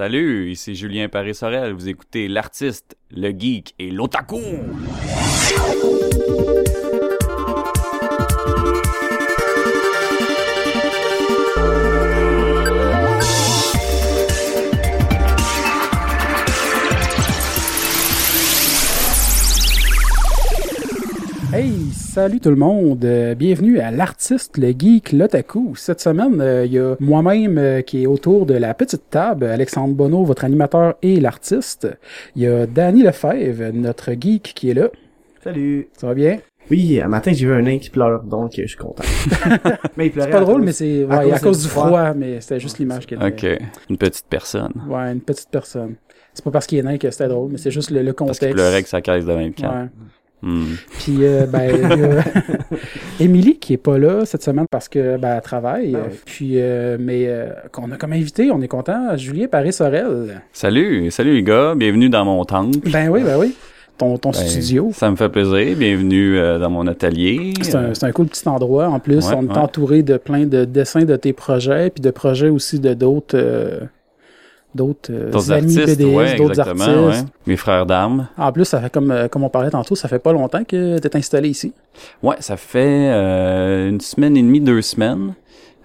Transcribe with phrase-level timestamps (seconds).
[0.00, 1.74] Salut, ici Julien Paris-Sorel.
[1.74, 4.40] Vous écoutez l'artiste, le geek et l'otaku.
[22.10, 23.04] Salut tout le monde.
[23.04, 25.76] Euh, bienvenue à l'artiste, le geek, l'otaku.
[25.76, 29.44] Cette semaine, euh, il y a moi-même euh, qui est autour de la petite table,
[29.44, 31.86] Alexandre Bonneau, votre animateur et l'artiste.
[32.34, 34.88] Il y a Danny Lefebvre, notre geek, qui est là.
[35.44, 35.88] Salut.
[35.96, 36.40] Ça va bien?
[36.68, 39.04] Oui, un matin j'ai vu un nain qui pleure, donc je suis content.
[39.96, 40.32] mais il pleurait.
[40.32, 43.22] C'est pas drôle, mais c'est ouais, à, cause, du froid, mais c'était juste l'image qu'il
[43.22, 43.46] Ok,
[43.88, 44.72] une petite personne.
[44.88, 45.94] Ouais, une petite personne.
[46.34, 48.40] C'est pas parce qu'il est nain que c'était drôle, mais c'est juste le, contexte.
[48.40, 49.72] Parce qu'il pleurait avec sa caisse de 24.
[49.72, 49.88] Ouais.
[50.42, 50.74] Hmm.
[50.98, 51.70] Puis euh, ben
[53.20, 55.92] Émilie qui est pas là cette semaine parce que ben elle travaille.
[55.92, 60.40] Ben Puis euh, mais euh, qu'on a comme invité, on est content, Julien Paris Sorel.
[60.52, 62.78] Salut, salut les gars, bienvenue dans mon temple.
[62.90, 63.54] Ben oui, ben oui.
[63.98, 64.90] Ton, ton ben, studio.
[64.94, 65.76] Ça me fait plaisir.
[65.76, 67.52] Bienvenue dans mon atelier.
[67.60, 68.88] C'est un, un, cool petit endroit.
[68.88, 72.48] En plus, on est entouré de plein de dessins de tes projets, puis de projets
[72.48, 73.36] aussi de d'autres
[74.74, 77.26] d'autres euh, amis artistes, d'autres artistes.
[77.46, 78.28] Mes frères d'armes.
[78.36, 80.98] En plus, ça fait comme euh, comme on parlait tantôt, ça fait pas longtemps que
[80.98, 81.72] tu es installé ici.
[82.22, 85.34] Ouais, ça fait euh, une semaine et demie, deux semaines.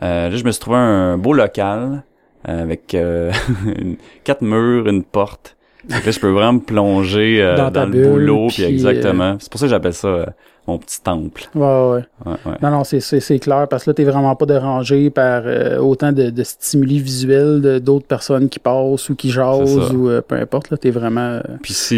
[0.01, 2.03] là, je me suis trouvé un beau local
[2.43, 2.95] avec
[4.23, 5.55] quatre murs, une porte.
[5.89, 9.37] Là, je peux vraiment me plonger dans, le boulot, puis exactement.
[9.39, 10.27] C'est pour ça que j'appelle ça
[10.67, 11.47] mon petit temple.
[11.53, 12.03] Ouais, ouais.
[12.25, 15.77] ouais, Non, non, c'est, c'est, clair, parce que là, t'es vraiment pas dérangé par euh,
[15.77, 20.35] autant de, de stimuli visuels d'autres personnes qui passent ou qui jasent ou euh, peu
[20.35, 21.41] importe, là, t'es vraiment euh,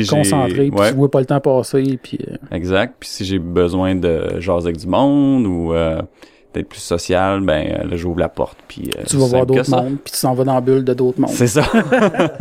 [0.09, 2.19] concentré, puis tu vois pas le temps passer, puis...
[2.51, 5.73] Exact, puis si j'ai besoin de jaser avec du monde ou
[6.53, 8.89] d'être plus social, ben là, j'ouvre la porte, puis...
[9.07, 11.29] tu vas voir d'autres mondes, puis tu s'en vas dans la bulle de d'autres mondes.
[11.29, 11.63] C'est ça.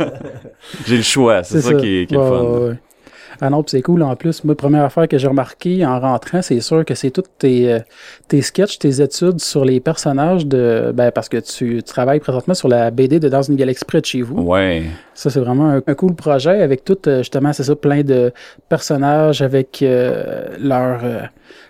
[0.85, 2.77] j'ai le choix, c'est, ça, qui est, qui est le fun.
[3.41, 4.43] Ah non, c'est cool en plus.
[4.43, 7.79] Moi, première affaire que j'ai remarqué en rentrant, c'est sûr que c'est toutes tes, euh,
[8.27, 10.91] tes sketchs, tes études sur les personnages de.
[10.93, 14.05] Ben, parce que tu travailles présentement sur la BD de Dans une galaxie près de
[14.05, 14.41] chez vous.
[14.41, 14.83] Ouais.
[15.13, 18.31] Ça, c'est vraiment un, cool projet avec tout, euh, justement, c'est ça, plein de
[18.69, 21.01] personnages avec euh, leur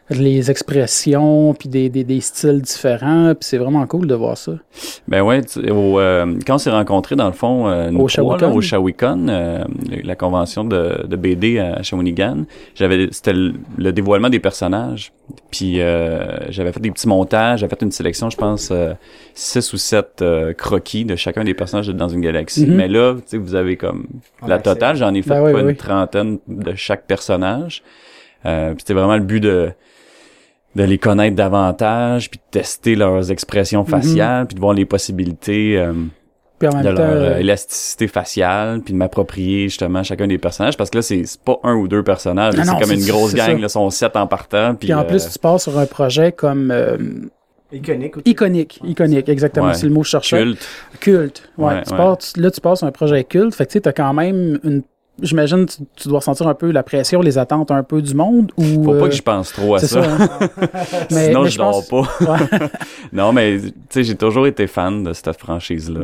[0.10, 4.54] les expressions puis des, des, des styles différents puis c'est vraiment cool de voir ça.
[5.08, 8.62] Ben ouais, au, euh, quand on s'est rencontrés dans le fond euh, au Shawicon, au
[8.62, 9.64] Shawicon euh,
[10.04, 15.12] la convention de, de BD à Shawinigan, j'avais c'était le, dévoilement des personnages.
[15.52, 18.72] Puis j'avais fait des petits montages, j'avais fait une sélection, je pense
[19.34, 20.24] six ou sept
[20.58, 22.66] croquis de chacun des personnages dans une galaxie.
[22.66, 22.76] Mm-hmm.
[22.76, 24.08] Mais là, tu sais vous avez comme
[24.48, 27.84] la totale, j'en ai fait ben pas une trentaine de chaque personnage.
[28.46, 29.72] Euh, c'était vraiment le but de
[30.78, 33.90] de les connaître davantage, puis de tester leurs expressions mhm.
[33.90, 35.94] faciales, puis de voir les possibilités euh,
[36.62, 41.00] de leur euh, euh, élasticité faciale, puis de m'approprier justement chacun des personnages, parce que
[41.00, 44.16] là, c'est pas un ou deux personnages, c'est comme une grosse gang, là, sont sept
[44.16, 44.76] en partant.
[44.76, 46.72] Puis, en plus, tu pars sur un projet comme...
[47.70, 48.16] Iconique.
[48.24, 49.74] Iconique, iconique, exactement.
[49.74, 50.38] C'est le mot que je cherchais.
[50.38, 50.68] Culte.
[51.02, 51.84] Culte, ouais.
[51.84, 53.56] tu Pars, là, tu passes sur un projet culte.
[53.56, 54.84] Fait que tu sais, t'as quand même une
[55.22, 58.52] j'imagine tu, tu dois sentir un peu la pression, les attentes un peu du monde
[58.58, 60.02] ou Faut pas que euh, je pense trop à ça.
[60.04, 60.30] Hein.
[61.12, 62.04] mais, Sinon je, dors pas.
[63.14, 66.02] non mais tu sais j'ai toujours été fan de cette franchise là.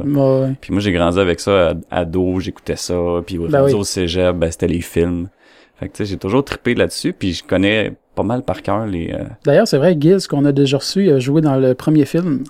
[0.62, 4.52] Puis moi j'ai grandi avec ça ado, j'écoutais ça puis au, ben au cégep, ben,
[4.52, 5.30] c'était les films.
[5.76, 8.86] Fait que tu sais j'ai toujours trippé là-dessus puis je connais pas mal par cœur
[8.86, 12.06] les euh, D'ailleurs, c'est vrai Giz qu'on a déjà reçu a joué dans le premier
[12.06, 12.44] film.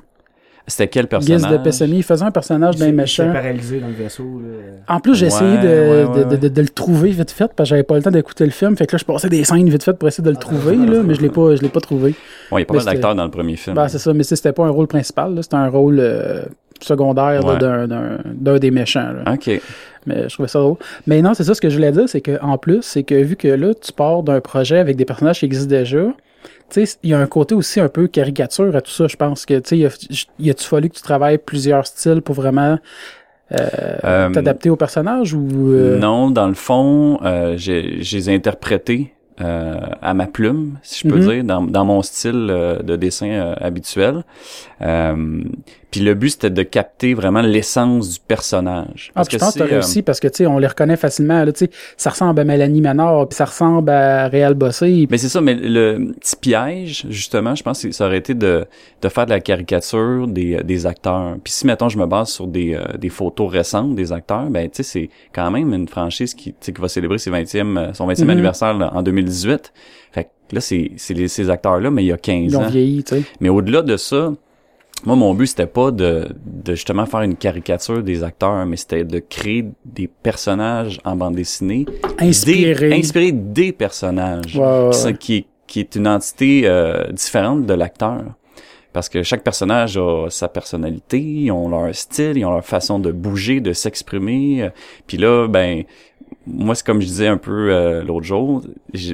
[0.66, 1.42] C'était quel personnage?
[1.42, 1.98] Guise de Pessamy.
[1.98, 3.26] Il faisait un personnage d'un méchant.
[3.28, 4.42] Il paralysé dans le vaisseau.
[4.88, 7.84] En plus, j'ai essayé de, de, de, de, le trouver vite fait parce que j'avais
[7.84, 8.78] pas le temps d'écouter le film.
[8.78, 11.04] Fait que là, je passais des scènes vite fait pour essayer de le trouver, là,
[11.04, 12.16] mais je l'ai pas, je l'ai pas trouvé.
[12.52, 13.76] Ouais, il y a pas mal d'acteurs dans le premier film.
[13.76, 16.44] Ben, c'est ça, mais c'était pas un rôle principal, c'était un rôle euh,
[16.80, 19.12] secondaire d'un des méchants.
[19.26, 19.34] Là.
[19.34, 19.62] OK.
[20.06, 20.78] Mais je trouvais ça drôle.
[21.08, 23.16] Mais non, c'est ça ce que je voulais dire, c'est que en plus, c'est que
[23.16, 26.06] vu que là, tu pars d'un projet avec des personnages qui existent déjà,
[26.74, 29.08] tu sais, il y a un côté aussi un peu caricature à tout ça.
[29.08, 32.80] Je pense que, tu sais, il a-tu fallu que tu travailles plusieurs styles pour vraiment
[33.52, 36.00] euh, euh, t'adapter au personnage ou euh?
[36.00, 41.20] Non, dans le fond, euh, j'ai les interprétés euh, à ma plume, si je peux
[41.20, 41.34] mm-hmm.
[41.34, 42.48] dire, dans, dans, mon style
[42.84, 44.24] de dessin habituel.
[45.94, 49.12] Puis le but, c'était de capter vraiment l'essence du personnage.
[49.14, 51.44] Ah, que je pense que t'as réussi parce que, tu sais, on les reconnaît facilement.
[51.44, 55.06] Là, tu sais, ça ressemble à Mélanie Manor, puis ça ressemble à Réal Bossé.
[55.12, 58.66] Mais c'est ça, mais le petit piège, justement, je pense que ça aurait été de,
[59.04, 61.36] de faire de la caricature des, des acteurs.
[61.44, 64.68] Puis si, mettons, je me base sur des, euh, des photos récentes des acteurs, ben,
[64.72, 68.08] tu sais, c'est quand même une franchise qui, qui va célébrer ses 20e, euh, son
[68.08, 68.30] 20e mm-hmm.
[68.32, 69.72] anniversaire en 2018.
[70.12, 72.62] Fait que là, c'est ces acteurs-là, mais il y a 15 ans.
[72.62, 73.24] Ils ont vieilli, tu sais.
[73.42, 74.34] Mais au-delà de ça,
[75.06, 79.04] moi, mon but, c'était pas de, de justement faire une caricature des acteurs, mais c'était
[79.04, 81.86] de créer des personnages en bande dessinée.
[82.20, 82.90] Inspirés.
[82.90, 84.60] Des, inspirés des personnages.
[84.94, 88.24] Qui, qui, qui, est une entité euh, différente de l'acteur.
[88.94, 93.00] Parce que chaque personnage a sa personnalité, ils ont leur style, ils ont leur façon
[93.00, 94.70] de bouger, de s'exprimer.
[95.08, 95.84] Puis là, ben,
[96.46, 98.62] moi, c'est comme je disais un peu euh, l'autre jour,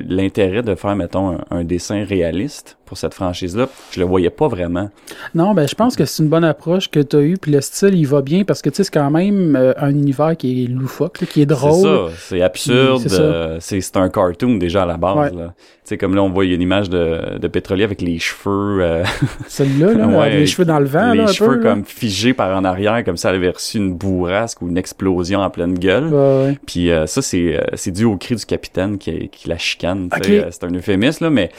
[0.07, 4.89] l'intérêt de faire, mettons, un, dessin réaliste pour cette franchise-là, je le voyais pas vraiment.
[5.35, 7.61] Non, ben je pense que c'est une bonne approche que tu as eue, puis le
[7.61, 10.63] style, il va bien, parce que, tu sais, c'est quand même euh, un univers qui
[10.63, 12.09] est loufoque, qui est drôle.
[12.09, 15.31] C'est ça, c'est absurde, euh, c'est un cartoon déjà à la base.
[15.31, 15.37] Tu
[15.83, 18.79] sais, comme là, on voit une image de, de pétrolier avec les cheveux...
[18.81, 19.03] Euh...
[19.47, 22.63] Celui-là, là, les cheveux dans le vent, Les là, cheveux peu, comme figés par en
[22.63, 26.57] arrière, comme ça, elle avait reçu une bourrasque ou une explosion en pleine gueule.
[26.65, 30.09] Puis ça, c'est dû au cri du capitaine qui, qui la chicane.
[30.21, 31.49] C'est un euphémisme, là, mais...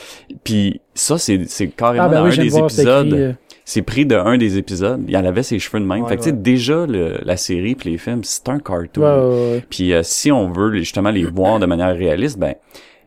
[0.44, 3.12] Puis ça, c'est, c'est carrément ah, ben dans oui, un des épisodes.
[3.12, 3.32] Euh.
[3.64, 5.04] C'est pris de un des épisodes.
[5.06, 6.02] Il en avait ses cheveux de même.
[6.02, 9.02] Ouais, fait que, tu sais, déjà, le, la série puis les films, c'est un cartoon.
[9.02, 9.64] Ouais, ouais, ouais.
[9.70, 12.54] Puis euh, si on veut justement les voir de manière réaliste, ben,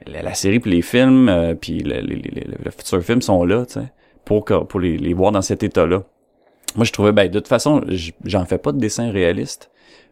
[0.07, 3.44] la, la série puis les films, euh, puis le, le, le, le futur film sont
[3.44, 3.91] là, tu sais,
[4.23, 6.03] pour, pour les, les voir dans cet état-là.
[6.75, 7.81] Moi, je trouvais, ben, de toute façon,
[8.23, 9.69] j'en fais pas de dessin réaliste.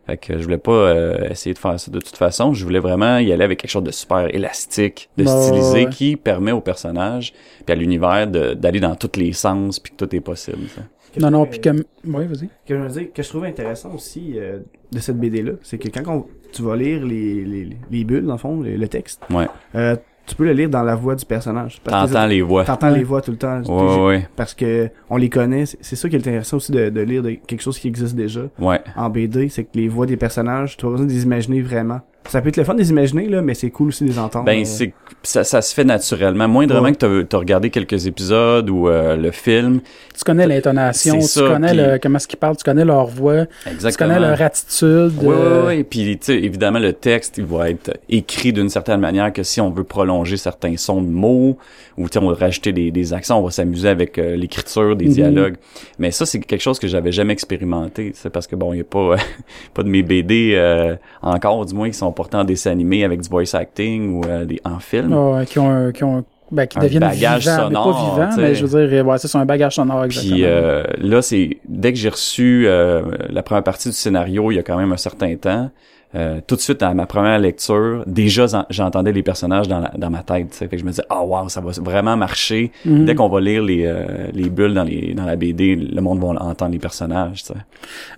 [0.08, 2.54] Fait que je voulais pas euh, essayer de faire ça de toute façon.
[2.54, 5.90] Je voulais vraiment y aller avec quelque chose de super élastique, de Ouais, stylisé, ouais.
[5.92, 7.34] qui permet au personnage
[7.66, 10.68] puis à l'univers de- d'aller dans tous les sens puis que tout est possible.
[10.76, 10.82] ça.
[11.14, 11.84] Que Non, je non, trouvais- puis comme...
[12.06, 12.48] Oui, vas-y.
[12.66, 14.60] que je veux dire, que je trouve intéressant aussi euh,
[14.92, 18.26] de cette BD là, c'est que quand on- tu vas lire les, les, les bulles
[18.26, 19.48] dans le fond, le, le texte, Ouais.
[19.76, 19.96] euh,
[20.32, 21.80] tu peux le lire dans la voix du personnage.
[21.84, 22.64] T'entends les voix.
[22.64, 23.62] T'entends les voix tout le temps.
[23.64, 24.30] Ouais, ouais.
[24.36, 25.66] Parce que on les connaît.
[25.66, 28.16] C'est c'est ça qui est intéressant aussi de, de lire de quelque chose qui existe
[28.16, 28.80] déjà Ouais.
[28.96, 32.00] en BD, c'est que les voix des personnages, tu as besoin de les imaginer vraiment.
[32.28, 34.20] Ça peut être le fun de les imaginer là, mais c'est cool aussi de les
[34.20, 34.46] entendre.
[34.46, 34.66] Ben euh.
[34.66, 36.48] c'est ça, ça se fait naturellement.
[36.48, 36.94] Moindrement Ouais.
[36.94, 39.82] que t'as as regardé quelques épisodes ou euh, le film.
[40.18, 43.46] Tu connais l'intonation, tu ça, connais le, comment est-ce qu'ils parlent, tu connais leur voix,
[43.64, 44.14] tu Exactement.
[44.16, 45.14] connais leur attitude.
[45.22, 45.84] Oui, euh, oui, oui.
[45.84, 49.60] Puis, tu sais, évidemment, le texte, il va être écrit d'une certaine manière que si
[49.62, 51.58] on veut prolonger certains sons de mots
[51.98, 54.96] ou, tu sais, on va rajouter des, des accents, on va s'amuser avec euh, l'écriture,
[54.96, 55.14] des Mhm.
[55.14, 55.56] dialogues.
[56.00, 58.82] Mais ça, c'est quelque chose que j'avais jamais expérimenté, c'est parce que, bon, il y
[58.82, 59.16] a pas,
[59.74, 63.22] pas de mes BD, euh, encore, du moins, qui sont portés en dessin animé avec
[63.22, 65.14] du voice acting ou euh, des, en film.
[65.14, 67.94] ouais, qui ont, un- qui ont, un- ben, qui Un deviennent bagage vivants, sonore, mais
[67.94, 70.36] pas vivants, mais je veux dire, ouais, c'est un bagage sonore, exactement.
[70.36, 74.56] Puis euh, là, c'est dès que j'ai reçu euh, la première partie du scénario, il
[74.56, 75.72] y a quand même un certain temps.
[76.16, 79.92] Euh, tout de suite à ma première lecture, déjà j'en- j'entendais les personnages dans, la-
[79.98, 80.54] dans ma tête.
[80.54, 82.72] Fait que je me disais, ah wow, ça va vraiment marcher.
[82.86, 83.06] Mhm.
[83.06, 86.20] Dès qu'on va lire les, euh, les bulles dans, les, dans la BD, le monde
[86.20, 87.44] va entendre les personnages.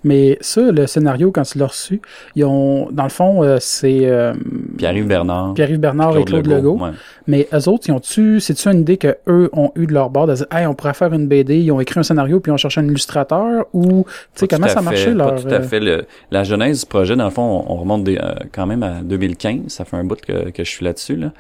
[0.04, 2.02] Mais ça, le scénario, quand tu l'as reçu,
[2.36, 4.34] ils ont, dans le fond, euh, c'est euh,
[4.78, 6.78] Pierre-Yves Bernard, Pierre-Yves Bernard et Claude Legault.
[6.80, 6.92] ouais.
[7.28, 10.28] Mais eux autres, ils ont-tu, c'est-tu une idée que eux ont eu de leur bord
[10.28, 12.54] de dire, hey, on pourrait faire une BD, ils ont écrit un scénario puis ils
[12.54, 15.36] ont cherché un illustrateur ou, tu sais, comment ça marchait leur.
[15.36, 15.80] Pas tout à euh, fait.
[15.80, 18.84] Le- la genèse du projet, dans le fond, on, on remonte des, euh, quand même
[18.84, 19.62] à 2015.
[19.68, 21.16] Ça fait un bout que, que je suis là-dessus.
[21.16, 21.32] Là.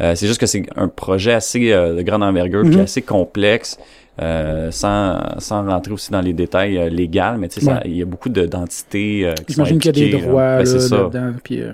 [0.00, 2.80] Euh, c'est juste que c'est un projet assez euh, de grande envergure, puis Mhm.
[2.82, 3.78] assez complexe.
[4.20, 7.80] euh, sans, sans rentrer aussi dans les détails euh, légaux, mais tu sais, Ouais.
[7.86, 10.26] il y a beaucoup de- d'entités euh, qui sont J'imagine qu'il y a des là.
[10.26, 10.96] droits Ben, là, ça.
[10.98, 11.32] là-dedans.
[11.42, 11.72] Puis, euh,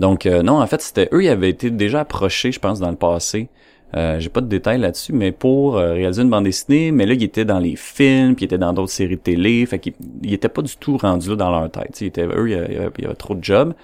[0.00, 2.90] Donc euh, non, en fait, c'était eux, ils avaient été déjà approchés, je pense, dans
[2.90, 3.48] le passé.
[3.94, 7.14] Euh, j'ai pas de détails là-dessus, mais pour euh, réaliser une bande dessinée, mais là,
[7.14, 9.94] ils étaient dans les films, puis ils étaient dans d'autres séries de télé, fait qu'ils
[10.22, 11.92] ils étaient pas du tout rendus là dans leur tête.
[11.92, 13.74] tu sais, Ils étaient, eux, il y avait, il y avait- il trop de jobs.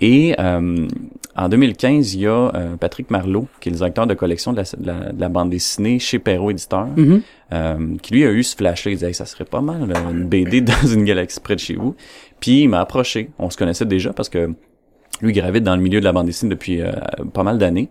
[0.00, 0.88] Et euh,
[1.36, 4.56] en 2015, il y a euh, Patrick Marleau, qui est le directeur de collection de
[4.56, 7.20] la, de la- de la bande dessinée chez Perrault Éditeur, mhm.
[7.52, 8.90] euh, qui lui a eu ce flash-là.
[8.90, 11.60] Il disait Hey, ça serait pas mal là, une BD dans une galaxie près de
[11.60, 11.94] chez vous.
[12.40, 13.30] Puis il m'a approché.
[13.38, 14.50] On se connaissait déjà parce que
[15.20, 16.92] lui il gravite dans le milieu de la bande dessinée depuis euh,
[17.32, 17.90] pas mal d'années.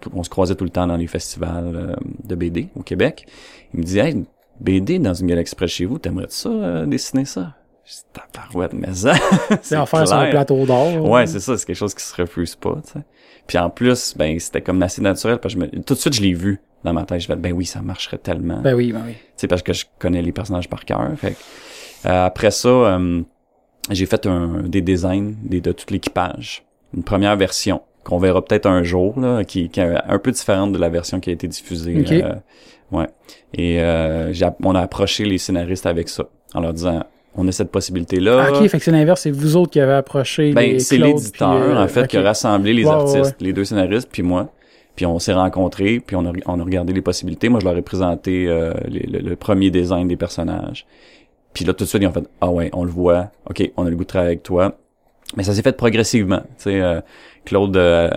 [0.00, 1.94] Tout- on se croisait tout le temps dans les festivals euh,
[2.24, 3.26] de BD au Québec.
[3.74, 4.24] Il me disait hey,
[4.60, 7.54] BD dans une galaxie près de chez vous, t'aimerais ça euh, dessiner ça?
[7.84, 9.14] Je dis tabarouette, mais ça.
[9.62, 11.08] C'est en faire sur un plateau d'or.
[11.08, 13.04] Ouais, c'est ça, c'est quelque chose qui se refuse pas, tu sais.
[13.48, 15.82] Puis en plus, ben c'était comme assez naturel parce que je me...
[15.82, 18.18] tout de suite je l'ai vu dans ma tête, je vais ben oui, ça marcherait
[18.18, 18.60] tellement.
[18.60, 19.14] Ben oui, ben oui.
[19.14, 21.10] Tu sais, parce que je connais les personnages par cœur.
[21.16, 21.36] Fait
[22.06, 23.22] euh, après ça, euh,
[23.90, 26.64] j'ai fait un, des designs des, de tout l'équipage.
[26.96, 30.72] Une première version qu'on verra peut-être un jour, là, qui, qui est un peu différente
[30.72, 32.04] de la version qui a été diffusée.
[32.10, 32.32] Euh,
[32.92, 33.06] ouais.
[33.54, 34.32] Et euh,
[34.64, 37.04] on a approché les scénaristes avec ça, en leur disant,
[37.36, 38.46] on a cette possibilité-là.
[38.48, 40.98] Ah, ok, fait que c'est l'inverse, c'est vous autres qui avez approché Ben, les c'est
[40.98, 44.50] l'éditeur, euh, en fait, qui a rassemblé les ouais, artistes, les deux scénaristes, puis moi.
[44.96, 47.48] Puis on s'est rencontrés, puis on a, on a regardé les possibilités.
[47.48, 50.84] Moi, je leur ai présenté euh, les- le, le premier design des personnages.
[51.52, 53.30] Puis là, tout de suite, ils ont fait «Ah ouais, on le voit.
[53.48, 54.78] OK, on a le goût de travailler avec toi.
[55.36, 56.40] Mais ça s'est fait progressivement.
[56.40, 57.00] Tu sais, euh,
[57.44, 58.10] Claude euh,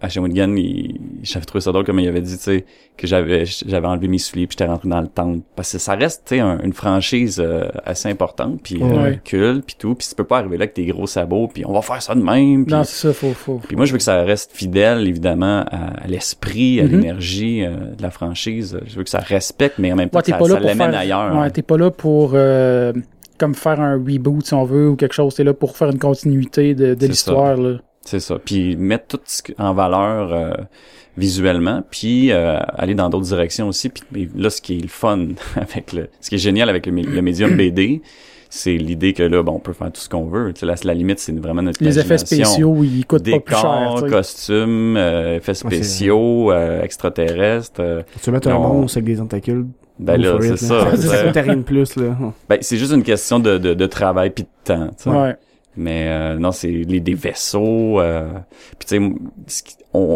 [0.00, 2.64] à il, j'avais trouvé ça drôle comme il avait dit, tu sais,
[2.96, 5.94] que j'avais j'avais enlevé mes souliers puis j'étais rentré dans le temple parce que ça
[5.94, 9.20] reste, tu sais, une franchise euh, assez importante puis ouais.
[9.22, 11.72] culte puis tout, puis tu peux pas arriver là avec tes gros sabots puis on
[11.72, 12.64] va faire ça de même.
[12.66, 13.60] non, c'est ça, faut faut.
[13.66, 16.88] Puis moi je veux que ça reste fidèle évidemment à, l'esprit, à mm-hmm.
[16.88, 18.80] l'énergie de la franchise.
[18.86, 21.36] Je veux que ça respecte, mais en même temps que ça, ça l'amène ailleurs.
[21.36, 22.34] Ouais, t'es pas là pour
[23.38, 25.34] comme faire un reboot si on veut ou quelque chose.
[25.36, 27.56] C'est là pour faire une continuité de, de l'histoire.
[28.04, 28.38] C'est ça.
[28.38, 30.52] Puis mettre tout en valeur euh,
[31.16, 33.88] visuellement, puis euh, aller dans d'autres directions aussi.
[33.88, 36.92] Puis là, ce qui est le fun avec le, ce qui est génial avec le,
[36.92, 38.02] médium BD,
[38.50, 40.52] c'est l'idée que là, bon, on peut faire tout ce qu'on veut.
[40.62, 44.04] là, la limite, c'est vraiment notre Les effets spéciaux, ils coûtent pas plus cher.
[44.08, 48.04] costumes, euh, effets spéciaux, extraterrestres.
[48.22, 49.66] tu veux mettre un monstre avec des tentacules
[49.98, 50.96] ben là, c'est ça.
[50.96, 52.16] c'est rien de plus, là.
[52.48, 55.36] Ben, c'est juste une question de, de, de travail puis de temps, Ouais.
[55.76, 58.00] Mais euh, non, c'est les des vaisseaux.
[58.00, 58.28] Euh,
[58.78, 59.12] puis tu
[59.48, 59.64] sais,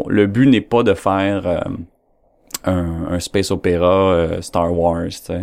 [0.09, 1.59] le but n'est pas de faire euh,
[2.65, 5.09] un, un, space opéra euh, Star Wars.
[5.09, 5.41] Tu sais,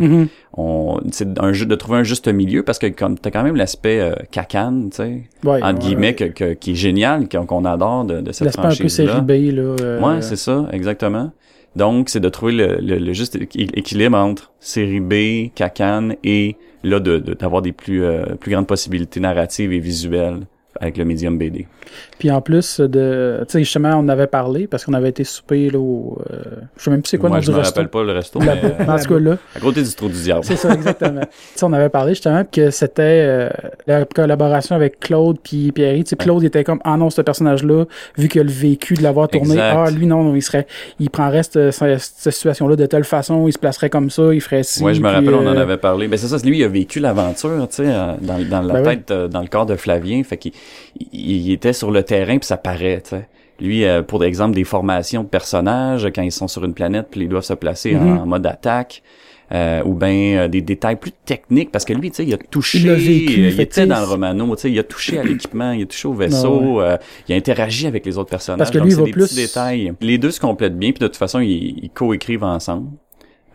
[0.54, 3.56] on c'est un jeu de trouver un juste milieu parce que comme t'as quand même
[3.56, 8.20] l'aspect euh, cacan, tu sais, ouais, entre guillemets, que, qui est génial, qu'on adore de,
[8.22, 9.12] de cette franchise là.
[9.12, 9.98] un peu série B là.
[10.00, 11.30] Ouais, c'est ça, exactement.
[11.76, 17.18] Donc, c'est de trouver le, le, juste équilibre entre série B, Cacan et là de
[17.18, 20.46] d'avoir des plus euh, plus grandes possibilités narratives et visuelles
[20.80, 21.66] avec le médium BD.
[22.18, 25.70] Puis en plus de, tu sais, justement, on avait parlé parce qu'on avait été souper
[25.70, 26.42] là au, euh,
[26.76, 28.50] je sais même plus c'est quoi Moi, je me rappelle pas le resto, mais
[28.88, 29.36] en tout cas là.
[29.54, 30.44] À côté du trou du diable.
[30.44, 31.20] C'est ça, exactement.
[31.20, 33.48] tu sais, on avait parlé justement que c'était euh,
[33.86, 35.96] la collaboration avec Claude puis Pierre.
[35.96, 37.84] Tu sais, Claude était comme, ah non, ce personnage-là,
[38.16, 40.66] vu qu'il a le vécu de l'avoir tourné, ah lui non, il serait,
[40.98, 44.62] il prendrait cette, cette situation-là de telle façon, il se placerait comme ça, il ferait
[44.62, 44.82] ci.
[44.82, 46.08] Ouais, je me rappelle, on en euh, avait parlé.
[46.08, 49.12] Mais c'est ça, lui, il a vécu l'aventure, tu sais, dans, dans la ben tête,
[49.12, 50.52] dans le corps de Flavien, fait qu'il
[51.12, 53.02] il, était sur le terrain puis ça paraît.
[53.60, 57.22] Lui, euh, pour exemple, des formations de personnages, quand ils sont sur une planète puis
[57.22, 58.24] ils doivent se placer en, Mm-hmm.
[58.26, 59.02] mode attaque,
[59.52, 62.36] euh, ou bien euh, des détails plus techniques, parce que lui, tu sais, il a
[62.36, 65.18] touché, Il a vécu, il fait était dans le Romano, tu sais, il a touché
[65.18, 66.96] à l'équipement, il a touché au vaisseau, euh,
[67.28, 68.58] il a interagi avec les autres personnages.
[68.58, 69.92] Parce que donc lui, il va des plus- petits détails.
[70.00, 72.88] Les deux se complètent bien, puis de toute façon, ils, ils coécrivent ensemble.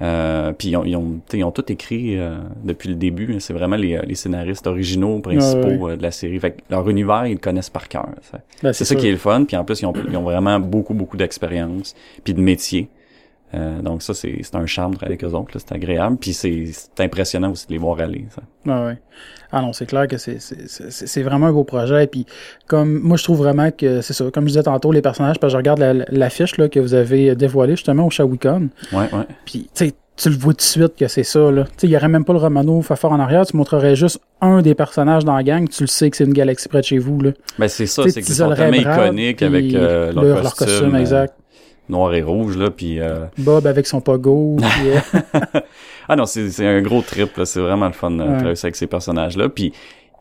[0.01, 2.95] Euh, puis ils ont, ils ont, tu sais, ils ont tout écrit euh, depuis le
[2.95, 3.39] début.
[3.39, 5.91] C'est vraiment les, les scénaristes originaux principaux ouais.
[5.91, 6.39] euh, de la série.
[6.39, 8.09] Fait que leur univers, ils le connaissent par cœur.
[8.63, 9.45] ben, C'est ça qui est le fun.
[9.45, 12.89] Puis en plus, ils ont, ils ont vraiment beaucoup, beaucoup d'expérience, puis de métier.
[13.53, 15.51] Euh, donc ça, c'est c'est un charme avec eux autres.
[15.57, 16.17] C'est agréable.
[16.17, 18.25] Puis c'est c'est impressionnant aussi de les voir aller.
[18.33, 18.41] Ça.
[18.67, 18.97] Ah ouais.
[19.51, 22.07] Ah non, c'est clair que c'est c'est- c'est c'est vraiment un beau projet.
[22.07, 22.25] Puis
[22.67, 24.25] comme moi, je trouve vraiment que c'est ça.
[24.33, 26.93] Comme je disais tantôt, les personnages, parce que je regarde la- l'affiche là que vous
[26.93, 28.69] avez dévoilée justement au Shawicon.
[28.93, 29.25] Ouais, ouais.
[29.45, 31.65] Puis tu sais, tu le vois tout de suite que c'est ça là.
[31.83, 33.45] Il y aurait même pas le Romano Fafard en arrière.
[33.45, 35.67] Tu montrerais juste un des personnages dans la gang.
[35.67, 37.31] Tu le sais que c'est une galaxie près de chez vous là.
[37.59, 38.93] Ben c'est ça, c'est sont isolerais tellement
[39.33, 41.33] puis avec euh, leur, leur, leur costume, costume euh, exact.
[41.91, 42.69] Noir et rouge là.
[42.71, 44.55] Puis euh, Bob avec son pogo.
[44.57, 45.59] puis, euh,
[46.09, 47.37] ah non, c'est c'est un gros trip.
[47.37, 47.45] là.
[47.45, 48.25] C'est vraiment le fun de Ouais.
[48.27, 49.49] travailler avec ces personnages là.
[49.49, 49.73] Puis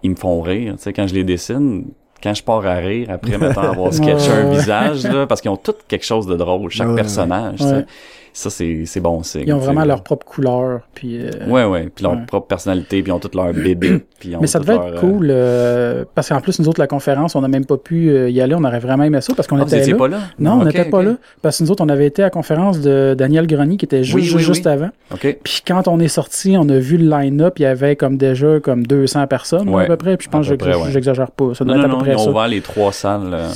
[0.03, 0.75] ils me font rire.
[0.77, 1.87] Tu sais, quand je les dessine.
[2.23, 5.57] Quand je pars à rire, après, mettons, avoir sketché un visage, là, parce qu'ils ont
[5.57, 7.73] tous quelque chose de drôle, chaque Ouais, personnage, tu sais.
[7.77, 7.87] Ouais.
[8.32, 9.44] Ça, c'est, bon signe.
[9.46, 10.80] ils ont vraiment leur propre couleur.
[10.94, 11.88] Puis euh, Ouais, ouais.
[11.94, 12.26] Puis leur Ouais.
[12.26, 14.00] propre personnalité, puis ils ont toutes leurs bébés.
[14.18, 16.80] puis ils ont Mais ça devait être euh, cool euh, parce qu'en plus nous autres
[16.80, 19.32] la conférence on n'a même pas pu euh, y aller on aurait vraiment aimé ça
[19.34, 19.96] parce qu'on Ah, était là.
[19.96, 20.18] pas là?
[20.38, 22.80] Non, on n'était pas là parce que nous autres on avait été à la conférence
[22.80, 24.72] de Daniel Grenier qui était juste Oui, oui, juste oui.
[24.72, 24.90] avant.
[25.12, 25.38] OK.
[25.42, 28.60] Puis quand on est sorti, on a vu le line-up, il y avait comme déjà
[28.60, 30.16] comme 200 personnes là, Ouais, à peu près.
[30.16, 30.54] Puis je pense que
[30.90, 32.28] j'exagère pas, ça Non, être à peu près ça.
[32.30, 33.30] ouvert les trois salles.
[33.32, 33.49] euh,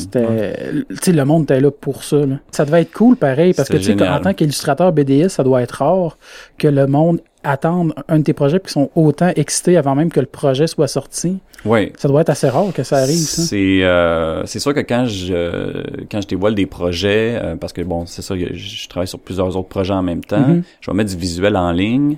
[0.89, 2.17] tu sais, le monde était là pour ça.
[2.51, 5.63] Ça devait être cool, pareil, parce que tu sais, en tant qu'illustrateur BDS, ça doit
[5.63, 6.17] être rare
[6.59, 10.11] que le monde attende un de tes projets puis qu'ils sont autant excités avant même
[10.11, 11.39] que le projet soit sorti.
[11.67, 11.93] Ouais.
[11.99, 13.17] Ça doit être assez rare que ça arrive.
[13.17, 13.43] Ça.
[13.43, 17.83] C'est euh, c'est sûr que quand je quand je dévoile des projets euh, parce que
[17.83, 20.63] bon c'est ça je, je travaille sur plusieurs autres projets en même temps Mhm.
[20.81, 22.17] je vais mettre du visuel en ligne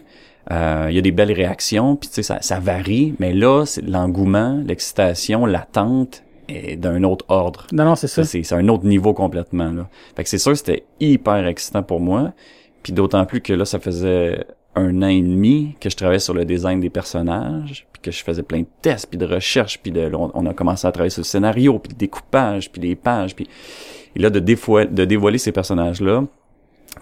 [0.53, 3.65] euh, il y a des belles réactions puis tu sais ça, ça varie mais là
[3.67, 8.25] c'est l'engouement l'excitation l'attente est d'un autre ordre Non, non, c'est ça.
[8.25, 11.47] ça c'est c'est un autre niveau complètement là fait que c'est sûr que c'était hyper
[11.47, 12.33] excitant pour moi
[12.83, 16.35] puis d'autant plus que là ça faisait un an et demi que je travaillais sur
[16.35, 19.91] le design des personnages puis que je faisais plein de tests puis de recherches puis
[19.91, 22.95] de là, on, a commencé à travailler sur le scénario puis le découpage puis les
[22.95, 23.49] pages puis
[24.15, 26.25] et là de dévoiler de dévoiler ces personnages là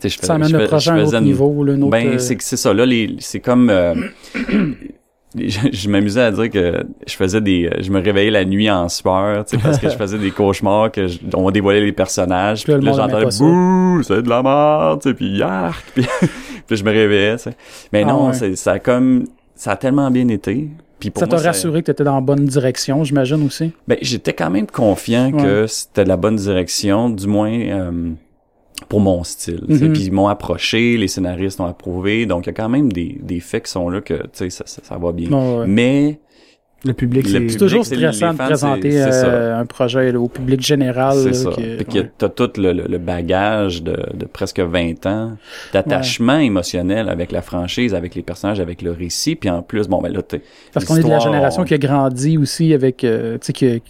[0.02, 1.62] je faisais, ça amène je le fais- projet à un autre une- niveau.
[1.64, 3.94] Là, un autre, ben c'est ça là les c'est comme euh,
[5.36, 8.88] je, je m'amusais à dire que je faisais des je me réveillais la nuit en
[8.88, 12.64] sueur tu sais parce que je faisais des cauchemars que je, on dévoilait les personnages
[12.64, 16.06] Puis là, puis j'entendais bouh c'est de la merde tu sais puis yark puis,
[16.66, 17.56] puis je me réveillais tu sais
[17.92, 18.54] mais Ah non ouais.
[18.56, 19.24] ça a comme
[19.54, 22.44] ça a tellement bien été Puis ça t'a rassuré que tu étais dans la bonne
[22.44, 23.72] direction, j'imagine aussi?
[23.86, 28.10] Ben, j'étais quand même confiant que c'était la bonne direction, du moins euh,
[28.88, 29.64] pour mon style.
[29.68, 32.92] Mm Puis ils m'ont approché, les scénaristes ont approuvé, donc il y a quand même
[32.92, 35.28] des, des faits qui sont là que ça, ça, ça va bien.
[35.66, 36.18] Mais
[36.84, 41.16] le public, c'est toujours stressant de présenter euh, un projet au public général.
[41.16, 41.50] C'est ça.
[42.18, 45.32] t'as tout le, bagage de, de, presque 20 ans
[45.72, 49.34] d'attachement émotionnel avec la franchise, avec les personnages, avec le récit.
[49.34, 50.42] Puis en plus, bon, ben là, t'es...
[50.72, 53.82] Parce qu'on est de la génération qui a grandi aussi avec, euh, tu sais, qui,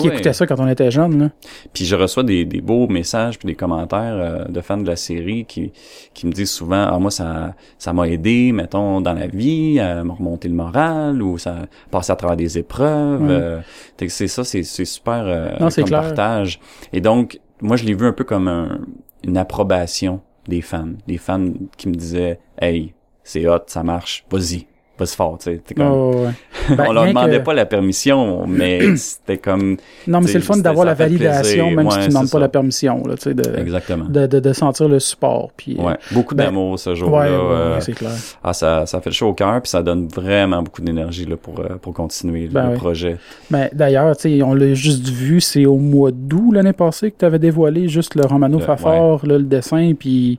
[0.00, 1.18] qui écoutait ça quand on était jeune.
[1.18, 1.30] Là.
[1.72, 4.96] Puis je reçois des, des beaux messages puis des commentaires euh, de fans de la
[4.96, 5.72] série qui,
[6.14, 10.02] qui me disent souvent, ah moi, ça ça m'a aidé, mettons, dans la vie, à
[10.04, 13.28] me remonter le moral ou ça passer à travers des épreuves.
[13.30, 13.60] Euh,
[14.08, 16.60] c'est ça, c'est super euh, comme partage.
[16.94, 18.80] Et donc, moi, je l'ai vu un peu comme un,
[19.24, 20.94] une approbation des fans.
[21.06, 24.66] Des fans qui me disaient, hey, c'est hot, ça marche, vas-y
[24.98, 25.74] pas si fort, tu sais.
[25.74, 25.86] Comme...
[25.86, 26.76] Oh, ouais.
[26.76, 29.76] ben, on leur demandait pas la permission, mais c'était comme...
[30.06, 33.02] Non, mais c'est le fun d'avoir la validation, même si tu demandes pas la permission,
[33.06, 34.04] là, tu sais, de, Exactement.
[34.04, 35.50] De, de, de, sentir le support.
[35.56, 37.26] Puis, euh, ouais, beaucoup ben, d'amour ce jour-là.
[37.26, 38.10] Euh, c'est clair.
[38.42, 41.36] Ah, ça, ça fait le chaud au cœur, puis ça donne vraiment beaucoup d'énergie là,
[41.36, 43.16] pour, euh, pour continuer ben, le projet.
[43.50, 47.18] Ben, D'ailleurs, tu sais, on l'a juste vu, c'est au mois d'août l'année passée que
[47.18, 50.38] tu avais dévoilé juste le Romano Fafard, là, le dessin, puis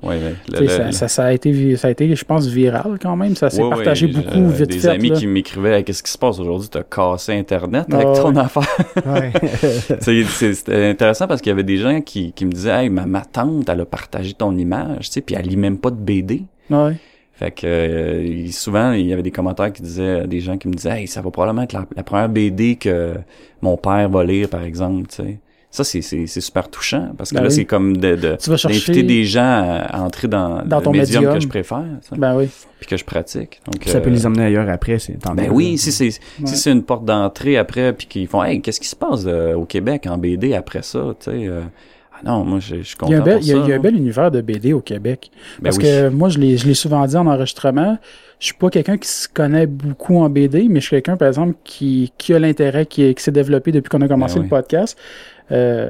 [0.68, 3.36] ça, ça, ça, a été, ça a été, je pense, viral quand même.
[3.36, 6.70] Ça s'est partagé beaucoup des amis qui m'écrivaient qu'est-ce qui se passe aujourd'hui?
[6.70, 8.64] T'as cassé internet avec ah ton affaire?
[10.02, 13.22] C'était intéressant parce qu'il y avait des gens qui, qui me disaient hey ma, ma
[13.22, 16.44] tante elle a partagé ton image tu sais puis elle lit même pas de BD
[16.70, 16.96] ouais.
[17.40, 20.74] Fait que euh, souvent, il y avait des commentaires qui disaient, des gens qui me
[20.74, 23.14] disaient, hey, ça va probablement être la, première BD que
[23.62, 25.40] mon père va lire, par exemple, tu sais.
[25.72, 29.04] Ça, c'est, c'est, c'est super touchant parce que ben là, c'est comme de, de d'inviter
[29.04, 31.86] des gens à, entrer dans, dans le médium, que je préfère.
[32.18, 32.50] Ben oui.
[32.80, 33.62] Puis que je pratique.
[33.66, 36.22] Donc, ça peut les emmener ailleurs après, c'est tant Ben oui, si c'est si
[36.58, 39.66] c'est une porte d'entrée après, puis qu'ils font, hey, qu'est-ce qui se passe euh, au
[39.66, 41.48] Québec en BD après ça, tu sais.
[41.48, 41.62] Euh,
[42.20, 43.12] ah non, moi, je, suis content.
[43.12, 44.42] Il y, a un bel, il, y a, il y a un bel univers de
[44.42, 45.32] BD au Québec.
[45.60, 47.98] Ben parce que moi, je l'ai, je souvent dit en enregistrement.
[48.40, 51.28] Je suis pas quelqu'un qui se connaît beaucoup en BD, mais je suis quelqu'un, par
[51.28, 54.48] exemple, qui, qui a l'intérêt, qui, qui s'est développé depuis qu'on a commencé ben le
[54.48, 54.98] podcast.
[55.52, 55.90] Euh,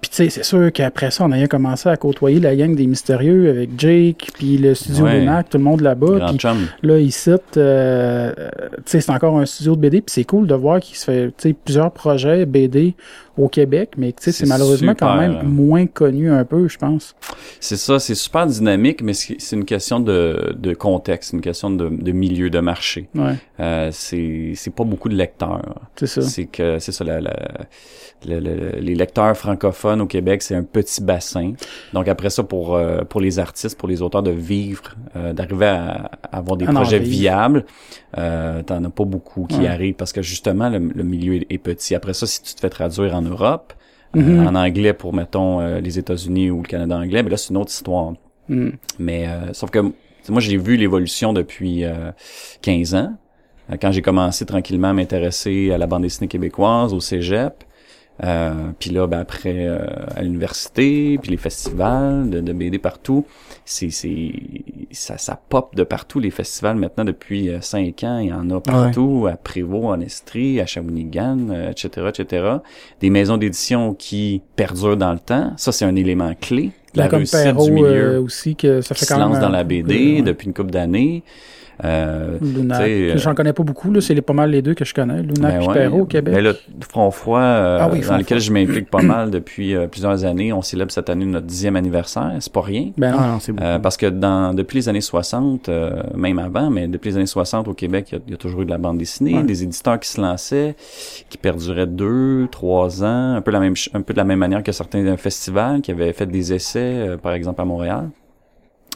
[0.00, 2.86] puis tu sais, c'est sûr qu'après ça, on a commencé à côtoyer la gang des
[2.86, 5.20] mystérieux avec Jake, puis le studio ouais.
[5.20, 6.32] Lunac, tout le monde là-bas.
[6.36, 6.48] Puis
[6.82, 8.32] là, ici, euh,
[8.76, 11.04] tu sais, c'est encore un studio de BD, puis c'est cool de voir qu'il se
[11.04, 12.94] fait, tu sais, plusieurs projets BD
[13.38, 17.14] au Québec, mais tu sais, c'est malheureusement quand même moins connu un peu, je pense.
[17.60, 21.88] C'est ça, c'est super dynamique, mais c'est une question de, de contexte, une question de,
[21.88, 23.08] de milieu de marché.
[23.14, 23.34] Ouais.
[23.60, 25.80] Euh, c'est pas beaucoup de lecteurs.
[25.96, 26.22] C'est ça.
[26.22, 27.32] C'est que c'est ça la, la
[28.26, 31.52] les lecteurs francophones au Québec, c'est un petit bassin.
[31.92, 35.66] Donc après ça, pour euh, pour les artistes, pour les auteurs de vivre, euh, d'arriver
[35.66, 37.64] à, avoir des projets viables,
[38.16, 41.94] euh, t'en as pas beaucoup qui arrivent parce que justement le, milieu est, petit.
[41.94, 43.72] Après ça, si tu te fais traduire en Europe,
[44.16, 44.48] euh, mm-hmm.
[44.48, 47.70] en anglais pour mettons les États-Unis ou le Canada anglais, mais là c'est une autre
[47.70, 48.14] histoire.
[48.48, 48.70] Mm.
[48.98, 49.80] Mais sauf que
[50.28, 51.84] moi j'ai vu l'évolution depuis
[52.62, 53.16] 15 ans
[53.80, 57.64] quand j'ai commencé tranquillement à m'intéresser à la bande dessinée québécoise, au cégep,
[58.24, 59.78] euh, puis là, ben après, euh,
[60.14, 63.26] à l'université, puis les festivals de, de BD partout,
[63.64, 64.32] c'est, c'est,
[64.90, 68.50] ça, ça pop de partout, les festivals maintenant depuis euh, cinq ans, il y en
[68.50, 72.56] a partout, à Prévost, en Estrie, à Shawinigan, etc., etc.
[73.00, 76.72] Des maisons d'édition qui perdurent dans le temps, ça c'est un élément clé.
[76.94, 80.46] La réussite du milieu aussi, que ça fait qui se lance dans la BD depuis
[80.46, 81.22] une couple d'années.
[81.84, 82.80] Euh, Lunac.
[82.80, 84.00] Euh, J'en connais pas beaucoup, là.
[84.00, 85.22] C'est pas mal les deux que je connais.
[85.22, 86.34] Lunac ben et Perrault au Québec.
[86.34, 86.52] Mais là,
[86.88, 90.52] Front Froid, euh, ah dans lequel je m'implique pas mal depuis euh, plusieurs années.
[90.52, 92.32] On célèbre cette année notre dixième anniversaire.
[92.40, 92.90] C'est pas rien.
[92.96, 95.70] Ben non, c'est Parce que dans, depuis les années 60,
[96.16, 98.70] même avant, mais depuis les années 60 au Québec, il y, a toujours eu de
[98.70, 100.74] la bande dessinée, des éditeurs qui se lançaient,
[101.28, 104.62] qui perduraient deux, trois ans, un peu la même, un peu de la même manière
[104.62, 108.08] que certains festivals qui avaient fait des essais, par exemple à Montréal.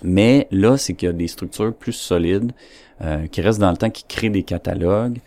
[0.02, 2.52] Mais là, c'est qu'il y a des structures plus solides
[3.02, 5.18] euh, qui restent dans le temps, qui créent des catalogues.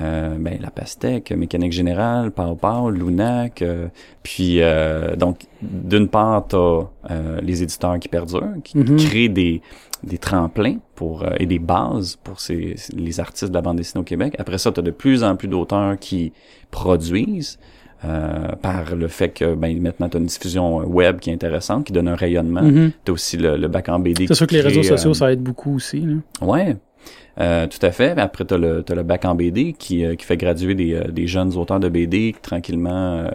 [0.00, 3.88] Euh, ben, la Pastèque, Mécanique Générale, Pau Pau, Lunac, euh,
[4.22, 8.96] puis euh, donc d'une part t'as les éditeurs qui perdurent, qui mm-hmm.
[9.06, 9.60] créent des,
[10.02, 14.04] des tremplins pour et des bases pour ces, les artistes de la bande dessinée au
[14.04, 14.34] Québec.
[14.38, 16.32] Après ça, t'as de plus en plus d'auteurs qui
[16.70, 17.58] produisent.
[18.04, 21.84] Euh, par le fait que ben maintenant tu as une diffusion web qui est intéressante,
[21.86, 22.62] qui donne un rayonnement.
[22.62, 22.90] Mm-hmm.
[23.04, 24.26] Tu as aussi le, le bac en BD.
[24.26, 26.00] C'est sûr que les réseaux sociaux, euh, ça aide beaucoup aussi.
[26.00, 26.14] Là.
[27.40, 28.18] Euh, tout à fait.
[28.18, 31.56] Après, tu as le, le bac en BD qui, qui fait graduer des, des jeunes
[31.56, 33.26] auteurs de BD qui tranquillement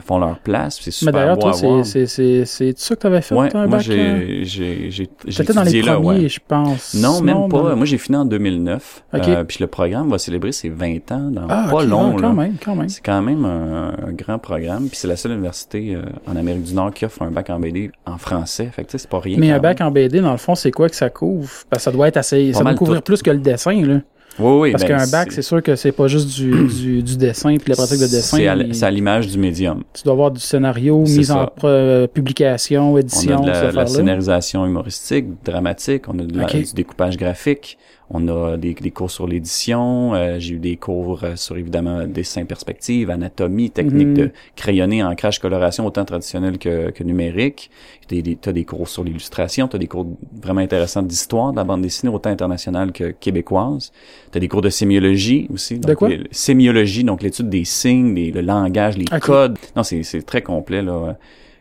[0.00, 0.78] font leur place.
[0.80, 1.52] C'est super Mais d'ailleurs, toi,
[1.84, 3.82] c'est ça que tu avais fait, ouais, un moi, bac?
[3.82, 6.94] J'étais dans les premiers, je pense.
[6.94, 7.74] Non, même pas.
[7.74, 9.04] Moi, j'ai fini en 2009.
[9.14, 12.16] Euh, puis le programme va célébrer ses 20 ans dans ah, pas long.
[12.16, 12.88] Quand même, quand même.
[12.88, 14.88] C'est quand même un, grand programme.
[14.88, 17.58] Puis c'est la seule université euh, en Amérique du Nord qui offre un bac en
[17.58, 18.70] BD en français.
[18.72, 19.36] Fait que c'est pas rien.
[19.38, 21.50] Mais un bac en BD, dans le fond, c'est quoi que ça couvre?
[21.68, 22.52] Parce que ça doit être assez...
[22.52, 24.00] ça doit couvrir plus que le dessin, là.
[24.38, 24.72] Oui, oui.
[24.72, 27.70] Parce ben, qu'un bac, c'est sûr que c'est pas juste du, du, du, dessin puis
[27.70, 28.38] la pratique de dessin.
[28.72, 29.82] C'est à l'image du médium.
[29.92, 34.64] Tu dois avoir du scénario, mise en euh, publication, édition, On a de la, scénarisation
[34.64, 37.78] humoristique, dramatique, on a du découpage graphique,
[38.14, 42.06] on a des, des cours sur l'édition, euh, j'ai eu des cours euh, sur évidemment
[42.06, 44.14] dessin perspective, anatomie, technique mhm.
[44.14, 47.70] de crayonner, ancrage, coloration, autant traditionnel que, que numérique.
[48.08, 50.06] Tu as des cours sur l'illustration, tu as des cours
[50.42, 53.92] vraiment intéressants d'histoire de la bande dessinée, autant internationale que québécoise.
[54.30, 55.78] Tu as des cours de sémiologie aussi.
[55.78, 56.10] Donc, de quoi?
[56.30, 59.58] sémiologie, donc l'étude des signes, des, le langage, les codes.
[59.74, 61.16] Non, c'est très complet là,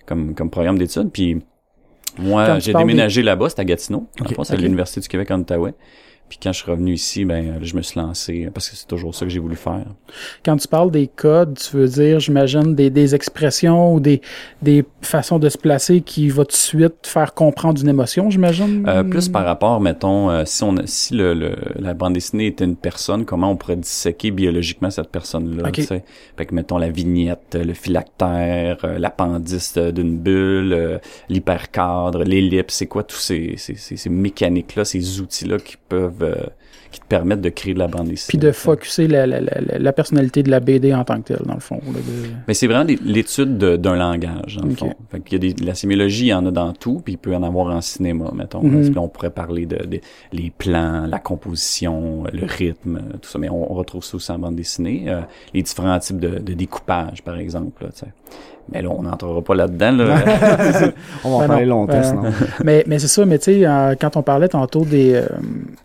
[0.06, 1.12] comme, comme programme d'études.
[1.14, 1.38] Puis
[2.20, 4.08] moi, j'ai déménagé là-bas, c'était à Gatineau.
[4.20, 4.36] Okay.
[4.44, 5.74] c'est à l'Université du Québec en Outaouais.
[6.32, 9.14] Puis quand je suis revenu ici, ben je me suis lancé parce que c'est toujours
[9.14, 9.84] ça que j'ai voulu faire.
[10.46, 14.22] Quand tu parles des codes, tu veux dire, j'imagine, des, des expressions ou des,
[14.62, 18.86] des façons de se placer qui vont tout de suite faire comprendre une émotion, j'imagine?
[18.88, 22.64] Euh, plus par rapport, mettons, euh, si on si le, le, la bande dessinée était
[22.64, 25.68] une personne, comment on pourrait disséquer biologiquement cette personne-là?
[25.68, 25.84] Okay.
[25.84, 33.04] Fait que mettons la vignette, le phylactère, euh, l'appendice d'une bulle, l'hypercadre, l'ellipse, c'est quoi
[33.04, 36.36] tous ces, ces, ces, ces mécaniques-là, ces outils-là qui peuvent euh,
[36.92, 38.28] qui te permettent de créer de la bande dessinée.
[38.28, 41.46] Puis de focuser la, la, la, la, personnalité de la BD en tant que telle,
[41.46, 41.80] dans le fond.
[42.48, 44.94] Mais c'est vraiment l'étude d'un langage, dans le fond.
[45.10, 47.18] Fait qu'il y a des, la sémiologie, il y en a dans tout, puis il
[47.18, 48.62] peut y en avoir en cinéma, mettons.
[48.62, 50.00] Mm on pourrait parler de,
[50.32, 53.40] les plans, la composition, le rythme, tout ça.
[53.40, 55.06] Mais on, retrouve ça aussi en bande dessinée.
[55.08, 55.22] Euh,
[55.54, 57.84] les différents types de, de découpage, par exemple.
[57.84, 57.90] Là,
[58.72, 59.92] mais là, on n'entrera pas là-dedans.
[59.92, 60.24] Là.
[61.24, 62.24] on va en ben parler longtemps, sinon.
[62.64, 65.26] mais mais c'est ça, mais tu sais, euh, quand on parlait tantôt des, euh,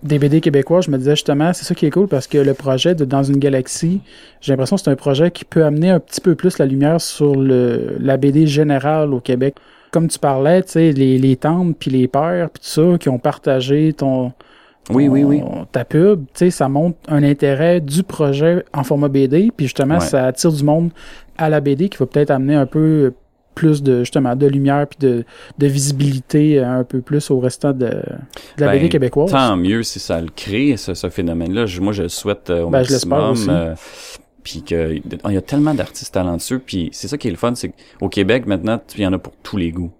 [0.02, 2.54] des BD québécois, je me disais justement, c'est ça qui est cool parce que le
[2.54, 4.00] projet de Dans une galaxie,
[4.40, 7.00] j'ai l'impression que c'est un projet qui peut amener un petit peu plus la lumière
[7.00, 9.56] sur le, la BD générale au Québec.
[9.90, 13.08] Comme tu parlais, tu sais, les, les tantes puis les pères puis tout ça qui
[13.08, 14.32] ont partagé ton,
[14.90, 15.42] oui, oui, oui.
[15.72, 20.00] Ta pub, tu sais, ça montre un intérêt du projet en format BD, puis justement,
[20.00, 20.90] ça attire du monde
[21.36, 23.12] à la BD qui va peut-être amener un peu
[23.54, 25.24] plus de justement de lumière puis de,
[25.58, 28.02] de visibilité un peu plus au restant de,
[28.58, 29.32] la BD ben, québécoise.
[29.32, 31.64] Tant mieux si ça le crée ce, ce phénomène-là.
[31.80, 33.34] moi, je le souhaite euh, au ben, maximum.
[33.48, 33.74] Euh,
[34.44, 36.60] puis qu'il y a tellement d'artistes talentueux.
[36.64, 39.18] Puis c'est ça qui est le fun, c'est qu'au Québec maintenant, il y en a
[39.18, 39.90] pour tous les goûts.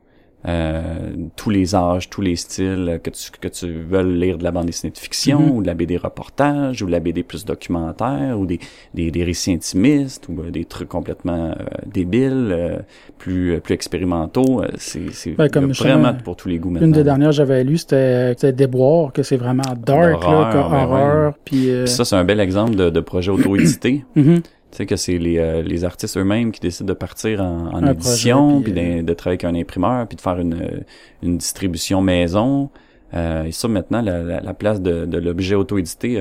[0.46, 4.52] Euh, tous les âges, tous les styles, que tu, que tu veux lire de la
[4.52, 5.52] bande dessinée de fiction, mm-hmm.
[5.52, 8.60] ou de la BD reportage, ou de la BD plus documentaire, ou des,
[8.94, 12.84] des, des récits intimistes, ou euh, des trucs complètement euh, débiles,
[13.18, 14.62] plus, plus expérimentaux.
[14.78, 16.86] C'est ouais, vraiment pour tous les goûts maintenant.
[16.86, 21.34] Une des dernières j'avais lu, c'était Déboire, que c'est vraiment dark, là, comme ben horreur.
[21.44, 24.04] Puis, ça, c'est un bel exemple de, de projet auto-édité.
[24.70, 27.86] Tu sais que c'est les, euh, les artistes eux-mêmes qui décident de partir en, en
[27.86, 30.82] édition, puis, euh, de, travailler avec un imprimeur, puis de faire une,
[31.22, 32.70] une distribution maison.
[33.14, 36.20] Euh, et ça, maintenant, la, la, place de, de l'objet auto-édité,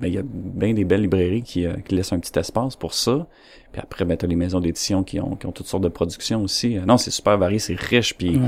[0.00, 2.94] ben, il y a bien des belles librairies qui, qui laissent un petit espace pour
[2.94, 3.26] ça.
[3.72, 6.42] Puis après, ben, t'as les maisons d'édition qui ont, qui ont toutes sortes de productions
[6.42, 6.76] aussi.
[6.86, 8.40] non, c'est super varié, c'est riche, puis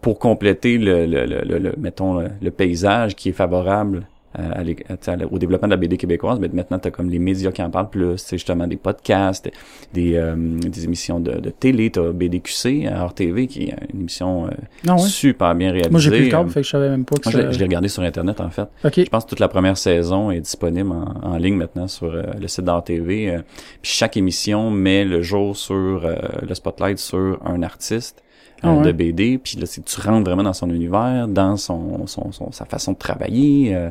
[0.00, 4.06] pour compléter le, le, le, le mettons, le paysage qui est favorable
[4.38, 7.62] euh, au développement de la BD québécoise, mais maintenant, tu as comme les médias qui
[7.62, 9.50] en parlent plus, c'est justement des podcasts,
[9.94, 14.00] des, euh, des émissions de, de télé, tu as BDQC à RTV, qui est une
[14.00, 14.50] émission euh,
[14.86, 15.90] ah super bien réalisée.
[15.90, 17.64] Moi, j'ai plus le câble, fait que je savais même pas que Moi, je l'ai
[17.64, 18.68] regardé sur Internet, en fait.
[18.84, 22.48] Je pense que toute la première saison est disponible en, en ligne maintenant sur le
[22.48, 23.38] site d'RTV.
[23.80, 26.06] puis chaque émission met le jour sur
[26.46, 28.22] le spotlight sur un artiste
[28.62, 32.30] ah euh, de BD, puis là, tu rentres vraiment dans son univers, dans son, son,
[32.50, 33.74] sa façon de travailler.
[33.74, 33.90] Euh.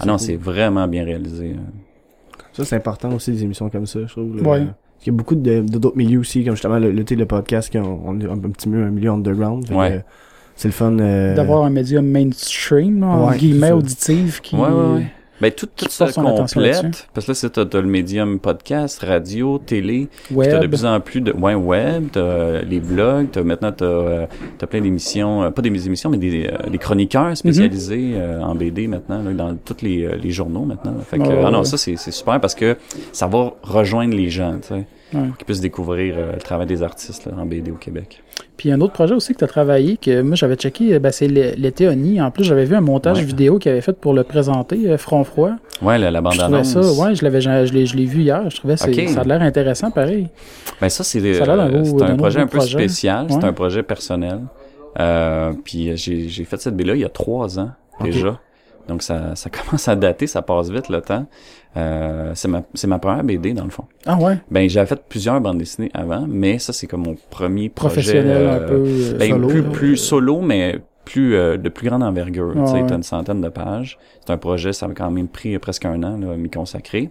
[0.00, 1.52] ah non, c'est vraiment bien réalisé.
[1.52, 2.40] Euh.
[2.52, 4.36] Ça, c'est important aussi, des émissions comme ça, je trouve.
[5.00, 7.78] Il y a beaucoup de d'autres milieux aussi, comme justement le, le, le podcast, qui
[7.78, 9.70] ont, on est un petit peu un milieu underground.
[9.70, 10.04] Ouais.
[10.56, 10.92] c'est le fun.
[10.92, 14.56] D'avoir un médium mainstream, en guillemets, auditif, qui...
[14.56, 15.12] Ouais, ouais, ouais.
[15.40, 17.08] Ben, tout, tout ça complète.
[17.14, 20.08] Parce que là, c'est, t'as, le médium podcast, radio, télé.
[20.30, 20.50] Web.
[20.50, 24.26] T'as de plus en plus de, ouais, web, t'as les blogs, t'as maintenant, t'as, euh,
[24.58, 28.42] t'as plein d'émissions, euh, pas des émissions, mais des, euh, des chroniqueurs spécialisés mm-hmm.
[28.42, 30.94] en BD maintenant, là, dans tous les, les journaux maintenant.
[31.08, 32.76] Fait que, ah non, ça, c'est, c'est super parce que
[33.12, 34.86] ça va rejoindre les gens, tu sais.
[35.10, 38.22] Pour qu'ils puissent découvrir le travail des artistes en BD au Québec.
[38.56, 41.28] Puis un autre projet aussi que tu as travaillé, que moi j'avais checké, ben, c'est
[41.28, 41.88] l'été
[42.20, 45.52] En plus, j'avais vu un montage vidéo qu'il avait fait pour le présenter, Front Froid.
[45.82, 46.72] Ouais, la, bande annonce.
[46.72, 48.50] ça, ouais, je l'avais, je l'ai vu hier.
[48.50, 50.28] Je trouvais que ça a l'air intéressant, pareil.
[50.80, 53.26] Ben ça, c'est un, projet un peu spécial.
[53.30, 54.40] C'est un projet personnel.
[54.98, 58.40] Euh, puis j'ai fait cette BD là il y a trois ans déjà.
[58.88, 61.26] Donc ça, ça commence à dater, ça passe vite le temps.
[61.76, 63.84] Euh, c'est ma ma première BD dans le fond.
[64.06, 64.38] Ah ouais?
[64.50, 68.48] Ben j'avais fait plusieurs bandes dessinées avant, mais ça c'est comme mon premier projet professionnel
[68.48, 69.48] un peu euh, ben, solo.
[69.48, 72.52] Plus, plus solo, mais plus de plus grande envergure.
[72.56, 73.98] Ah, tu sais, une centaine de pages.
[74.24, 77.10] C'est un projet, ça m'a quand même pris presque un an là, m'y consacrer,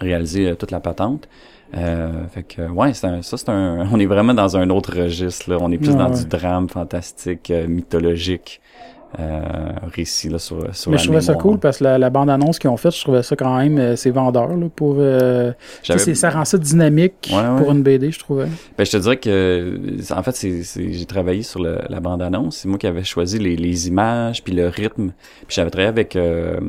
[0.00, 1.28] réaliser toute la patente.
[1.76, 5.50] Euh, fait que ouais, c'est ça c'est un on est vraiment dans un autre registre
[5.50, 8.67] là, on est plus dans du drame fantastique euh, mythologique euh,
[9.94, 12.76] récit là, sur, sur Mais je trouvais ça cool parce que la, bande-annonce qu'ils ont
[12.76, 14.96] faite, je trouvais ça quand même, euh, c'est vendeur là, pour...
[14.98, 18.46] Euh, ça rend ça dynamique pour une BD, je trouvais.
[18.76, 19.78] Ben, je te dirais que,
[20.10, 22.58] en fait, j'ai travaillé sur la bande-annonce.
[22.58, 25.12] C'est moi qui avais choisi les, les images, puis le rythme.
[25.46, 26.60] Puis j'avais travaillé avec euh,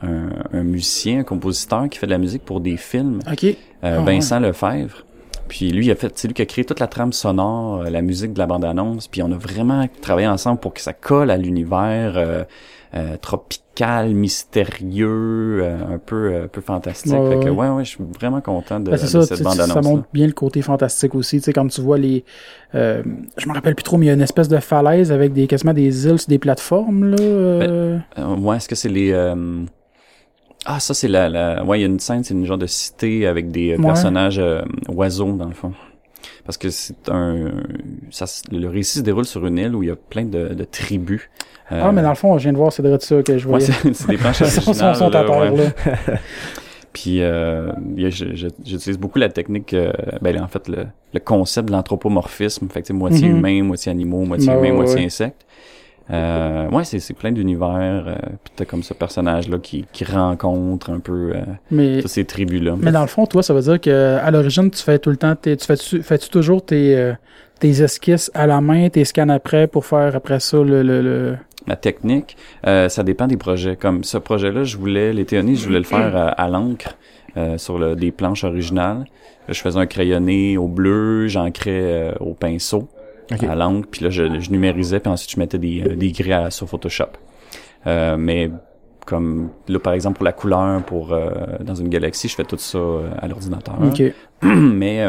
[0.00, 3.20] un, un, musicien, un compositeur qui fait de la musique pour des films.
[3.26, 3.52] Euh,
[3.82, 5.04] ah, Vincent Lefebvre.
[5.52, 7.90] Puis lui, il a fait, c'est lui qui a créé toute la trame sonore, euh,
[7.90, 9.06] la musique de la bande-annonce.
[9.06, 12.44] Puis on a vraiment travaillé ensemble pour que ça colle à l'univers euh,
[12.94, 17.12] euh tropical, mystérieux, un peu, un peu fantastique.
[17.12, 19.74] Ouais, fait que ouais, ouais, je suis vraiment content de, ben, cette bande-annonce.
[19.74, 21.36] Ça montre bien le côté fantastique aussi.
[21.36, 22.24] Tu sais, comme tu vois les,
[22.74, 23.02] euh,
[23.36, 25.46] je me rappelle plus trop, mais il y a une espèce de falaise avec des
[25.48, 28.02] quasiment des îles sur des plateformes là.
[28.16, 29.12] Ben, ouais, est-ce que c'est les
[30.64, 31.64] ah, ça, c'est la, la...
[31.64, 34.38] Ouais, il y a une scène, c'est une genre de cité avec des euh, personnages
[34.38, 35.72] euh, oiseaux, dans le fond.
[36.44, 37.50] Parce que c'est un...
[38.10, 40.64] Ça, le récit se déroule sur une île où il y a plein de, de
[40.64, 41.22] tribus.
[41.70, 41.80] Euh...
[41.84, 43.68] Ah, mais dans le fond, je viens de voir, c'est de ça que je voyais.
[43.84, 44.96] Ouais, c'est des planches originales.
[44.96, 45.64] sont, à terre, là.
[46.92, 52.68] Puis euh, j'utilise beaucoup la technique, euh, ben en fait le, le concept de l'anthropomorphisme,
[52.68, 53.38] fait que moitié mm -hmm.
[53.38, 55.46] humain, moitié animaux, moitié ben, humain, moitié insecte.
[56.10, 58.04] Euh, ouais, c'est, plein d'univers.
[58.06, 62.76] Euh, puis t'as comme ce personnage-là qui, qui rencontre un peu euh, toutes ces tribus-là.
[62.78, 65.16] Mais dans le fond, toi, ça veut dire que à l'origine, tu fais tout le
[65.16, 67.12] temps, tu fais, tu fais -tu toujours tes, euh,
[67.60, 70.82] tes esquisses à la main, tes scans après pour faire après ça le...
[70.82, 71.36] le, le...
[71.68, 72.36] La technique,
[72.66, 73.76] euh, ça dépend des projets.
[73.76, 76.96] Comme ce projet-là, je voulais, les théonies, je voulais le faire à, à l'encre.
[77.56, 79.04] sur le, des planches originales.
[79.48, 82.88] Je faisais un crayonné au bleu, j'ancrais au pinceau
[83.30, 86.50] à l'angle, puis là je, je, numérisais, puis ensuite je mettais des, euh, des grilles
[86.50, 87.12] sur Photoshop.
[87.86, 88.50] Euh, mais
[89.06, 91.30] comme là par exemple pour la couleur, pour euh,
[91.60, 93.76] dans une galaxie, je fais tout ça euh, à l'ordinateur.
[94.42, 95.04] mais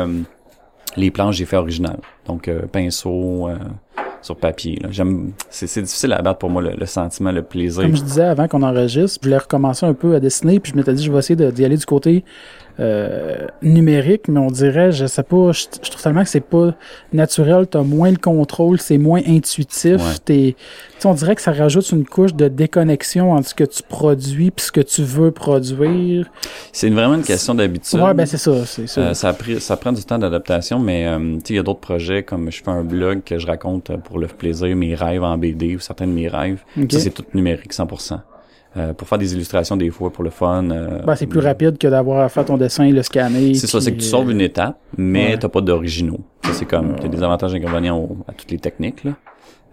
[0.96, 3.50] les planches j'ai fait original, donc pinceau
[4.22, 4.80] sur papier.
[4.90, 7.84] J'aime, c'est, difficile à abattre pour moi le, sentiment, le plaisir.
[7.84, 10.78] Comme je disais avant qu'on enregistre, je voulais recommencer un peu à dessiner, puis je
[10.78, 12.24] m'étais dit je vais essayer d'y aller du côté
[12.80, 16.74] euh, numérique, mais on dirait, je sais pas, je, trouve tellement que c'est pas
[17.12, 20.56] naturel, t'as moins le contrôle, c'est moins intuitif, t'es,
[21.06, 24.66] on dirait que ça rajoute une couche de déconnexion entre ce que tu produis puis
[24.66, 26.32] ce que tu veux produire.
[26.72, 28.00] C'est vraiment une question d'habitude.
[28.00, 29.02] Ouais, ben c'est ça, c'est ça.
[29.02, 32.24] Euh, ça, pris, ça prend du temps d'adaptation, mais euh, il y a d'autres projets
[32.24, 35.76] comme je fais un blog que je raconte pour le plaisir mes rêves en BD
[35.76, 36.64] ou certains de mes rêves.
[36.90, 38.20] Ça c'est tout numérique 100%.
[38.76, 40.68] Euh, pour faire des illustrations des fois pour le fun.
[40.72, 43.54] Euh, ben, c'est plus rapide que d'avoir à faire ton dessin et le scanner.
[43.54, 46.22] C'est ça, c'est que tu sauves une étape, mais t'as pas d'originaux.
[46.54, 49.04] C'est comme, t'as des avantages et inconvénients à toutes les techniques.
[49.04, 49.12] Là.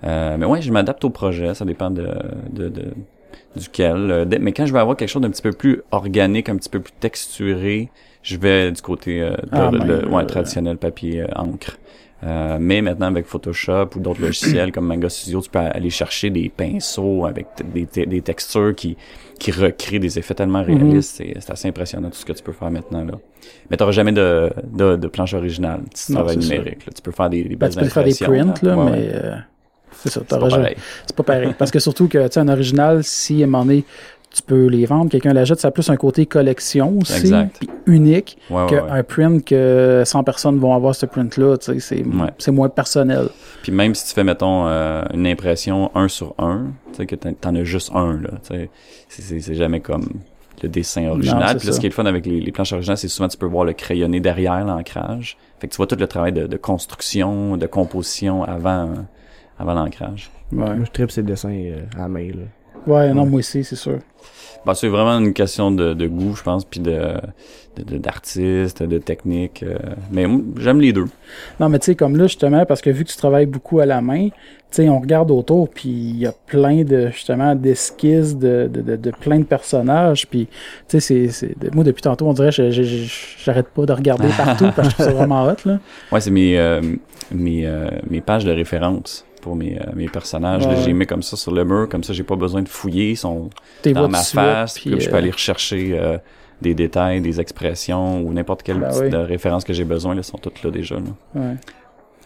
[0.04, 2.08] Euh, mais ouais, je m'adapte au projet, ça dépend de,
[2.52, 2.84] de, de
[3.56, 4.10] duquel.
[4.10, 6.68] Euh, mais quand je vais avoir quelque chose d'un petit peu plus organique, un petit
[6.68, 7.90] peu plus texturé,
[8.22, 11.78] je vais du côté euh, ah, de, ouais, traditionnel papier encre.
[12.22, 16.28] Euh, mais maintenant avec Photoshop ou d'autres logiciels comme Manga Studio, tu peux aller chercher
[16.28, 18.96] des pinceaux avec des, des textures qui
[19.38, 20.66] qui recréent des effets tellement mhm.
[20.66, 21.16] réalistes.
[21.16, 23.14] C'est assez impressionnant tout ce que tu peux faire maintenant là.
[23.70, 26.86] Mais t'auras jamais de, de, de planche originale si tu travailles numérique.
[26.86, 26.92] Là.
[26.94, 29.36] Tu peux faire des, des ben, tu peux faire des prints là, mais euh,
[29.92, 30.20] c'est ça.
[30.20, 30.76] C'est pas, pareil.
[31.06, 31.54] C'est pas pareil.
[31.58, 33.84] Parce que surtout que tu sais un original, si à un moment donné
[34.30, 38.38] tu peux les vendre, quelqu'un l'achète, ça a plus un côté collection aussi, puis unique,
[38.48, 42.04] qu'un print que 100 personnes vont avoir ce print-là, tu sais,
[42.38, 43.28] c'est moins personnel.
[43.62, 47.16] Puis même si tu fais, mettons, euh, une impression un sur un, tu sais, que
[47.16, 48.68] t'en as juste un, là, tu
[49.08, 50.08] sais, c'est jamais comme
[50.62, 51.56] le dessin original.
[51.56, 53.46] Puis là, ce qui est le fun avec les, planches originales, c'est souvent tu peux
[53.46, 55.36] voir le crayonné derrière l'ancrage.
[55.58, 58.94] Fait que tu vois tout le travail de, construction, de composition avant,
[59.58, 60.30] avant l'ancrage.
[60.52, 60.58] Ouais.
[60.58, 62.44] Moi, je tripe ces dessins euh, à main, là.
[62.86, 63.98] Ouais, non, moi aussi, c'est sûr.
[64.66, 67.14] Bah, c'est vraiment une question de, de goût, je pense, puis de
[67.78, 69.62] d'artiste, de, technique.
[69.62, 69.78] Euh,
[70.10, 70.26] mais
[70.58, 71.06] j'aime les deux.
[71.60, 73.86] Non, mais tu sais, comme là, justement, parce que vu que tu travailles beaucoup à
[73.86, 74.32] la main, tu
[74.70, 79.10] sais, on regarde autour, puis il y a plein de, justement, d'esquisses de, de, de,
[79.12, 80.46] plein de personnages, puis,
[80.88, 84.90] tu sais, c'est, moi, depuis tantôt, on dirait, j'arrête pas de regarder partout, parce que
[84.90, 85.78] je trouve ça vraiment hot, là.
[86.12, 86.80] Ouais, c'est mes, euh,
[87.32, 90.66] mes, euh, mes pages de référence pour mes, mes personnages.
[90.84, 93.16] j'ai mis comme ça sur le mur, comme ça j'ai pas besoin de fouiller, ils
[93.16, 93.50] sont
[93.84, 96.18] dans ma face, puis, je peux aller rechercher
[96.60, 100.38] des détails, des expressions ou n'importe quelle ben petite référence que j'ai besoin, là, sont
[100.38, 100.96] toutes là déjà.
[100.96, 101.02] Là.
[101.34, 101.56] Ouais.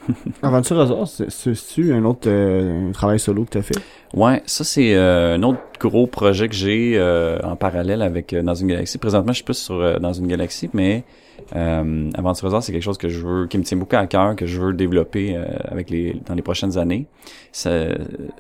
[0.43, 3.79] Aventure Hasard, c'est-tu un autre euh, travail solo que tu as fait?
[4.13, 8.55] Ouais, ça c'est euh, un autre gros projet que j'ai euh, en parallèle avec Dans
[8.55, 8.99] une galaxie.
[8.99, 11.05] Présentement, je suis plus sur Dans une galaxie, mais
[11.55, 14.47] euh, Aventure c'est quelque chose que je veux, qui me tient beaucoup à cœur, que
[14.47, 17.07] je veux développer avec les dans les prochaines années.
[17.53, 17.89] Ça,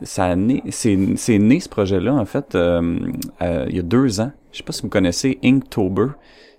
[0.03, 4.33] ça a né, c'est, c'est né ce projet-là en fait il y a deux ans.
[4.53, 6.13] Je sais pas si vous connaissez Inktober.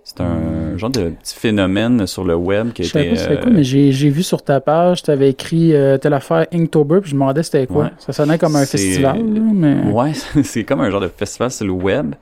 [0.06, 0.36] C'est un
[0.74, 0.78] hmm.
[0.78, 3.10] genre de petit phénomène sur le web qui a été...
[3.10, 6.14] Je sais pas quoi, mais j'ai, vu sur ta page, tu avais écrit euh, telle
[6.14, 7.90] affaire Inktober, puis je me demandais c'était quoi.
[7.98, 9.90] Ça sonnait comme un festival, mais...
[9.90, 10.12] Ouais,
[10.44, 12.14] c'est comme un genre de festival sur le web.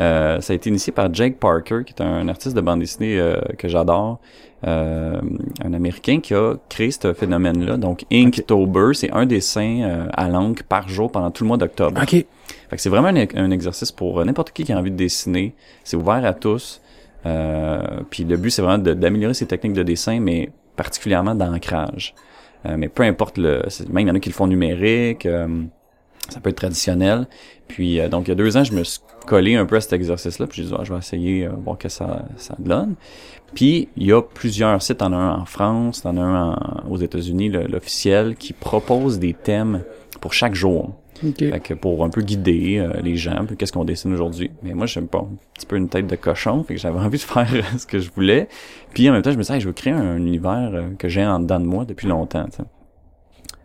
[0.00, 3.18] Euh, ça a été initié par Jake Parker, qui est un artiste de bande dessinée
[3.18, 4.18] euh, que j'adore,
[4.66, 5.20] euh,
[5.62, 7.76] un Américain qui a créé ce phénomène-là.
[7.76, 12.00] Donc, Inktober, c'est un dessin à l'encre par jour pendant tout le mois d'octobre.
[12.02, 12.24] OK.
[12.70, 15.54] Fait que c'est vraiment un, exercice pour euh, n'importe qui qui a envie de dessiner.
[15.82, 16.80] C'est ouvert à tous.
[17.26, 22.14] Euh, puis le but, c'est vraiment d'améliorer ses techniques de dessin, mais particulièrement d'ancrage.
[22.66, 23.62] Euh, mais peu importe le...
[23.90, 25.26] Même il y en a qui le font numérique,
[26.28, 27.26] ça peut être traditionnel.
[27.66, 29.92] Puis donc il y a deux ans, je me suis collé un peu à cet
[29.92, 32.94] exercice-là, puis j'ai dit ah, je vais essayer voir que ça, ça donne.
[33.54, 36.56] Puis il y a plusieurs sites, en un en France, en un
[36.88, 39.82] aux États-Unis, l'officiel, qui propose des thèmes
[40.20, 40.94] pour chaque jour.
[41.36, 44.50] Fait que pour un peu guider euh, les gens, qu'est-ce qu'on dessine aujourd'hui.
[44.62, 47.18] Mais moi, j'aime pas un petit peu une tête de cochon, fait que j'avais envie
[47.18, 48.48] de faire ce que je voulais.
[48.94, 51.24] Puis en même temps, je me disais, je veux créer un, univers euh, que j'ai
[51.24, 52.46] en dedans de moi depuis longtemps.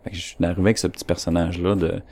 [0.04, 2.02] Fait que je suis arrivé avec ce petit personnage-là de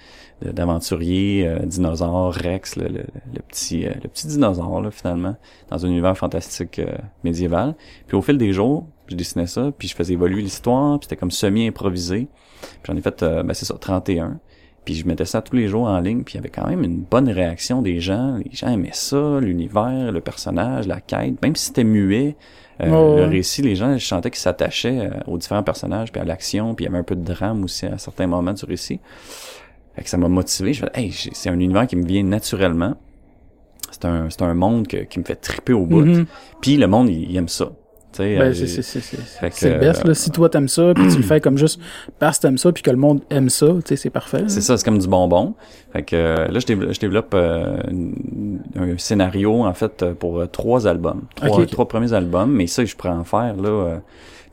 [0.43, 5.37] d'aventurier, euh, dinosaure, Rex, le, le, petit le petit dinosaure là, finalement,
[5.71, 6.81] dans un univers fantastique
[7.23, 7.75] médiéval.
[8.07, 11.17] Puis au fil des jours, je dessinais ça, puis je faisais évoluer l'histoire, puis c'était
[11.17, 12.29] comme semi-improvisé.
[12.61, 14.41] Puis j'en ai fait, ben c'est ça, 31.
[14.85, 16.85] Puis je mettais ça tous les jours en ligne, puis il y avait quand même
[16.85, 18.37] une bonne réaction des gens.
[18.45, 22.37] Les gens aimaient ça, l'univers, le personnage, la quête, même si c'était muet.
[22.83, 26.25] Euh, le récit, les gens, je sentais qu'ils s'attachaient euh, aux différents personnages, puis à
[26.25, 29.01] l'action, puis il y avait un peu de drame aussi à certains moments du récit.
[29.97, 30.73] Fait que ça m'a motivé.
[30.73, 32.97] Je hey, c'est un univers qui me vient naturellement.
[33.91, 36.03] C'est un, c'est un monde qui me fait triper au bout.
[36.03, 36.27] Mm-hmm.
[36.61, 37.71] Puis le monde, il aime ça.
[38.19, 40.05] Ben, euh, c'est le best.
[40.05, 40.15] Là.
[40.15, 41.81] Si toi t'aimes ça, puis tu le fais comme juste
[42.19, 44.45] parce que t'aimes ça, puis que le monde aime ça, c'est parfait.
[44.47, 45.55] C'est ça, c'est comme du bonbon.
[45.93, 47.77] Fait que euh, là, je développe, je développe euh,
[48.77, 51.23] un scénario, en fait, pour trois albums.
[51.35, 54.01] Trois, trois premiers albums, mais ça, je pourrais en faire, là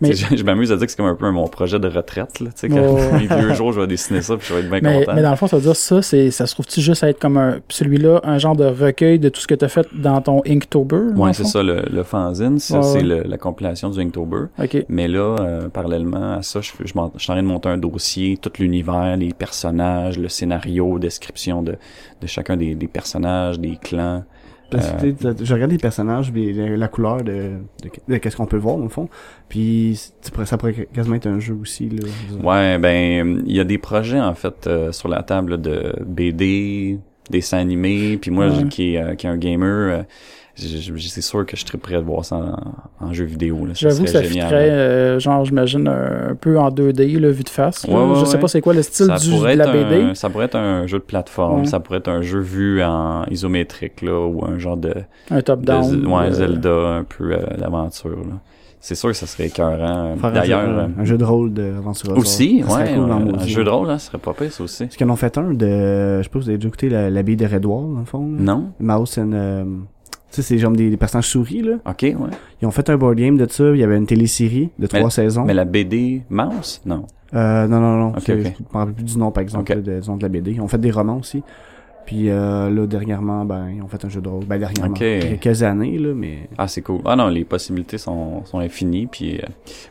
[0.01, 0.13] mais...
[0.13, 2.39] Je, m'amuse à dire que c'est comme un peu mon projet de retraite.
[2.39, 4.99] Là, sais quand mes vieux jours, je vais dessiner ça puis je vais être bien
[4.99, 5.13] content.
[5.13, 7.19] Mais dans le fond, ça veut dire ça, c'est, ça se trouve-tu juste à être
[7.19, 10.21] comme un, celui-là, un genre de recueil de tout ce que tu as fait dans
[10.21, 11.13] ton Inktober?
[11.15, 14.45] Oui, c'est ça, le, le fanzine, ça, c'est la compilation du Inktober.
[14.59, 14.85] Okay.
[14.89, 17.77] Mais là, euh, parallèlement à ça, je, je, je suis en train de monter un
[17.77, 21.75] dossier, tout l'univers, les personnages, le scénario, description de,
[22.21, 24.23] de chacun des, des personnages, des clans.
[24.73, 27.51] Euh, je regarde les personnages, la couleur de,
[28.07, 29.09] de, qu'est-ce qu'on peut voir le fond.
[29.49, 29.99] Puis
[30.43, 31.89] ça pourrait quasiment être un jeu aussi.
[31.89, 32.07] Là,
[32.43, 36.99] ouais, ben il y a des projets en fait euh, sur la table de BD,
[37.29, 38.17] dessins animés.
[38.17, 40.05] Puis moi, qui, euh, qui est un gamer
[40.55, 42.55] c'est sûr que je serais prêt à voir ça
[42.99, 43.67] en, jeu vidéo.
[43.73, 47.85] J'avoue que ça génial, euh, genre, j'imagine, un, peu en 2D, là, vue de face.
[47.87, 50.15] je sais pas c'est quoi le style du, de la BD.
[50.15, 54.01] ça pourrait être un jeu de plateforme, ça pourrait être un jeu vu en isométrique,
[54.01, 54.93] là, ou un genre de...
[55.29, 56.05] Un top-down.
[56.07, 58.17] Ouais, euh, Zelda, un peu euh, l'aventure,
[58.79, 60.15] C'est sûr que ça serait écœurant.
[60.33, 60.89] D'ailleurs...
[60.97, 62.17] Un, jeu de rôle d'aventure.
[62.17, 62.93] Aussi, ouais.
[62.93, 64.83] un, jeu de rôle, là, ça serait pas pire, ça aussi.
[64.85, 66.17] Parce qu'ils en ont fait un de...
[66.17, 68.25] Je sais pas vous avez déjà écouté la, bille de Redwall, dans le fond.
[68.25, 68.71] Non.
[68.79, 69.85] Mouse and...
[70.31, 71.73] Tu sais, c'est genre des, des, personnages souris, là.
[71.85, 72.15] OK, ouais.
[72.61, 73.69] Ils ont fait un board game de ça.
[73.71, 75.43] Il y avait une télésérie de trois saisons.
[75.43, 76.81] Mais la BD Mouse?
[76.85, 77.05] Non.
[77.33, 78.09] Euh, non, non, non.
[78.09, 78.27] Ok.
[78.27, 80.51] Je me rappelle plus du nom, par exemple, de, disons, de la BD.
[80.51, 81.43] Ils ont fait des romans aussi.
[82.05, 84.45] Puis euh, là, dernièrement, ben, ils ont fait un jeu de rôle.
[84.45, 84.93] Ben, dernièrement.
[84.95, 85.37] Okay.
[85.39, 86.49] Quelques années, là, mais...
[86.57, 87.01] Ah, c'est cool.
[87.05, 89.07] Ah non, les possibilités sont, sont infinies.
[89.07, 89.45] Puis euh,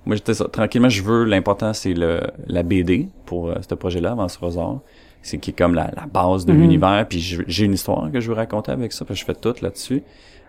[0.04, 0.34] moi, j'étais.
[0.34, 1.24] Tranquillement, je veux...
[1.24, 4.80] L'important, c'est le la BD pour euh, ce projet-là, Avance Rosard
[5.22, 6.60] c'est qui est comme la, la base de mhm.
[6.60, 9.54] l'univers puis j'ai une histoire que je veux raconter avec ça puis je fais tout
[9.62, 10.02] là-dessus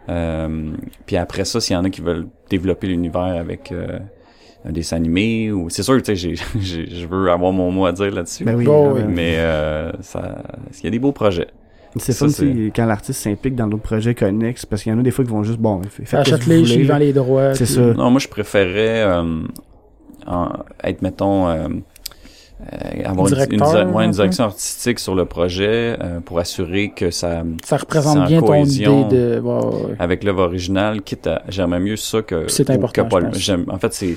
[0.10, 0.71] euh,
[1.05, 3.99] puis après ça s'il y en a qui veulent développer l'univers avec euh,
[4.65, 8.12] un dessin animé ou c'est sûr tu sais je veux avoir mon mot à dire
[8.12, 10.43] là-dessus ben oui, oh, mais euh, ça
[10.79, 11.47] il y a des beaux projets
[11.97, 12.27] C'est fun
[12.73, 15.31] quand l'artiste s'implique dans d'autres projets connexes, parce qu'il y en a des fois qui
[15.31, 15.81] vont juste, bon,
[16.13, 17.53] achète-les, je les droits.
[17.53, 17.81] C'est ça.
[17.81, 19.43] Non, moi, je préférais euh,
[20.86, 21.49] être, mettons,
[22.62, 27.43] euh, euh, avoir une, une, direction artistique sur le projet euh, pour assurer que ça
[27.63, 29.42] ça représente bien ton idée de
[29.98, 33.08] avec l'œuvre originale quitte à j'aimerais mieux ça que c'est important
[33.67, 34.15] en fait c'est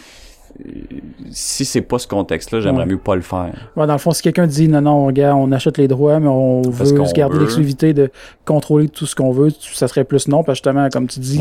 [1.33, 3.73] si c'est pas ce contexte-là, j'aimerais mieux pas le faire.
[3.77, 6.63] dans le fond, si quelqu'un dit non, non, gars, on achète les droits, mais on
[6.63, 8.09] veut se garder l'exclusivité de
[8.45, 11.41] contrôler tout ce qu'on veut, ça serait plus non, parce que justement, comme tu dis,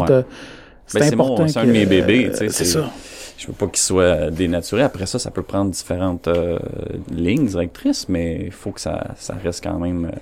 [0.87, 1.47] c'est ben, important.
[1.47, 2.49] C'est un de mes bébés, tu sais.
[2.49, 2.89] c'est ça
[3.37, 4.83] je veux pas qu'il soit dénaturé.
[4.83, 6.59] Après ça, ça peut prendre différentes euh,
[7.11, 10.05] lignes directrices, mais il faut que ça, ça reste quand même.
[10.05, 10.19] Euh,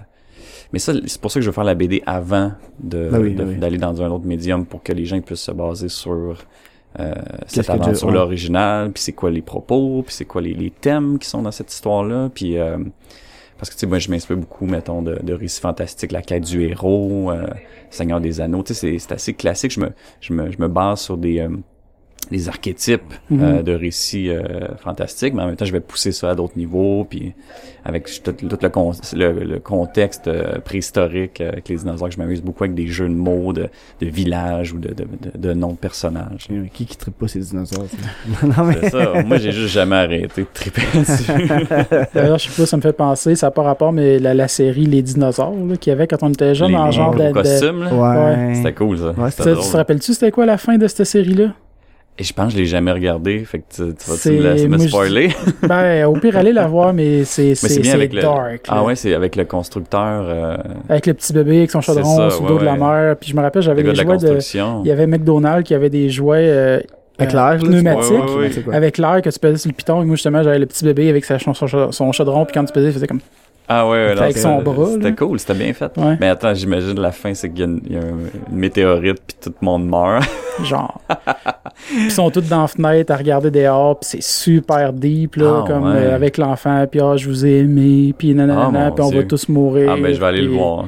[0.73, 3.77] mais ça, c'est pour ça que je veux faire la BD avant de, ben d'aller
[3.77, 6.37] dans un autre médium pour que les gens puissent se baser sur
[6.99, 7.13] euh,
[7.47, 11.27] cette aventure l'original, puis c'est quoi les propos, puis c'est quoi les, les, thèmes qui
[11.27, 12.77] sont dans cette histoire-là, puis euh,
[13.57, 16.43] parce que tu sais moi je m'inspire beaucoup mettons de, de récits fantastiques, la quête
[16.43, 17.31] du héros,
[17.89, 19.71] Seigneur des Anneaux, tu sais c'est assez classique.
[19.71, 21.47] Je me je me je me base sur des
[22.29, 23.41] les archétypes mhm.
[23.41, 24.41] euh, de récits euh,
[24.77, 27.33] fantastiques, mais en même temps, je vais pousser ça à d'autres niveaux, puis
[27.83, 32.87] avec tout, le, le, contexte euh, préhistorique avec les dinosaures, je m'amuse beaucoup avec des
[32.87, 33.69] jeux de mots, de,
[33.99, 35.05] de villages ou de, de,
[35.35, 36.47] de, noms de personnages.
[36.73, 37.87] Qui qui tripe pas ces dinosaures?
[38.43, 38.77] non, mais...
[38.81, 39.23] C'est ça.
[39.23, 41.31] Moi, j'ai juste jamais arrêté de triper dessus.
[42.13, 44.47] D'ailleurs, je sais pas, ça me fait penser, ça n'a pas rapport, mais la, la
[44.47, 47.31] série Les dinosaures qu'il y avait quand on était jeune, en genre de...
[47.31, 47.93] costumes, là?
[47.93, 48.55] Ouais.
[48.55, 49.11] C'était cool, ça.
[49.17, 51.53] Ouais, tu te rappelles-tu c'était quoi la fin de cette série-là?
[52.19, 55.29] Et je pense que je l'ai jamais regardé, fait que tu, tu vas me, spoiler?
[55.63, 58.65] ben, au pire, allez la voir, mais c'est c'est dark.
[58.67, 60.25] Ah ouais, c'est avec le constructeur.
[60.27, 60.57] Euh...
[60.89, 63.15] Avec le petit bébé avec son chaudron sur le dos de la mer.
[63.19, 64.37] Puis je me rappelle, j'avais des jouets de...
[64.83, 66.47] Il y avait McDonald's qui avait des jouets...
[66.47, 66.79] Euh,
[67.17, 70.01] avec l'air, pneumatiques, avec l'air que tu pesais sur le piton.
[70.01, 72.73] Et moi, justement, j'avais le petit bébé avec sa, son, son, chaudron, puis quand tu
[72.73, 73.19] pesais, il faisait comme...
[73.67, 74.87] Ah ouais, avec son bras.
[74.93, 75.91] C'était cool, c'était bien fait.
[76.19, 79.87] Mais attends, j'imagine la fin, c'est qu'il y, a une, météorite puis tout le monde
[79.87, 80.27] meurt.
[80.63, 81.01] Genre.
[81.93, 85.67] ils sont tous dans la fenêtre à regarder dehors, puis c'est super deep là, ah,
[85.67, 89.09] comme euh, avec l'enfant, puis ah je vous ai aimé, puis nanana, oh, puis on
[89.09, 89.91] va tous mourir.
[89.91, 90.85] Ah ben je vais aller le voir.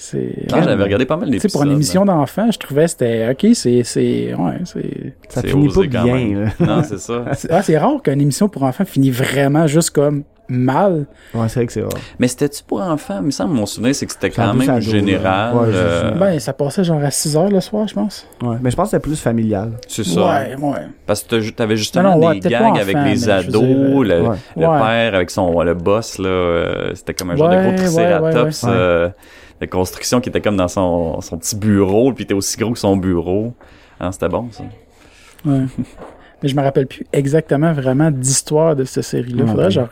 [0.00, 0.46] C'est.
[0.50, 1.52] Ah, j'avais regardé pas mal d'épisodes.
[1.52, 6.04] pour une émission d'enfant, je trouvais c'était ok, c'est c'est ouais, c'est ça finit pas
[6.04, 6.50] bien.
[6.58, 7.26] non, c'est ça.
[7.50, 11.06] Ah, c'est rare qu'une émission pour enfants finisse vraiment juste comme mal.
[11.34, 11.92] Ouais, c'est vrai que c'est rare.
[12.18, 13.18] Mais c'était-tu pour enfants?
[13.20, 15.54] Il me semble, mon souvenir, c'est que c'était quand même général.
[15.54, 16.10] Ouais, euh...
[16.12, 18.26] Ben, ça passait genre à 6 heures le soir, je pense.
[18.42, 19.72] Ouais, mais je pense que c'était plus familial.
[19.86, 20.20] C'est ça.
[20.20, 20.86] Ouais, ouais.
[21.06, 24.22] Parce que t'avais justement non, des gangs avec les ados, le,
[24.56, 29.10] père avec son, le boss, là, euh, c'était comme un genre de gros triceratops, euh,
[29.60, 32.78] de construction qui était comme dans son, son petit bureau, puis était aussi gros que
[32.78, 33.54] son bureau.
[33.98, 34.64] Ah, c'était bon, ça.
[35.44, 35.64] Ouais.
[36.42, 39.46] mais je me rappelle plus exactement vraiment d'histoire de cette série-là.
[39.46, 39.88] Faudrait genre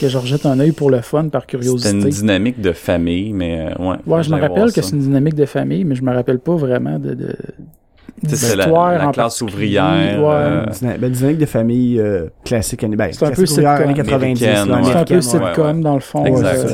[0.00, 1.90] que je rejette un œil pour le fun, par curiosité.
[1.90, 3.96] C'est une dynamique de famille, mais euh, ouais.
[4.06, 6.56] Ouais, je me rappelle que c'est une dynamique de famille, mais je me rappelle pas
[6.56, 7.36] vraiment de, de
[8.26, 10.20] c'est la, la classe ouvrière.
[10.20, 10.26] Ouais.
[10.28, 10.66] Euh...
[10.98, 12.84] Ben, dynamique de famille euh, classique.
[12.84, 13.66] Ben, c'est un peu sitcom.
[13.66, 14.38] années 90.
[14.38, 16.24] C'est un peu sitcom, dans le fond.
[16.24, 16.66] Exact.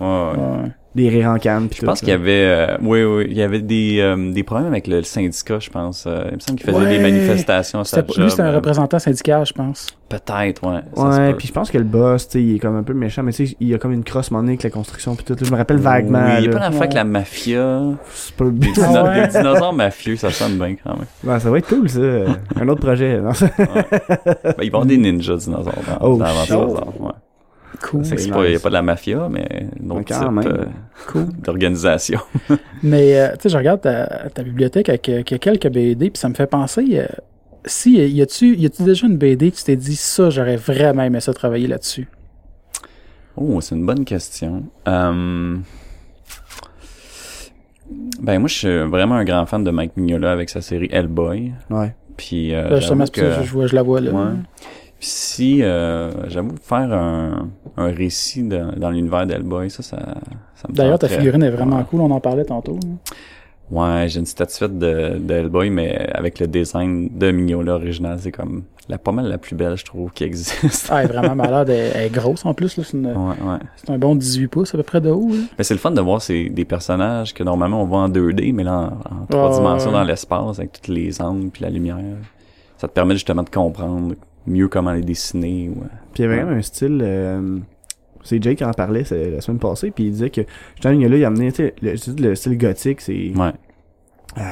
[0.00, 1.68] Euh, ouais, ouais des rires en canne.
[1.72, 4.68] Je pense qu'il y avait, euh, oui, oui, il y avait des, euh, des problèmes
[4.68, 6.04] avec le, syndicat, je pense.
[6.06, 8.12] Euh, il me semble qu'il faisait des manifestations à sa job.
[8.16, 9.88] Lui, c'était un représentant syndical, je pense.
[10.08, 10.80] Peut-être, ouais.
[10.96, 13.22] Ouais, puis je pense que le boss, tu sais, il est comme un peu méchant,
[13.22, 15.36] mais tu sais, il y a comme une crosse monnaie avec la construction, puis tout.
[15.44, 16.24] Je me rappelle vaguement.
[16.24, 17.82] Oui, il y a pas la avec la mafia.
[18.14, 18.74] C'est pas le but.
[18.74, 21.06] Des, dinosaures mafieux, ça sonne bien quand même.
[21.24, 22.00] Ouais, ça va être cool, ça.
[22.00, 23.20] un autre projet.
[23.20, 23.30] Non?
[23.30, 23.54] ouais.
[24.44, 27.12] ben, ils vont avoir des ninjas dinosaures dans, oh, dans ouais.
[27.82, 28.04] Cool.
[28.06, 30.64] Il n'y a pas de la mafia, mais d'autres types euh,
[31.08, 31.26] cool.
[31.42, 32.20] d'organisation.
[32.82, 36.28] mais, euh, tu sais, je regarde ta, ta bibliothèque avec, euh, quelques BD, puis ça
[36.28, 37.06] me fait penser,
[37.64, 41.02] si, y a-tu y a-tu déjà une BD que tu t'es dit, ça, j'aurais vraiment
[41.02, 42.08] aimé ça travailler là-dessus?
[43.36, 44.64] Oh, c'est une bonne question.
[44.86, 45.62] ben,
[48.38, 51.52] moi, je suis vraiment un grand fan de Mike Mignola avec sa série Hellboy.
[51.70, 51.94] Ouais.
[52.16, 53.42] Puis, euh, ben, justement, que...
[53.42, 54.10] je, je, la vois là.
[54.12, 54.32] Ouais
[55.06, 59.96] si euh, j'avoue faire un, un récit dans l'univers d'Hellboy, ça, ça,
[60.54, 62.78] ça me D'ailleurs, ta figurine est vraiment cool, on en parlait tantôt.
[63.70, 68.30] Ouais, j'ai une statuette de, de Hellboy, mais avec le design de Mignola original, c'est
[68.30, 70.88] comme la pas mal la plus belle, je trouve, qui existe.
[70.90, 72.76] ah, elle est vraiment malade, elle, est grosse en plus.
[72.76, 73.58] Là, c'est, ouais, ouais.
[73.76, 75.30] c'est un bon 18 pouces à peu près de haut.
[75.58, 78.52] Mais c'est le fun de voir c'est des personnages que normalement on voit en 2D,
[78.52, 81.96] mais là en, trois dimensions dans l'espace, avec toutes les angles puis la lumière.
[82.78, 84.14] Ça te permet justement de comprendre
[84.46, 85.68] mieux comment les dessiner.
[85.68, 85.88] Ouais.
[86.14, 87.00] Puis il y avait même un style...
[87.02, 87.58] Euh,
[88.22, 90.40] c'est Jake qui en parlait la semaine passée, puis il disait que
[90.74, 93.32] justement, là, il a amené le, le style gothique, c'est...
[93.36, 93.52] Ouais.
[94.38, 94.42] Euh,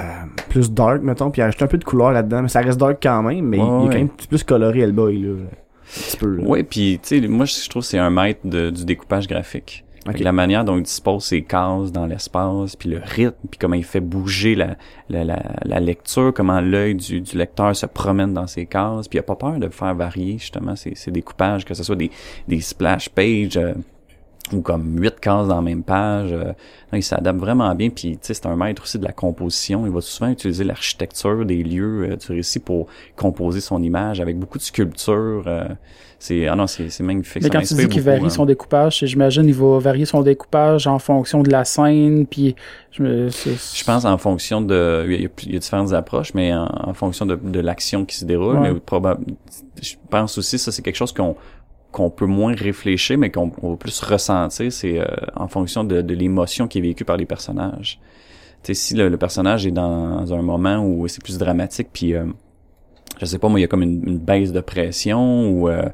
[0.48, 2.78] plus dark, mettons, puis il a ajouté un peu de couleur là-dedans, mais ça reste
[2.78, 5.30] dark quand même, mais il, est quand même plus coloré Hellboy, là.
[5.32, 8.70] Un petit peu, Oui, puis tu sais, moi je trouve que c'est un maître de,
[8.70, 9.84] du découpage graphique.
[10.06, 13.84] La manière dont il dispose ses cases dans l'espace, puis le rythme, puis comment il
[13.84, 14.76] fait bouger la,
[15.08, 15.24] la,
[15.64, 19.22] la, lecture, comment l'œil du, du, lecteur se promène dans ses cases, puis il a
[19.22, 22.10] pas peur de faire varier justement ses, ses découpages, que ce soit des,
[22.48, 23.72] des splash pages, euh,
[24.52, 26.32] ou comme huit cases dans la même page.
[26.32, 26.52] Euh,
[26.92, 27.88] il s'adapte vraiment bien.
[27.88, 29.86] Puis, tu sais, c'est un maître aussi de la composition.
[29.86, 34.38] Il va souvent utiliser l'architecture des lieux euh, du récit pour composer son image avec
[34.38, 35.44] beaucoup de sculptures.
[36.24, 37.42] C'est ah non, c'est magnifique.
[37.42, 40.98] Mais quand tu dis qu'il varie son découpage, j'imagine il va varier son découpage en
[40.98, 42.26] fonction de la scène.
[42.26, 42.56] Puis,
[42.92, 46.54] je, je pense en fonction de, il y a, il y a différentes approches, mais
[46.54, 48.58] en, fonction de, de l'action qui se déroule.
[48.58, 49.26] Mais probable,
[49.82, 51.36] je pense aussi ça c'est quelque chose qu'on
[51.92, 55.04] qu'on peut moins réfléchir, mais qu'on va plus ressentir, c'est euh,
[55.36, 58.00] en fonction de, de l'émotion qui est vécue par les personnages.
[58.62, 62.24] Sais, si le, personnage est dans un moment où c'est plus dramatique, puis euh,
[63.20, 65.88] je sais pas moi, il y a comme une, baisse de pression ou euh,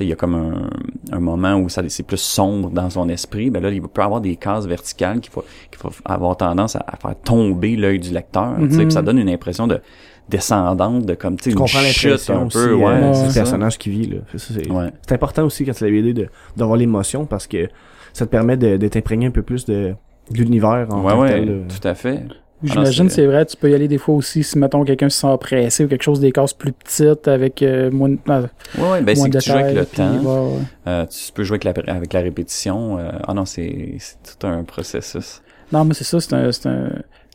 [0.00, 0.70] il y a comme un,
[1.12, 4.20] un moment où ça c'est plus sombre dans son esprit, ben là il peut avoir
[4.20, 8.54] des cases verticales qu'il faut qu'il faut avoir tendance à, faire tomber l'œil du lecteur,
[8.58, 8.90] tu sais, mm-hmm.
[8.90, 9.80] ça donne une impression de
[10.28, 13.90] descendante de comme tu sais une chute un peu ouais, euh, c'est le personnage qui
[13.90, 14.18] vit là.
[14.36, 14.90] C'est ouais.
[15.10, 17.68] important aussi quand tu la BD de d'avoir l'émotion parce que
[18.12, 19.94] ça te permet de, de t'imprégner un peu plus de,
[20.30, 22.22] de l'univers en ouais, ouais, tel, tout à fait
[22.64, 25.36] J'imagine c'est vrai, tu peux y aller des fois aussi si mettons quelqu'un se sent
[25.40, 28.46] pressé ou quelque chose des cases plus petites avec euh, moins de euh,
[28.78, 30.58] Ouais ouais, ben c'est que tu joues avec le temps.
[30.86, 32.98] Euh, tu peux jouer avec la avec la répétition.
[32.98, 35.42] Euh, ah non, c'est c'est tout un processus.
[35.72, 36.90] Non, mais c'est ça, c'est un un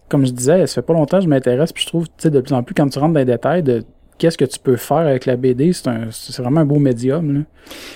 [0.09, 2.29] comme je disais, ça fait pas longtemps que je m'intéresse, puis je trouve, tu sais,
[2.31, 3.83] de plus en plus, quand tu rentres dans les détails de
[4.19, 7.33] qu'est-ce que tu peux faire avec la BD, c'est un, c'est vraiment un beau médium,
[7.33, 7.39] là.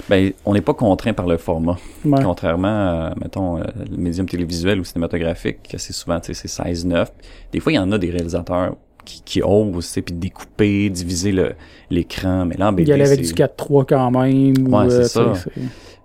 [0.10, 1.78] Ben, on n'est pas contraint par le format.
[2.04, 7.08] Contrairement à, mettons, euh, le médium télévisuel ou cinématographique, assez souvent, c'est 16-9.
[7.52, 11.54] Des fois, il y en a des réalisateurs qui, qui osent, puis découper, diviser le,
[11.90, 14.74] l'écran, mais là, en BD, Il y avec du 4-3 quand même.
[14.74, 15.50] Ouais, c'est euh, ça.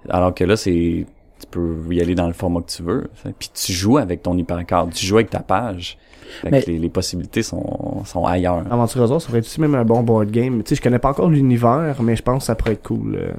[0.09, 1.07] Alors que là, c'est
[1.41, 3.09] tu peux y aller dans le format que tu veux.
[3.39, 5.97] Puis tu joues avec ton hypercard, tu joues avec ta page.
[6.45, 8.65] Mais les, les, possibilités sont, sont ailleurs.
[8.71, 10.63] Aventure ça pourrait être aussi même un bon board game.
[10.63, 13.17] Tu sais, je connais pas encore l'univers, mais je pense que ça pourrait être cool.
[13.17, 13.33] Euh.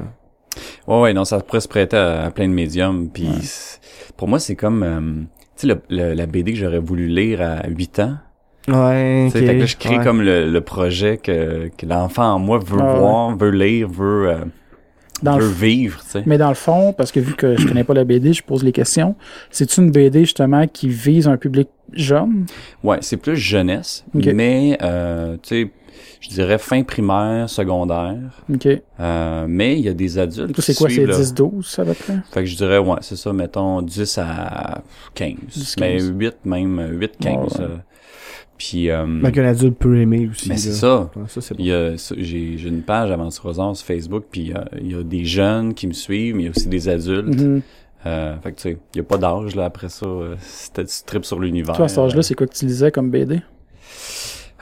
[0.88, 3.10] Ouais, ouais, non, ça pourrait se prêter à, plein de médiums.
[3.10, 3.30] Puis
[4.18, 5.00] pour moi, c'est comme, euh,
[5.58, 8.18] tu sais, le, la BD que j'aurais voulu lire à 8 ans.
[8.68, 12.40] Ouais, okay, fait que là, je crée comme le, le, projet que, que l'enfant en
[12.40, 14.30] moi veut voir, veut lire, veut...
[14.30, 14.46] Euh,
[15.24, 16.24] dans veut vivre, tu sais.
[16.26, 18.64] Mais dans le fond, parce que vu que je connais pas la BD, je pose
[18.64, 19.16] les questions.
[19.52, 22.46] C'est une BD justement qui vise un public jeune?
[22.84, 25.72] Ouais, c'est plus jeunesse, mais euh, tu sais,
[26.22, 28.18] je dirais fin primaire, secondaire.
[28.54, 28.68] OK.
[29.00, 32.18] Euh, mais il y a des adultes C'est quoi, c'est 10-12, ça va près?
[32.32, 34.82] Fait que je dirais, ouais, c'est ça, mettons 10 à
[35.16, 35.36] 15.
[35.48, 35.78] 10, 15.
[35.80, 37.62] Mais 8 même, 8-15.
[38.60, 40.50] Puis, euh, mais qu'un adulte peut aimer aussi.
[40.50, 41.10] Mais c'est ça.
[41.28, 41.64] ça c'est bon.
[41.64, 45.88] j'ai, j'ai une page Aventurosaure sur Facebook, puis euh, il y a des jeunes qui
[45.88, 47.40] me suivent, mais il y a aussi des adultes.
[47.40, 47.62] Mm-hmm.
[48.06, 50.06] euh, fait que tu sais, il y a pas d'âge là après ça.
[50.06, 51.78] Euh, c'était tu trip sur l'univers.
[51.78, 53.42] Toi, à cet âge-là, c'est quoi que tu lisais comme BD?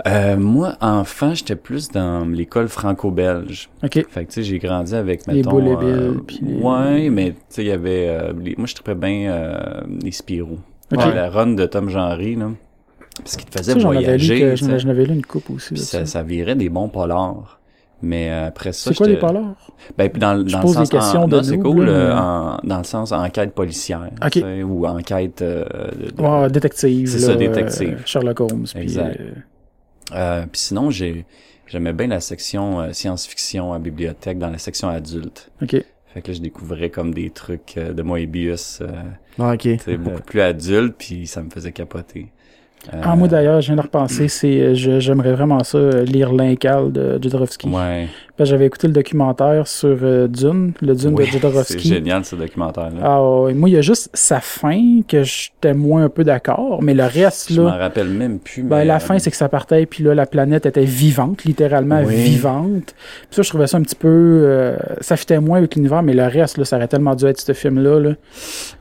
[0.06, 3.68] Euh, moi, enfant, j'étais plus dans l'école franco-belge.
[3.84, 3.94] OK.
[3.94, 5.58] Fait que, tu sais, j'ai grandi avec, mettons...
[5.58, 6.54] Les boules et euh, les...
[6.62, 8.10] Ouais, mais, tu sais, il y avait...
[8.10, 9.58] Euh, moi, je tripais bien
[10.04, 10.60] les Spirou.
[10.94, 11.14] Okay.
[11.14, 12.52] la run de Tom Genry, là.
[13.24, 14.56] Parce qu'il te faisait ça, voyager.
[14.56, 15.78] J'en avais lu une coupe aussi.
[15.78, 17.58] ça, ça virait des bons polars.
[18.02, 19.56] Mais euh, après ça, c'est quoi les polars?
[19.98, 24.10] Ben dans, dans le sens en, c'est cool euh, en, dans le sens enquête policière
[24.24, 24.62] okay.
[24.62, 25.66] ou enquête euh,
[26.16, 27.08] de, détective.
[27.08, 27.98] C'est ça, détective.
[28.00, 28.68] Euh, Sherlock Holmes.
[28.76, 29.18] Exact.
[29.18, 30.42] Puis, euh...
[30.44, 31.26] puis sinon, j'ai
[31.66, 35.50] j'aimais bien la section science-fiction à bibliothèque dans la section adulte.
[35.62, 35.84] Ok.
[36.14, 38.82] Fait que là, je découvrais comme des trucs de Moebius.
[39.40, 39.98] ah, ok.
[39.98, 42.32] beaucoup plus adulte, puis ça me faisait capoter.
[42.92, 47.68] Ah, moi d'ailleurs, je viens de repenser, c'est, j'aimerais vraiment ça, lire L'Incal de Jodorowsky.
[47.68, 48.08] Ouais.
[48.46, 51.74] J'avais écouté le documentaire sur euh, Dune, le Dune de Jodorowsky.
[51.74, 53.00] C'est génial ce documentaire-là.
[53.02, 56.82] Ah ouais, moi il y a juste sa fin que j'étais moins un peu d'accord,
[56.82, 57.56] mais le reste là.
[57.56, 58.64] Je m'en rappelle même plus.
[58.64, 62.96] Ben, la fin c'est que ça partait puis là la planète était vivante, littéralement vivante.
[63.30, 66.14] Puis ça je trouvais ça un petit peu, euh, ça fitait moins avec l'univers, mais
[66.14, 68.00] le reste là, ça aurait tellement dû être ce film-là.
[68.00, 68.12] Là.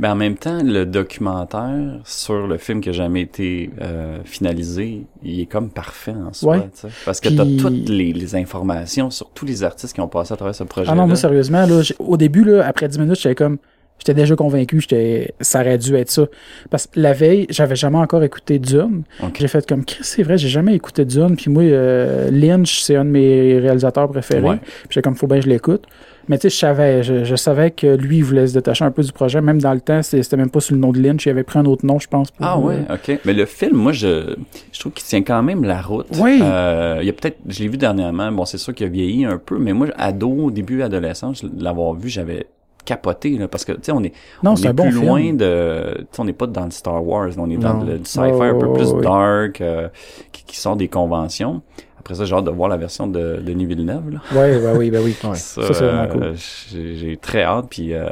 [0.00, 5.06] Ben en même temps, le documentaire sur le film qui a jamais été euh, finalisé,
[5.22, 6.66] il est comme parfait en soi.
[7.04, 10.36] Parce que tu as toutes les, informations sur tous les artistes qui ont passé à
[10.36, 10.86] travers ce projet.
[10.86, 10.92] -là.
[10.92, 13.58] Ah non, moi sérieusement, là, au début, là, après 10 minutes, j'étais comme.
[13.98, 16.26] J'étais déjà convaincu, j'étais, ça aurait dû être ça.
[16.68, 19.04] Parce que la veille, j'avais jamais encore écouté Dune.
[19.38, 21.34] J'ai fait comme, c'est vrai, j'ai jamais écouté Dune.
[21.34, 24.42] Puis moi, euh, Lynch, c'est un de mes réalisateurs préférés.
[24.58, 25.84] Puis j'étais comme, faut bien que je l'écoute.
[26.28, 29.02] Mais tu sais, je savais, je, savais que lui, il voulait se détacher un peu
[29.02, 29.40] du projet.
[29.40, 31.26] Même dans le temps, c'était même pas sous le nom de Lynch.
[31.26, 32.28] Il avait pris un autre nom, je pense.
[32.40, 33.20] ah ouais, euh, ok.
[33.24, 34.34] Mais le film, moi, je,
[34.72, 36.06] je trouve qu'il tient quand même la route.
[36.18, 36.40] Oui.
[36.42, 38.30] Euh, il y a peut-être, je l'ai vu dernièrement.
[38.32, 41.94] Bon, c'est sûr qu'il a vieilli un peu, mais moi, ado, au début adolescent, l'avoir
[41.94, 42.46] vu, j'avais
[42.86, 44.12] capoter là, parce que tu sais on est
[44.42, 47.56] non, on est, plus loin de on n'est pas dans le Star Wars on est
[47.56, 49.88] dans le, sci-fi un peu plus dark euh,
[50.30, 51.62] qui, qui, sort des conventions
[52.06, 54.20] après ça j'ai hâte de voir la version de Denis Villeneuve là.
[54.32, 57.94] ouais bah oui bah oui ça, ça c'est vraiment cool euh, j'ai très hâte puis
[57.94, 58.08] euh,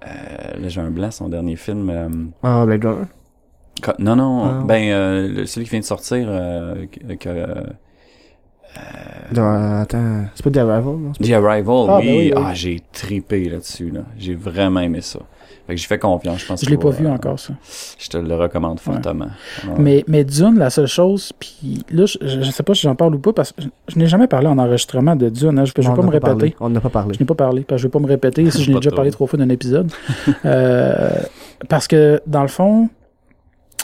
[0.00, 3.04] là j'ai un blanc son dernier film ah Blade Runner?
[3.98, 4.64] Non non ah.
[4.64, 6.26] ben celui qui vient de sortir
[7.20, 7.28] que
[9.38, 11.12] euh, attends, c'est pas The Arrival, non?
[11.12, 12.32] The Arrival, ah, ben oui.
[12.34, 14.00] Ah, j'ai tripé là-dessus, là.
[14.16, 15.20] J'ai vraiment aimé ça.
[15.66, 16.64] Fait que j'ai fait confiance, je pense.
[16.64, 17.52] Je l'ai pas vu encore, ça.
[17.98, 19.28] Je te le recommande fortement.
[19.78, 23.14] Mais, mais Dune, la seule chose, puis là, je, je, sais pas si j'en parle
[23.14, 25.58] ou pas, parce que je, n'ai jamais parlé en enregistrement de Dune.
[25.58, 25.64] Hein.
[25.64, 26.56] Je, ne vais pas me répéter.
[26.58, 27.14] On n'a pas parlé.
[27.14, 28.90] Je n'ai pas parlé, parce que je vais pas me répéter si je l'ai déjà
[28.90, 29.92] parlé trois fois d'un épisode.
[30.44, 31.10] euh,
[31.68, 32.88] parce que, dans le fond,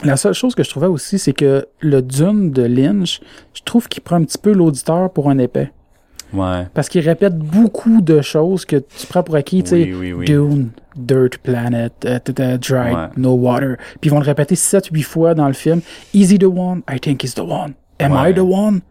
[0.03, 3.21] la seule chose que je trouvais aussi, c'est que le Dune de Lynch,
[3.53, 5.71] je trouve qu'il prend un petit peu l'auditeur pour un épais.
[6.33, 6.67] Ouais.
[6.73, 9.85] Parce qu'il répète beaucoup de choses que tu prends pour acquis, tu sais,
[10.25, 13.77] Dune, Dirt Planet, uh, Dry, No Water.
[13.99, 15.81] Puis ils vont le répéter 7-8 fois dans le film.
[16.13, 16.81] Is he the one?
[16.89, 17.73] I think he's the one.
[17.99, 18.81] Am I the one?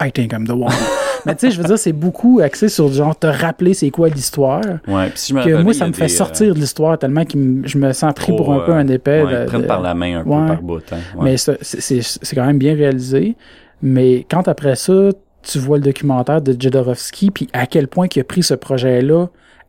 [0.00, 0.72] I think I'm the one.
[1.26, 4.08] Mais tu sais, je veux dire, c'est beaucoup axé sur genre te rappeler c'est quoi
[4.08, 4.62] l'histoire.
[4.88, 7.24] Ouais, puis si je me que moi, ça me fait sortir euh, de l'histoire tellement
[7.24, 9.22] que je me sens pris pour un peu un épais.
[9.22, 10.82] Ouais, de, par la main un peu par bout.
[10.92, 10.96] Hein.
[11.20, 13.36] Mais c'est quand même bien réalisé.
[13.82, 15.10] Mais quand après ça,
[15.42, 19.26] tu vois le documentaire de Jodorowsky, puis à quel point il a pris ce projet-là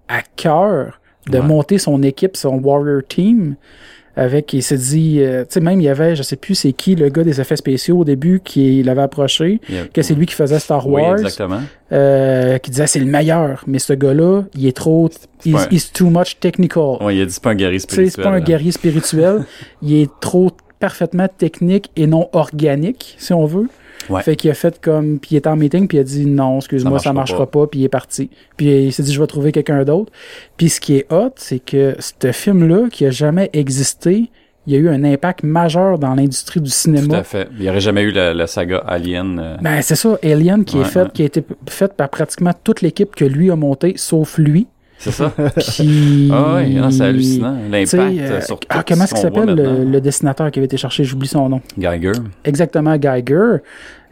[0.07, 0.99] à cœur
[1.29, 3.55] de monter son équipe, son Warrior Team,
[4.15, 6.73] avec, il s'est dit, euh, tu sais, même il y avait, je sais plus c'est
[6.73, 9.59] qui, le gars des effets spéciaux au début qui l'avait approché,
[9.91, 11.13] que c'est lui qui faisait Star Wars.
[11.13, 11.61] Oui, exactement.
[11.91, 15.09] Euh, qui disait c'est le meilleur, mais ce gars-là, il est trop,
[15.45, 16.97] he's, too much technical.
[17.09, 18.11] Il a dit c'est pas un guerrier spirituel.
[18.11, 19.45] C'est pas un guerrier spirituel.
[19.81, 23.67] il est trop parfaitement technique et non organique, si on veut.
[24.21, 26.57] Fait qu'il a fait comme, puis il était en meeting, puis il a dit non,
[26.57, 27.67] excuse-moi, ça, marchera pas.
[27.67, 28.29] puis il est parti.
[28.57, 30.11] Puis il s'est dit je vais trouver quelqu'un d'autre.
[30.57, 34.29] Puis ce qui est hot, c'est que ce film-là, qui a jamais existé,
[34.65, 37.07] il y a eu un impact majeur dans l'industrie du cinéma.
[37.07, 37.49] Tout à fait.
[37.57, 39.39] Il n'y aurait jamais eu la, saga Alien.
[39.39, 39.57] Euh.
[39.61, 43.13] Ben c'est ça, Alien qui est faite, qui a été faite par pratiquement toute l'équipe
[43.15, 44.67] que lui a montée, sauf lui.
[45.03, 45.33] C'est ça?
[45.75, 47.57] Puis, ah oui, c'est hallucinant.
[47.69, 51.03] L'impact euh, sur tout ah, Comment est-ce qu'il s'appelle le, dessinateur qui avait été cherché?
[51.03, 51.61] J'oublie son nom.
[51.77, 52.13] Geiger.
[52.45, 53.57] Exactement, Geiger.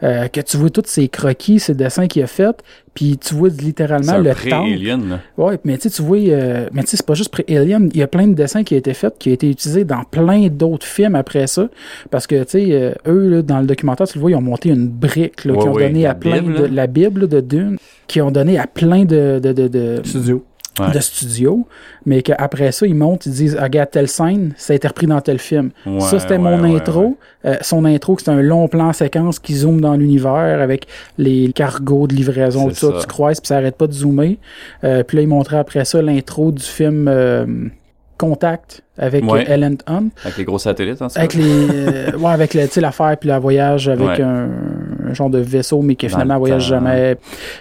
[0.02, 2.56] Euh, que tu vois tous ses croquis, ses dessins qu'il a fait,
[2.92, 4.64] puis tu vois littéralement le temps.
[4.64, 7.88] alien Ouais, mais tu vois, euh, mais tu sais, c'est pas juste pré-alien.
[7.94, 10.02] Il y a plein de dessins qui ont été faits, qui ont été utilisés dans
[10.02, 11.68] plein d'autres films après ça,
[12.10, 14.42] parce que tu sais, euh, eux là, dans le documentaire, tu le vois, ils ont
[14.42, 17.78] monté une brique là, qui ont donné à plein de la Bible de Dune,
[18.08, 20.44] qui ont donné à plein de de de, de studios
[20.78, 21.66] de studio,
[22.06, 25.20] mais qu'après ça, ils montent, ils disent, regarde, telle scène, ça a été repris dans
[25.20, 25.70] tel film.
[25.98, 27.18] ça, c'était mon intro.
[27.44, 30.86] Euh, son intro, c'est un long plan séquence qui zoome dans l'univers avec
[31.18, 34.38] les cargos de livraison, tout ça, tu croises, puis ça arrête pas de zoomer.
[34.84, 37.46] Euh, puis là, ils montraient après ça l'intro du film euh,
[38.22, 40.10] Contact avec Ellen Hunt.
[40.24, 41.42] Avec les gros satellites, hein, Avec les,
[41.74, 44.48] euh, ouais, avec le, l'affaire puis la voyage avec un,
[45.14, 47.16] genre de vaisseau, mais qui finalement voyage jamais.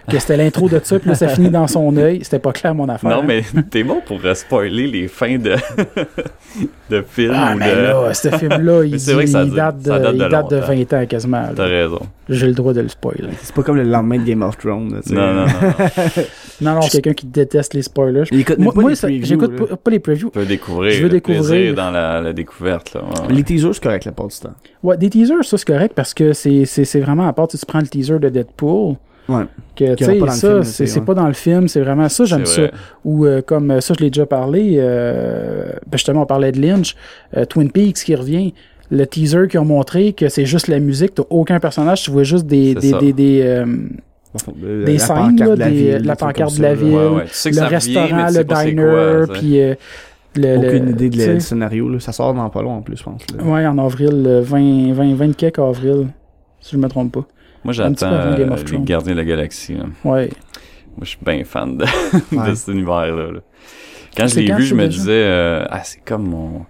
[0.10, 2.20] Que c'était l'intro de ça, puis là, ça finit dans son œil.
[2.24, 3.10] C'était pas clair, mon affaire.
[3.10, 5.56] Non, mais t'es bon pour spoiler les fins de,
[6.89, 7.34] de films.
[7.36, 11.43] Ah, mais là, ce film-là, il, il, date de, il date de 20 ans quasiment.
[11.56, 11.99] T'as raison.
[12.30, 13.30] J'ai le droit de le spoiler.
[13.41, 15.02] C'est pas comme le lendemain de Game of Thrones.
[15.10, 15.45] non, non, non.
[16.62, 18.24] non, non, quelqu'un qui déteste les spoilers.
[18.58, 20.30] moi, moi j'écoute pas, les previews.
[20.30, 20.93] Tu peux découvrir.
[20.93, 21.76] Je veux découvrir.
[21.76, 22.93] dans la, la découverte.
[22.93, 23.02] Là.
[23.30, 24.54] Les teasers, c'est correct la part du temps.
[24.84, 27.88] Ouais, des teasers, ça, c'est correct parce que c'est vraiment à part, tu prends le
[27.88, 28.96] teaser de Deadpool.
[29.30, 29.44] Ouais.
[29.76, 32.64] Que, tu sais, ça, c'est pas dans le film, c'est vraiment ça, j'aime ça.
[33.06, 36.96] Ou euh, comme ça, je l'ai déjà parlé, euh, ben justement, on parlait de Lynch,
[37.38, 38.54] euh, Twin Peaks qui revient.
[38.89, 42.24] Le teaser qu'ils ont montré que c'est juste la musique, t'as aucun personnage, tu vois
[42.24, 43.66] juste des, des, des, des, euh,
[44.86, 49.78] des scènes, là, la, des, la pancarte de la ville, le restaurant, le diner, puis
[50.36, 51.89] le, Aucune idée de le, du scénario.
[51.89, 52.00] Là.
[52.00, 53.22] Ça sort dans pas long en plus, je pense.
[53.36, 53.44] Là.
[53.44, 56.08] Ouais, en avril, 20, 20, 20 quelques avril,
[56.62, 57.26] si je me trompe pas.
[57.64, 59.76] Moi, j'attends euh, les Gardiens de la Galaxie.
[59.76, 59.86] Là.
[60.03, 60.30] Ouais.
[60.97, 61.86] Moi, je suis bien fan de,
[62.49, 63.39] de cet univers-là.
[64.16, 66.66] Quand je l'ai vu, je me disais, euh, ah, c'est comme mon...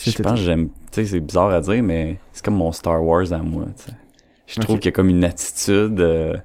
[0.00, 0.68] Je pense que j'aime...
[0.90, 3.84] Tu sais, c'est bizarre à dire, mais c'est comme mon Star Wars à moi, tu
[3.84, 3.96] sais.
[4.46, 6.00] Je trouve qu'il y a comme une attitude...
[6.00, 6.36] Euh,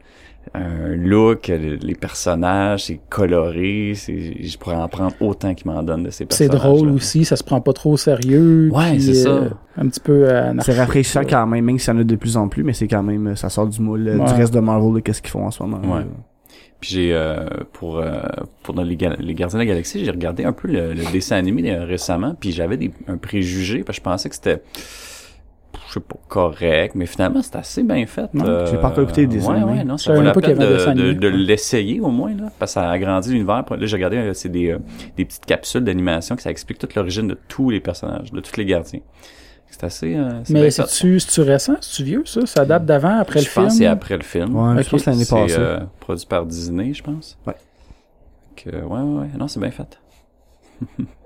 [0.53, 6.09] un look, les personnages, c'est coloré, je pourrais en prendre autant qu'ils m'en donnent de
[6.09, 6.51] ces personnages.
[6.51, 8.69] C'est drôle aussi, ça se prend pas trop au sérieux.
[8.71, 9.29] Ouais, c'est ça.
[9.29, 12.15] Euh, un petit peu euh, C'est rafraîchissant quand même, même si y en a de
[12.15, 14.93] plus en plus, mais c'est quand même, ça sort du moule du reste de Marvel
[14.93, 15.95] de qu'est-ce qu'ils font en ce moment.
[15.95, 16.03] Ouais.
[16.79, 18.03] Puis j'ai euh, pour
[18.61, 22.35] pour les, les, Gardiens de la Galaxie, j'ai regardé un peu le, dessin animé récemment,
[22.39, 22.77] puis j'avais
[23.07, 24.61] un préjugé parce que je pensais que c'était
[25.87, 28.29] je sais pas, correct, mais finalement, c'est assez bien fait.
[28.35, 31.27] Euh, j'ai pas encore écouté des Ouais, ouais, non, ça vaut la peine de, de,
[31.27, 33.63] l'essayer au moins, là, parce que ça agrandit l'univers.
[33.69, 34.79] Là, j'ai regardé, euh, c'est des, euh,
[35.15, 38.57] des petites capsules d'animation que ça explique toute l'origine de tous les personnages, de tous
[38.57, 39.01] les gardiens.
[39.69, 40.15] C'est assez.
[40.15, 41.75] Euh, mais c'est-tu récent?
[41.81, 42.45] C'est-tu vieux, ça?
[42.45, 43.65] Ça date d'avant, après le film?
[43.65, 44.55] Je pense que c'est après le film.
[44.55, 45.55] Ouais, je pense l'année passée.
[45.57, 47.37] Euh, produit par Disney, je pense.
[47.45, 47.55] Ouais.
[48.55, 49.27] Que, ouais, ouais, ouais.
[49.37, 49.99] Non, c'est bien fait.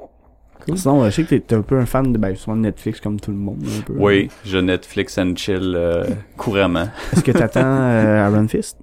[0.66, 0.78] Cool.
[0.78, 3.32] Sinon, je sais que t'es un peu un fan de, ben, de Netflix comme tout
[3.32, 3.64] le monde.
[3.66, 6.06] Un peu, oui, je Netflix and chill euh,
[6.38, 6.88] couramment.
[7.14, 8.78] Est-ce que t'attends euh, Iron Fist?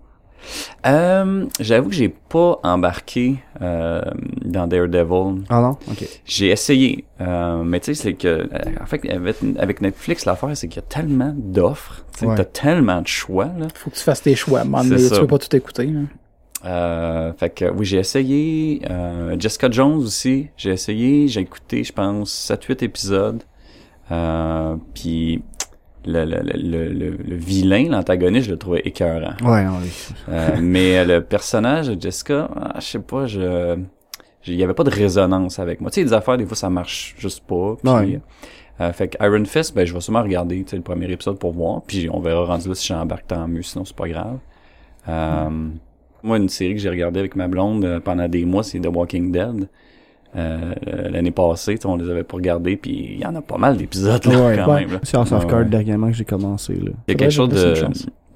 [0.86, 4.00] Euh, J'avoue que j'ai pas embarqué euh,
[4.44, 5.44] dans Daredevil.
[5.48, 5.76] Ah non?
[5.90, 6.04] Ok.
[6.24, 7.04] J'ai essayé.
[7.20, 8.28] Euh, mais tu sais, c'est que...
[8.28, 8.48] Euh,
[8.80, 9.02] en fait,
[9.58, 12.04] avec, Netflix, l'affaire, c'est qu'il y a tellement d'offres.
[12.18, 13.50] Tu as tellement de choix.
[13.58, 13.66] Là.
[13.74, 14.64] Faut que tu fasses tes choix.
[14.64, 15.90] Man, mais tu peux pas tout écouter.
[16.64, 18.82] Euh, fait que oui, j'ai essayé.
[18.90, 21.28] Euh, Jessica Jones aussi, j'ai essayé.
[21.28, 23.42] J'ai écouté, je pense, 7-8 épisodes.
[24.10, 25.42] Euh, puis
[26.04, 29.34] le, le, le, le, vilain, l'antagoniste, je le trouvais écœurant.
[29.44, 29.90] Ouais, oui.
[30.30, 33.78] euh, mais le personnage de Jessica, ah, je sais pas, je
[34.46, 35.90] il y avait pas de résonance avec moi.
[35.90, 37.76] Tu sais, des affaires, des fois, ça marche juste pas.
[37.82, 38.18] Puis,
[38.80, 41.82] euh, fait que Iron Fist, ben, je vais sûrement regarder le premier épisode pour voir.
[41.82, 44.38] Puis on verra rendu là si j'embarque tant mieux, sinon c'est pas grave.
[45.08, 45.68] Euh,
[46.22, 48.88] moi, une série que j'ai regardée avec ma blonde euh, pendant des mois, c'est The
[48.88, 49.68] Walking Dead.
[50.36, 50.74] Euh,
[51.10, 54.24] l'année passée, on les avait pas regardés, puis il y en a pas mal d'épisodes
[54.26, 55.00] là, quand même.
[55.02, 56.74] C'est of Cards dernièrement que j'ai commencé.
[56.74, 56.90] Là.
[57.06, 57.74] Il y a quelque chose de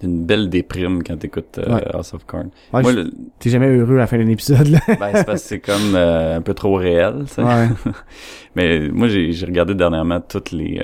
[0.02, 2.46] d'une belle déprime quand t'écoutes euh, House of Cards.
[2.72, 2.92] Ouais, moi,
[3.38, 4.80] t'es jamais heureux à la fin d'un épisode là.
[4.88, 7.24] ben c'est parce que c'est comme euh, un peu trop réel.
[7.38, 7.68] Ouais.
[8.56, 10.82] Mais moi j'ai regardé dernièrement toutes les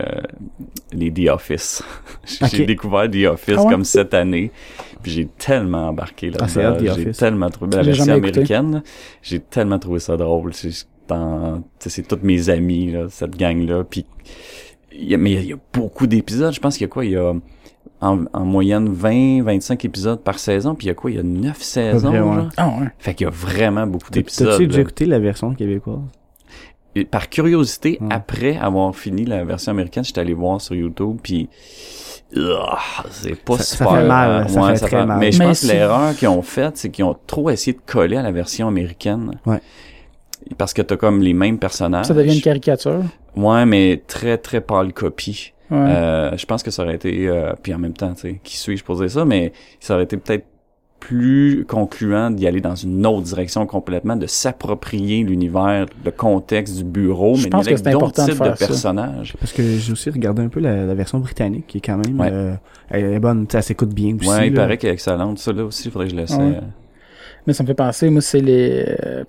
[0.93, 1.83] les The Office.
[2.51, 4.51] j'ai découvert The Office ah comme cette année.
[5.03, 6.39] Puis j'ai tellement embarqué là.
[6.41, 8.83] Ah, j'ai tellement trouvé la version américaine.
[9.23, 10.53] J'ai tellement trouvé ça drôle.
[10.55, 13.85] C'est toutes mes amis là, cette gang là.
[13.85, 14.07] Puis
[14.93, 16.53] y a, mais il y, a beaucoup d'épisodes.
[16.53, 17.05] Je pense qu'il y a quoi?
[17.05, 17.35] Il y a
[18.01, 20.75] en, en, moyenne 20, 25 épisodes par saison.
[20.75, 21.11] Puis il y a quoi?
[21.11, 22.13] Il y a 9 saisons.
[22.13, 22.49] Genre?
[22.57, 22.89] Ah ouais.
[22.99, 24.51] Fait qu'il y a vraiment beaucoup d'épisodes.
[24.51, 26.01] T'as-tu déjà écouté la version québécoise?
[27.11, 31.49] Par curiosité, après avoir fini la version américaine, j'étais allé voir sur YouTube, puis
[33.11, 33.89] c'est pas ça, super.
[33.89, 34.49] Ça fait mal.
[34.49, 35.19] Ça fait très mal.
[35.19, 38.17] Mais je pense que l'erreur qu'ils ont faite, c'est qu'ils ont trop essayé de coller
[38.17, 39.39] à la version américaine.
[39.47, 39.61] Ouais.
[40.57, 42.07] Parce que t'as comme les mêmes personnages.
[42.07, 43.03] Ça devient une caricature.
[43.37, 45.53] Ouais, mais très très pâle copie.
[45.71, 45.77] Ouais.
[45.77, 48.57] Euh, je pense que ça aurait été, euh, puis en même temps, tu sais, qui
[48.57, 50.47] suis-je pour dire ça, mais ça aurait été peut-être
[51.01, 56.85] plus concluant d'y aller dans une autre direction complètement, de s'approprier l'univers, le contexte du
[56.85, 59.35] bureau, mais avec d'autres types de, personnages.
[59.39, 62.55] Parce que j'ai aussi regardé un peu la, version britannique, qui est quand même, euh,
[62.91, 64.29] elle est bonne, ça s'écoute bien aussi.
[64.29, 65.39] Ouais, il paraît qu'elle est excellente.
[65.39, 66.61] Ça, là aussi, il faudrait que je l'essaie.
[67.47, 69.25] Mais ça me fait penser, moi, c'est les euh,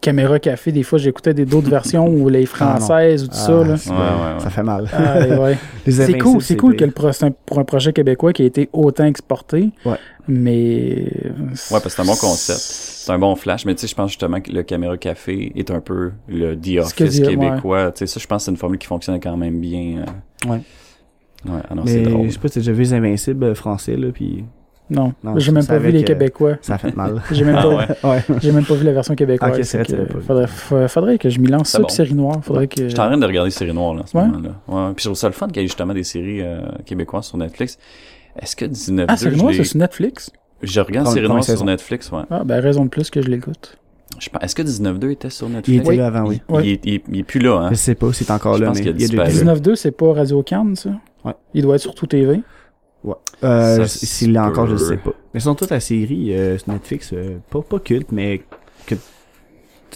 [0.00, 3.64] caméra café, des fois j'écoutais des d'autres versions ou les ah, françaises ou tout ça.
[3.64, 3.76] Là.
[3.76, 4.88] Ça fait mal.
[4.92, 5.20] Ah,
[5.90, 6.92] c'est cool, c'est cool que le
[7.46, 9.70] pour un projet québécois qui a été autant exporté.
[10.28, 11.10] Mais.
[11.70, 12.58] Ouais, parce que c'est un bon concept.
[12.58, 15.70] C'est un bon flash, mais tu sais, je pense justement que le caméra café est
[15.70, 17.92] un peu le The Office québécois.
[17.92, 20.04] Tu sais, ça, je pense que c'est une formule qui fonctionne quand même bien.
[20.04, 20.50] Euh.
[20.50, 20.60] Ouais.
[21.46, 22.26] Ouais, alors ah c'est drôle.
[22.26, 24.44] Je sais pas si t'as déjà vu les Invincibles euh, français, là, puis
[24.90, 26.56] non, j'ai même pas vu les Québécois.
[26.60, 27.22] Ça fait mal.
[27.30, 27.68] j'ai même, pas...
[27.68, 28.52] ouais.
[28.52, 29.52] même pas vu la version québécoise.
[29.52, 29.84] Okay, c'est
[30.20, 30.46] faudrait,
[30.88, 31.88] faudrait, que je m'y lance ça, bon.
[31.88, 32.38] série noire.
[32.42, 32.84] Faudrait que...
[32.84, 34.50] Je suis en train de regarder série noire là, en ce moment-là.
[34.66, 34.92] Ouais.
[34.94, 37.38] Puis je trouve ça le fun qu'il y ait justement des séries euh, québécoises sur
[37.38, 37.78] Netflix.
[38.40, 40.30] Est-ce que 19 Ah, série noire, c'est sur Netflix?
[40.62, 42.22] Je regarde série noire sur Netflix, ouais.
[42.30, 43.78] Ah, ben raison de plus que je l'écoute.
[44.40, 45.68] Est-ce que 19.2 était sur Netflix?
[45.68, 46.40] Il était là avant, oui.
[46.62, 47.68] Il, est, il, est plus là, hein?
[47.70, 50.74] Je sais pas c'est encore là, mais il, y a 19.2, c'est pas Radio Cannes,
[50.74, 50.90] ça?
[51.24, 51.34] Ouais.
[51.54, 52.40] Il doit être sur Tout TV.
[53.04, 53.14] Ouais.
[53.44, 55.12] Euh, S'il l'a encore, je sais pas.
[55.32, 58.42] Mais sont toutes la série euh, sur Netflix, euh, pas, pas culte, mais
[58.86, 58.94] que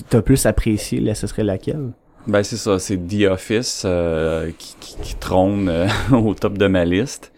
[0.09, 1.91] t'as plus apprécié, là, ce serait laquelle?
[2.27, 6.69] Ben c'est ça, c'est The Office euh, qui, qui, qui, trône euh, au top de
[6.69, 7.33] ma liste.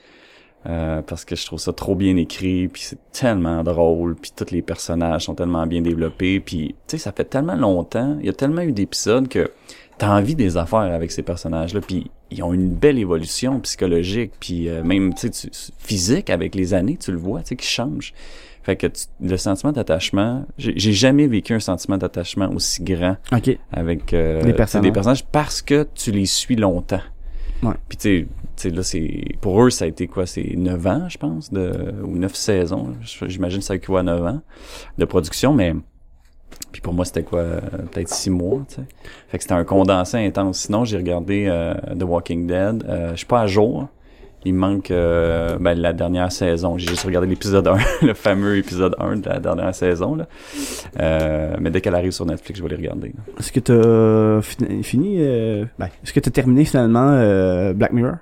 [0.65, 4.61] parce que je trouve ça trop bien écrit, puis c'est tellement drôle, puis tous les
[4.61, 8.35] personnages sont tellement bien développés, puis tu sais ça fait tellement longtemps, il y a
[8.35, 9.51] tellement eu d'épisodes que
[9.99, 14.69] t'as envie des affaires avec ces personnages-là, puis ils ont une belle évolution psychologique, puis
[14.69, 15.31] euh, même tu,
[15.79, 18.13] physique avec les années, tu le vois, tu sais, qui change.
[18.63, 18.87] Fait que
[19.21, 23.17] le sentiment d'attachement, j'ai jamais vécu un sentiment d'attachement aussi grand
[23.71, 24.85] avec euh, des, personnages.
[24.85, 27.03] des personnages parce que tu les suis longtemps.
[27.63, 27.75] Ouais.
[27.89, 31.19] Puis tu sais, là c'est pour eux ça a été quoi, c'est 9 ans, je
[31.19, 32.95] pense, de ou 9 saisons,
[33.27, 34.41] j'imagine ça équivaut à 9 ans
[34.97, 35.75] de production, mais
[36.75, 37.61] puis pour moi, c'était quoi, euh,
[37.93, 38.83] peut-être six mois, tu sais.
[39.29, 40.59] Fait que c'était un condensé intense.
[40.59, 42.85] Sinon, j'ai regardé euh, The Walking Dead.
[42.89, 43.87] Euh, je suis pas à jour.
[44.45, 46.77] Il me manque euh, ben, la dernière saison.
[46.77, 50.17] J'ai juste regardé l'épisode 1, le fameux épisode 1 de la dernière saison.
[50.17, 50.27] Là.
[51.61, 53.13] mais dès qu'elle arrive sur Netflix, je vais les regarder.
[53.39, 54.83] Est-ce que t'as fini...
[54.83, 55.19] fini
[55.79, 57.13] ben, Est-ce que t'as terminé finalement
[57.73, 58.17] Black Mirror?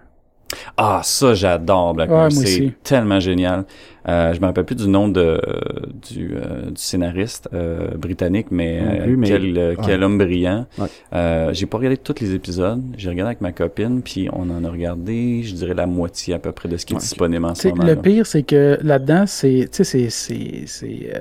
[0.77, 2.31] Ah, ça, j'adore Black Mirror.
[2.33, 3.65] c'est tellement génial.
[4.09, 5.41] Euh, je me rappelle plus du nom de
[6.11, 10.67] du, euh, du scénariste euh, britannique, mais, euh, quel, quel homme brillant.
[10.79, 11.49] Ouais.
[11.53, 12.83] j'ai pas regardé tous les épisodes.
[12.97, 16.39] J'ai regardé avec ma copine, puis on en a regardé, je dirais la moitié à
[16.39, 17.85] peu près de ce qui est disponible en ce moment.
[17.85, 21.13] Le pire, c'est que là-dedans, c'est c'est c'est c'est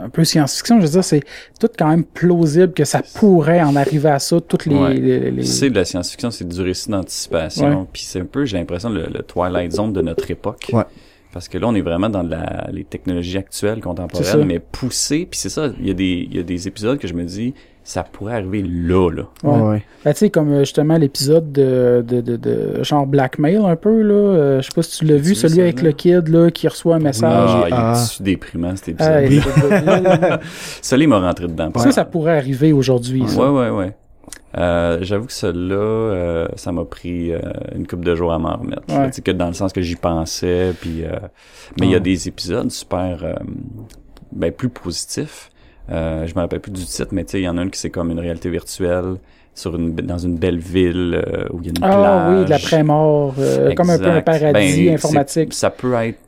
[0.00, 0.80] un peu science-fiction.
[0.80, 1.22] Je veux dire, c'est
[1.60, 4.40] tout quand même plausible que ça pourrait en arriver à ça.
[4.40, 5.42] Toutes les, les, les...
[5.44, 7.86] c'est de la science-fiction, c'est du récit d'anticipation.
[7.92, 10.70] Puis c'est un peu, j'ai l'impression, le, le Twilight Zone de notre époque.
[10.72, 10.84] Ouais.
[11.32, 15.28] Parce que là, on est vraiment dans la, les technologies actuelles, contemporaines, mais poussées.
[15.30, 17.24] Puis c'est ça, il y, a des, il y a des épisodes que je me
[17.24, 17.54] dis,
[17.84, 19.22] ça pourrait arriver là, là.
[19.42, 19.60] Ouais.
[19.60, 19.82] ouais.
[20.04, 24.02] Ben, tu sais, comme euh, justement l'épisode de, de, de, de, genre blackmail un peu,
[24.02, 24.14] là.
[24.14, 26.96] Euh, je sais pas si tu l'as vu, celui avec le kid, là, qui reçoit
[26.96, 27.32] un message.
[27.32, 28.06] Ah, il est ah.
[28.20, 29.12] déprimant, cet épisode.
[29.12, 30.40] Ah,
[30.82, 31.70] Celui-là, il m'a rentré dedans.
[31.76, 33.22] Ça, ça pourrait arriver aujourd'hui.
[33.22, 33.94] Ouais, ouais, ouais.
[34.58, 37.40] Euh, j'avoue que celui-là, euh, ça m'a pris euh,
[37.74, 38.82] une couple de jours à m'en remettre.
[38.88, 39.10] Ouais.
[39.10, 41.04] que dans le sens que j'y pensais, puis
[41.78, 43.36] mais il y a des épisodes super,
[44.32, 45.50] ben plus positifs.
[45.88, 47.78] je me rappelle plus du titre, mais tu sais, il y en a un qui
[47.78, 49.16] c'est comme une réalité virtuelle
[49.54, 51.22] sur une dans une belle ville
[51.52, 52.04] où il y a une ah, plage.
[52.04, 53.34] Ah oui, de l'après-mort,
[53.76, 55.54] comme un peu un paradis ben, informatique.
[55.54, 56.18] Ça peut être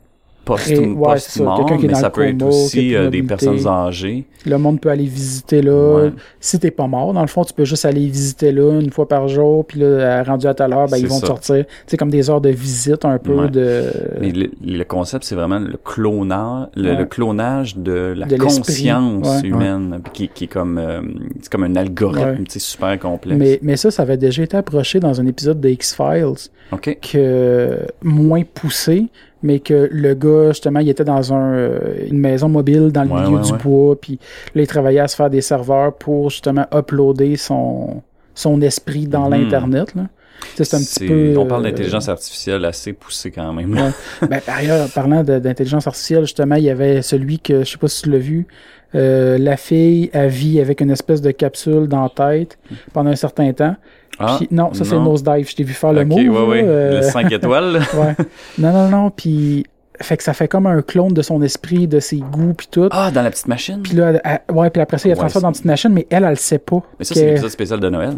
[0.45, 4.25] post-mort, mais ça peut être aussi euh, des personnes âgées.
[4.45, 6.09] Le monde peut aller visiter là.
[6.39, 9.07] Si t'es pas mort, dans le fond, tu peux juste aller visiter là une fois
[9.07, 11.65] par jour, puis là, rendu à tout à l'heure, ben, ils vont te sortir.
[11.87, 13.85] C'est comme des heures de visite un peu de...
[14.19, 20.45] Mais le, concept, c'est vraiment le clonage, le, clonage de la conscience humaine, qui, qui
[20.45, 21.01] est comme, euh,
[21.41, 23.39] c'est comme un algorithme, super complexe.
[23.39, 26.49] Mais, mais ça, ça avait déjà été approché dans un épisode de X-Files.
[26.71, 26.97] OK.
[27.01, 29.07] Que, moins poussé,
[29.43, 33.09] mais que le gars, justement, il était dans un, euh, une maison mobile dans le
[33.09, 34.19] milieu du bois, puis
[34.55, 38.01] là, il travaillait à se faire des serveurs pour, justement, uploader son,
[38.33, 39.33] son esprit dans hmm.
[39.33, 40.03] l'Internet, là.
[40.55, 41.37] C'est un petit peu.
[41.37, 43.73] On parle euh, d'intelligence artificielle assez poussée quand même.
[44.21, 47.87] ben, par ailleurs, parlant d'intelligence artificielle, justement, il y avait celui que, je sais pas
[47.87, 48.45] si tu l'as vu,
[48.95, 52.57] euh, la fille a vie avec une espèce de capsule dans la tête
[52.93, 53.75] pendant un certain temps.
[54.19, 55.49] Ah, non, ça c'est Nosedive.
[55.49, 56.15] Je t'ai vu faire le mot.
[56.15, 56.63] Ouais, ouais.
[56.63, 56.97] Euh...
[56.97, 57.81] Le 5 étoiles.
[57.95, 58.25] ouais.
[58.59, 59.09] Non, non, non.
[59.09, 59.65] Puis
[60.01, 62.89] fait que ça fait comme un clone de son esprit, de ses goûts, puis tout.
[62.91, 63.81] Ah, dans la petite machine.
[63.81, 64.13] Puis là,
[64.51, 66.35] ouais, puis après ça, il a transformé dans la petite machine, mais elle, elle le
[66.35, 66.81] sait pas.
[66.99, 68.15] Mais ça, c'est l'épisode spécial de Noël.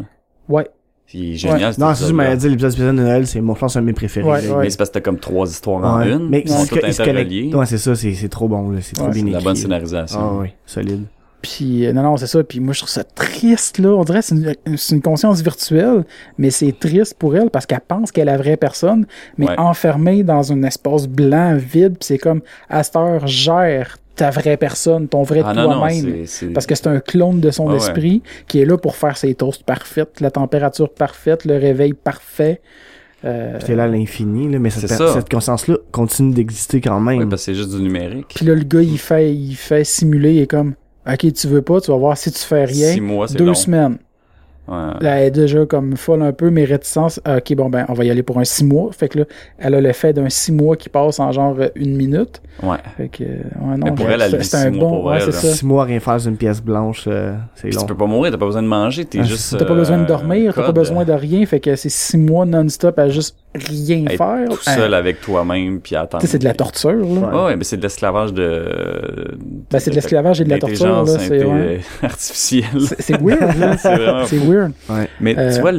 [0.50, 0.68] Ouais.
[1.08, 1.72] C'est génial.
[1.72, 1.78] Ouais.
[1.78, 3.94] Non, c'est juste, mais dit l'épisode spécial de Noël, c'est mon pense un de mes
[3.94, 4.28] préférés.
[4.28, 4.64] Ouais, ouais.
[4.64, 6.30] Mais c'est parce que t'as comme trois histoires en une.
[6.30, 7.54] Mais ils sont toutes interreliées.
[7.54, 8.80] Ouais, c'est ça, c'est trop bon, là.
[8.82, 9.32] C'est trop bien écrit.
[9.32, 10.20] la bonne scénarisation.
[10.20, 11.04] Ah, oui, solide.
[11.42, 12.44] Puis, euh, non, non, c'est ça.
[12.44, 13.90] Puis moi, je trouve ça triste, là.
[13.90, 14.56] On dirait que c'est une,
[14.92, 16.04] une, conscience virtuelle,
[16.40, 19.06] mais c'est triste pour elle parce qu'elle pense qu'elle est la vraie personne,
[19.38, 21.98] mais enfermée dans un espace blanc, vide.
[22.00, 26.26] Puis c'est comme, à cette heure, gère ta vraie personne, ton vrai ah, toi-même.
[26.54, 29.64] Parce que c'est un clone de son esprit qui est là pour faire ses toasts
[29.64, 32.62] parfaites, la température parfaite, le réveil parfait.
[33.24, 33.58] Euh...
[33.64, 37.20] Puis là à l'infini, mais cette, cette conscience-là continue d'exister quand même.
[37.20, 38.34] Oui, parce que c'est juste du numérique.
[38.36, 40.76] Puis là, le gars, il fait, il fait simuler, il est comme,
[41.08, 42.94] OK, tu veux pas, tu vas voir si tu fais rien.
[42.94, 43.98] Six mois, Deux semaines.
[44.68, 44.76] Ouais.
[45.02, 47.22] Là, elle est déjà comme folle un peu, mais réticence.
[47.24, 48.90] Ah, ok, bon, ben, on va y aller pour un six mois.
[48.92, 49.26] Fait que là,
[49.60, 52.42] elle a le fait d'un six mois qui passe en genre une minute.
[52.64, 52.78] Ouais.
[52.98, 55.08] Fait que, ouais, non, mais pour elle, c'est un bon.
[55.08, 55.54] ouais, c'est ça.
[55.54, 57.82] Six mois rien faire une pièce blanche, euh, c'est long.
[57.82, 59.58] Tu peux pas mourir, t'as pas besoin de manger, t'es juste.
[59.58, 61.46] T'as pas besoin de dormir, t'as pas besoin de rien.
[61.46, 64.50] Fait que c'est six mois non-stop à juste rien faire.
[64.50, 66.26] Tout seul avec toi-même, puis attendre.
[66.26, 67.46] c'est de la torture, là.
[67.46, 69.38] Ouais, mais c'est de l'esclavage de.
[69.72, 71.20] Ben, c'est de l'esclavage et de la torture, là.
[71.20, 72.82] C'est artificiel.
[73.00, 73.78] C'est weird, là.
[74.26, 74.72] C'est weird.
[75.20, 75.72] Mais tu euh, vois,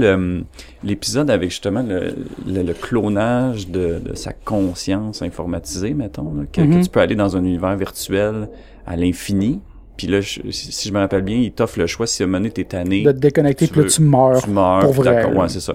[0.85, 2.15] l'épisode avec justement le,
[2.47, 6.85] le, clonage de, de, sa conscience informatisée, mettons, que, mm-hmm.
[6.85, 8.49] tu peux aller dans un univers virtuel
[8.87, 9.61] à l'infini.
[9.97, 12.39] Puis là, si je me rappelle bien, il t'offre le choix si à un moment
[12.39, 13.03] donné t'es tanné.
[13.03, 14.43] De te déconnecter, puis là tu meurs.
[14.43, 14.81] Tu meurs.
[14.81, 15.25] Pour vrai.
[15.25, 15.75] Ouais, c'est ça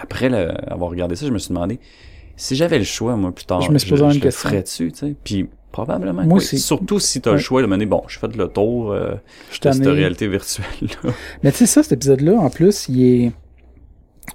[0.00, 0.32] après
[0.66, 1.78] avoir regardé ça, je me suis demandé
[2.38, 4.48] si j'avais le choix, moi, plus tard, je, me suis posé une question.
[4.48, 5.14] ferais tu sais?
[5.24, 6.58] Puis probablement moi aussi.
[6.58, 9.14] Surtout si tu as le choix de me dire, bon, je fais le tour euh,
[9.62, 11.10] de cette réalité virtuelle là.
[11.42, 13.32] Mais tu sais, ça, cet épisode-là, en plus, il est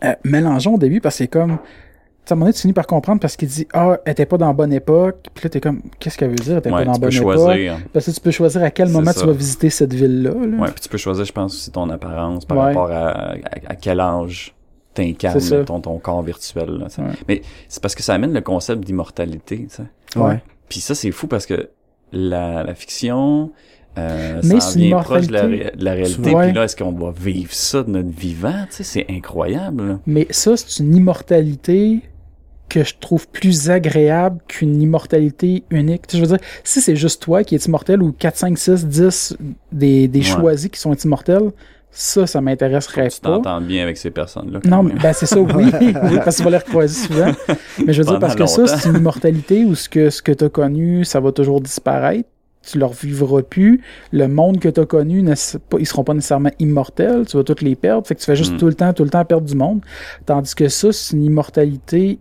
[0.04, 1.52] euh, mélangeant au début parce que c'est comme...
[1.52, 4.38] à un moment donné, tu finis par comprendre parce qu'il dit Ah, elle était pas
[4.38, 5.28] dans la bonne époque.
[5.34, 6.54] Puis là, t'es comme Qu'est-ce qu'elle veut dire?
[6.54, 7.52] Elle était pas dans la bonne choisir.
[7.52, 7.88] époque.
[7.94, 10.34] Parce que tu peux choisir à quel moment tu vas visiter cette ville-là.
[10.34, 10.58] Là.
[10.58, 13.36] Ouais, puis tu peux choisir, je pense, aussi ton apparence par rapport à,
[13.68, 14.54] à, quel âge
[14.94, 16.70] t'incarnes ton, ton corps virtuel.
[16.70, 16.88] Là,
[17.28, 19.68] Mais c'est parce que ça amène le concept d'immortalité.
[20.16, 20.42] Ouais.
[20.70, 21.70] Puis ça, c'est fou parce que
[22.12, 23.52] la, la fiction,
[23.98, 26.34] euh, Mais ça vient proche de la, de la réalité.
[26.36, 28.66] Puis là, est-ce qu'on va vivre ça de notre vivant?
[28.70, 30.00] C'est incroyable.
[30.06, 32.02] Mais ça, c'est une immortalité
[32.70, 36.04] que je trouve plus agréable qu'une immortalité unique.
[36.12, 39.38] je veux dire, si c'est juste toi qui es immortel ou 4, 5, 6, 10
[39.72, 41.52] des, des choisis qui sont immortels,
[41.96, 43.10] ça, ça m'intéresserait pas.
[43.10, 44.60] Tu t'entends bien avec ces personnes-là.
[44.66, 47.32] Non, mais ben, c'est ça, oui, parce que tu vas les recroiser souvent.
[47.86, 50.32] Mais je veux dire, parce que ça, c'est une immortalité où ce que, ce que
[50.32, 52.28] tu as connu, ça va toujours disparaître.
[52.66, 53.82] Tu leur vivras plus.
[54.12, 55.24] Le monde que tu as connu,
[55.80, 57.26] ils seront pas nécessairement immortels.
[57.28, 58.08] Tu vas tous les perdre.
[58.08, 58.58] Fait que tu fais juste hmm.
[58.58, 59.82] tout le temps, tout le temps perdre du monde.
[60.26, 62.20] Tandis que ça, c'est une immortalité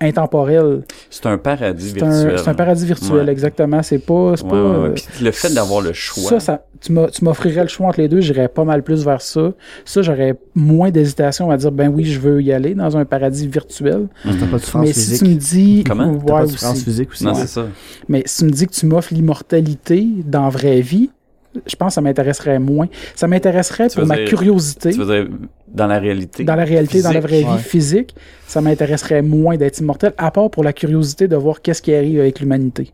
[0.00, 0.82] intemporel.
[1.10, 2.38] C'est un paradis virtuel.
[2.38, 3.82] C'est un paradis virtuel, exactement.
[3.82, 4.34] C'est pas.
[4.48, 6.30] pas euh, le fait d'avoir le choix.
[6.30, 6.92] Ça, ça tu
[7.24, 9.52] m'offrirais le choix entre les deux, j'irais pas mal plus vers ça.
[9.84, 13.46] Ça, j'aurais moins d'hésitation à dire, ben oui, je veux y aller dans un paradis
[13.46, 14.08] virtuel.
[14.24, 15.84] Mais si tu me dis.
[15.86, 16.12] Comment?
[16.12, 17.24] Ouais, pas de physique aussi.
[17.24, 17.66] Non, c'est ça.
[18.08, 21.10] Mais si tu me dis que tu m'offres l'immortalité dans la vraie vie,
[21.66, 22.88] je pense que ça m'intéresserait moins.
[23.14, 24.90] Ça m'intéresserait pour ma curiosité.
[24.90, 25.28] Tu veux dire,
[25.68, 26.44] dans la réalité.
[26.44, 28.14] Dans la réalité, dans la vraie vie physique,
[28.46, 32.20] ça m'intéresserait moins d'être immortel, à part pour la curiosité de voir qu'est-ce qui arrive
[32.20, 32.92] avec l'humanité.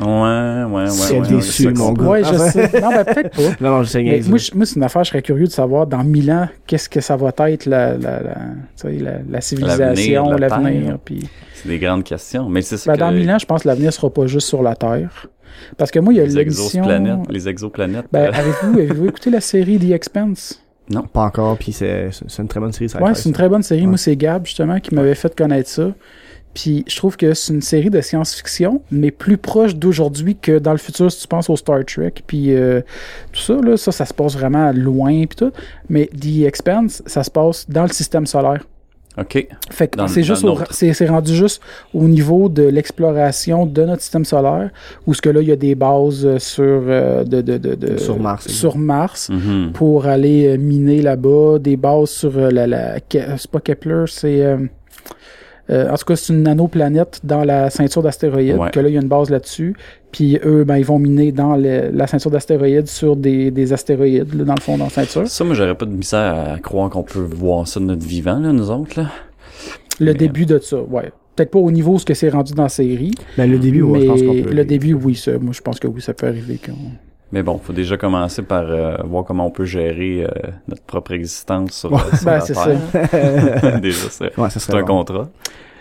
[0.00, 0.88] Ouais, ouais, ouais.
[0.88, 2.04] C'est ouais, déçu, mon gars.
[2.04, 2.80] Ouais, je sais.
[2.80, 3.42] Non, ben, peut-être pas.
[3.60, 5.86] non, non, je sais mais moi, moi c'est une affaire, je serais curieux de savoir
[5.86, 8.34] dans mille ans, qu'est-ce que ça va être la, la, la,
[8.82, 10.98] la, la civilisation, l'avenir.
[11.04, 11.28] Puis...
[11.54, 12.48] C'est des grandes questions.
[12.48, 14.74] Mais c'est ben, Dans mille ans, je pense que l'avenir sera pas juste sur la
[14.74, 15.28] Terre.
[15.76, 17.18] Parce que moi, il y a les exoplanètes.
[17.30, 18.06] Les exoplanètes.
[18.12, 18.32] Ben, euh.
[18.32, 20.60] avez-vous, avez écouté la série The Expanse?
[20.90, 21.56] Non, pas encore.
[21.56, 22.88] Puis c'est, c'est une très bonne série.
[22.88, 23.86] Ça ouais, c'est une très bonne série.
[23.86, 25.92] Moi, c'est Gab, justement, qui m'avait fait connaître ça.
[26.54, 30.70] Puis je trouve que c'est une série de science-fiction, mais plus proche d'aujourd'hui que dans
[30.70, 32.14] le futur, si tu penses au Star Trek.
[32.26, 32.80] Puis euh,
[33.32, 35.52] tout ça, là, ça, ça se passe vraiment loin, puis tout.
[35.88, 38.64] Mais The Expanse, ça se passe dans le système solaire.
[39.16, 39.46] OK.
[39.70, 41.62] Fait que c'est juste c'est rendu juste
[41.92, 44.70] au niveau de l'exploration de notre système solaire
[45.06, 47.96] où ce que là il y a des bases euh, sur euh, de, de, de,
[47.96, 49.70] sur Mars sur Mars mm-hmm.
[49.72, 54.56] pour aller euh, miner là-bas des bases sur la, la c'est pas Kepler c'est euh,
[55.70, 59.00] en tout cas, c'est une nanoplanète dans la ceinture d'astéroïdes, que là, il y a
[59.00, 59.74] une base là-dessus.
[60.12, 64.44] Puis eux, ben, ils vont miner dans la ceinture d'astéroïdes sur des, des astéroïdes, là,
[64.44, 65.26] dans le fond, dans la ceinture.
[65.26, 68.38] Ça, moi, j'aurais pas de misère à croire qu'on peut voir ça de notre vivant,
[68.38, 69.00] là, nous autres.
[69.00, 69.10] Là.
[70.00, 71.12] Le début de ça, ouais.
[71.36, 73.10] Peut-être pas au niveau ce que c'est rendu dans la série.
[73.36, 74.52] Ben, le début, mais je pense qu'on peut.
[74.52, 75.32] Le début, oui, ça.
[75.38, 76.60] Moi, je pense que oui, ça peut arriver.
[77.34, 80.28] Mais bon, faut déjà commencer par euh, voir comment on peut gérer euh,
[80.68, 81.98] notre propre existence sur, ouais.
[82.14, 82.70] sur ben, c'est ça.
[83.80, 85.28] déjà, c'est ouais, un contrat.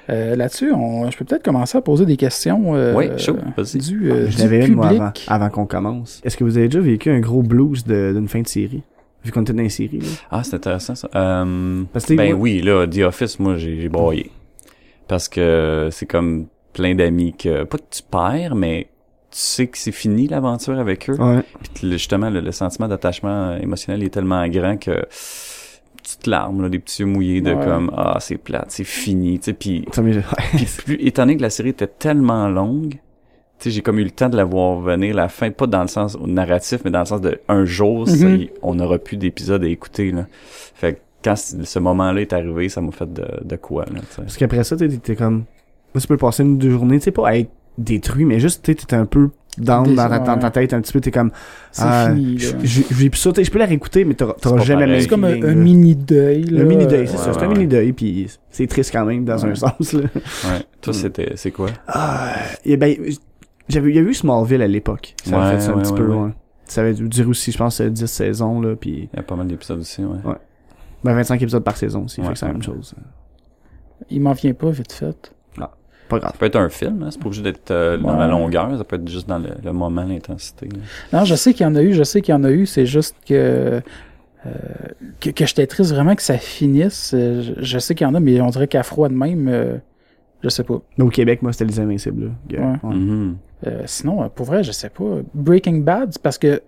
[0.10, 3.38] Euh, là-dessus, je peux peut-être commencer à poser des questions euh, oui, chaud,
[3.76, 6.22] du, euh, J'en avais une, moi, avant, avant qu'on commence.
[6.24, 8.82] Est-ce que vous avez déjà vécu un gros blues d'une fin de série?
[9.24, 10.00] Vu qu'on était dans une série.
[10.00, 10.08] Là?
[10.32, 11.08] Ah, c'est intéressant, ça.
[11.14, 14.32] Euh, ben oui, là, The Office, moi, j'ai broyé.
[15.08, 17.64] Parce que c'est comme plein d'amis que...
[17.64, 18.88] Pas que tu perds, mais
[19.34, 21.16] tu sais que c'est fini l'aventure avec eux.
[21.16, 21.42] Ouais.
[21.74, 25.06] Puis justement, le, le sentiment d'attachement émotionnel est tellement grand que
[26.04, 29.46] petites larmes, là, des petits yeux mouillés de comme ah c'est plate, c'est fini, tu
[29.46, 29.54] sais.
[29.54, 29.86] Puis,
[30.86, 33.00] plus étant donné que la série était tellement longue, tu
[33.60, 35.88] sais, j'ai comme eu le temps de la voir venir la fin, pas dans le
[35.88, 38.50] sens narratif, mais dans le sens de un jour, mm-hmm.
[38.62, 40.28] on n'aura plus d'épisodes à écouter là.
[40.76, 44.02] Fait que quand ce moment-là est arrivé, ça m'a fait de, de quoi là.
[44.18, 45.46] Parce qu'après ça, t'es comme,
[45.98, 48.94] tu peux passer une deux journées, tu sais pas à être détruit, mais juste t'es
[48.94, 51.32] un peu down dans, ta, ta tête un petit peu t'es comme
[51.72, 55.26] c'est ah, fini je, je, je, je peux la réécouter mais t'auras jamais c'est comme
[55.26, 58.92] un, mini deuil le mini deuil c'est ça c'est un mini deuil puis c'est triste
[58.92, 60.02] quand même dans un sens là.
[60.02, 60.62] Ouais.
[60.82, 61.70] Toi c'était c'est quoi?
[61.88, 62.34] Ah
[62.66, 62.96] et ben
[63.70, 65.16] j'avais il y a eu Smallville à l'époque.
[65.24, 66.32] Ça a fait ça un petit peu ouais.
[66.66, 69.48] ça avait duré aussi je pense 10 saisons là puis il y a pas mal
[69.48, 70.18] d'épisodes aussi ouais.
[70.26, 70.38] Ouais.
[71.04, 72.96] Ben 25 épisodes par saison aussi fait que c'est la même chose.
[74.10, 75.33] Il m'en vient pas vite fait
[76.22, 78.84] ça peut être un film, hein, c'est pas obligé d'être euh, dans la longueur, ça
[78.84, 80.70] peut être juste dans le, moment, l'intensité.
[81.12, 82.66] Non, je sais qu'il y en a eu, je sais qu'il y en a eu,
[82.66, 83.82] c'est juste que,
[84.46, 84.50] euh,
[85.20, 87.14] que, que j'étais triste vraiment que ça finisse.
[87.14, 89.78] Je, sais qu'il y en a, mais on dirait qu'à froid de même, euh,
[90.42, 90.82] je sais pas.
[91.00, 92.32] au Québec, moi, c'était Les Invincibles.
[92.52, 92.60] Ouais.
[92.60, 93.34] Mm-hmm.
[93.86, 95.20] sinon, pour vrai, je sais pas.
[95.34, 96.62] Breaking Bad, parce que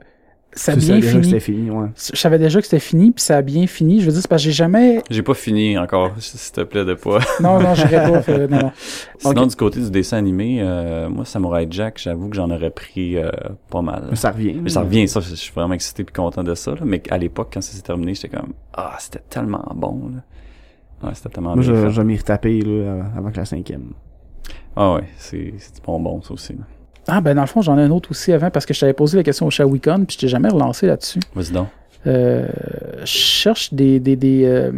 [0.56, 1.40] ça a bien fini.
[1.40, 1.88] fini ouais.
[1.96, 4.00] Je savais déjà que c'était fini, puis ça a bien fini.
[4.00, 5.02] Je veux dire, c'est parce que j'ai jamais.
[5.10, 7.20] J'ai pas fini encore, s'il te plaît, de pas.
[7.42, 8.22] non, non, j'irai pas.
[8.22, 8.72] Fait, non, non.
[9.20, 13.18] Sinon, du côté du dessin animé, euh, moi, Samurai Jack, j'avoue que j'en aurais pris
[13.18, 13.30] euh,
[13.70, 14.08] pas mal.
[14.10, 14.54] Mais ça revient.
[14.54, 16.72] Mais ça revient, ça, je suis vraiment excité et content de ça.
[16.72, 16.82] Là.
[16.86, 20.10] Mais à l'époque, quand ça s'est terminé, j'étais comme, ah, c'était tellement bon.
[20.14, 21.08] Là.
[21.08, 21.74] Ouais, c'était tellement moi, bien.
[21.74, 23.92] Moi, je vais m'y retaper là, avant que la cinquième.
[24.78, 26.54] Ah ouais, c'est du bonbon, ça aussi.
[26.54, 26.64] Là.
[27.08, 28.94] Ah, ben dans le fond, j'en ai un autre aussi avant parce que je t'avais
[28.94, 31.20] posé la question au Shawicon puis je t'ai jamais relancé là-dessus.
[31.34, 31.68] Vas-y donc.
[32.08, 32.48] Euh,
[33.02, 34.00] je cherche des.
[34.00, 34.72] Des, des, euh,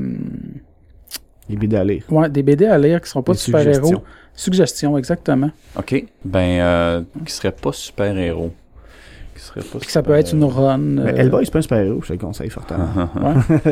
[1.49, 2.03] des BD à lire.
[2.09, 4.03] Ouais, des BD à lire qui sont pas super-héros.
[4.33, 5.49] Suggestions, exactement.
[5.77, 6.05] OK.
[6.23, 8.51] Ben, euh, qui seraient pas super-héros
[9.87, 10.97] ça peut être une run.
[10.97, 11.15] Euh...
[11.15, 12.87] Hellboy, c'est pas un super-héros, je te le conseille fortement.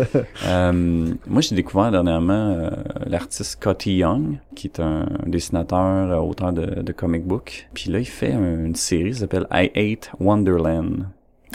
[0.48, 2.70] euh, moi, j'ai découvert dernièrement euh,
[3.06, 7.68] l'artiste Scotty Young, qui est un dessinateur, euh, auteur de, de comic book.
[7.74, 11.06] Puis là, il fait une série qui s'appelle I Hate Wonderland.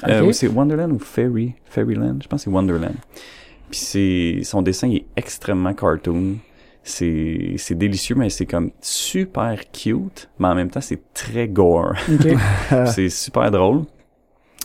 [0.08, 2.94] Euh, c'est Wonderland ou Fairy, Fairyland, je pense que c'est Wonderland.
[3.70, 6.36] Puis c'est son dessin est extrêmement cartoon.
[6.82, 11.94] C'est c'est délicieux mais c'est comme super cute, mais en même temps c'est très gore.
[12.86, 13.82] c'est super drôle.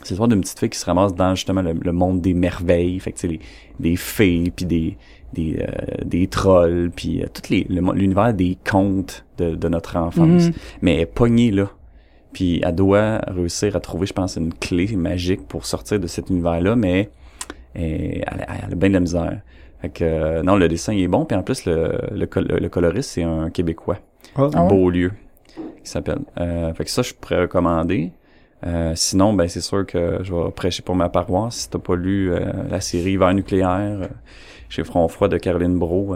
[0.06, 3.12] C'est l'histoire d'une petite fille qui se ramasse dans justement le, monde des merveilles, fait
[3.12, 3.40] que les,
[3.80, 4.98] des fées puis des
[5.34, 10.54] des, euh, des trolls puis euh, tout l'univers des contes de, de notre enfance, mhm.
[10.82, 11.70] mais elle est pognée là.
[12.32, 16.30] Puis elle doit réussir à trouver, je pense, une clé magique pour sortir de cet
[16.30, 17.10] univers-là, mais
[17.74, 19.42] elle, a bien de la misère.
[19.82, 23.12] Fait que, euh, non, le dessin il est bon, puis en plus, le, le, coloriste,
[23.12, 24.00] c'est un Québécois.
[24.36, 24.50] Ah.
[24.54, 25.12] un beau lieu
[25.84, 26.20] qui s'appelle.
[26.40, 28.12] Euh, fait que ça, je pourrais recommander.
[28.66, 31.56] Euh, sinon, ben c'est sûr que je vais prêcher pour ma paroisse.
[31.56, 32.32] Si t'as pas lu
[32.70, 34.10] la série Hiver nucléaire
[34.70, 36.16] chez Front Froid de Caroline Bro,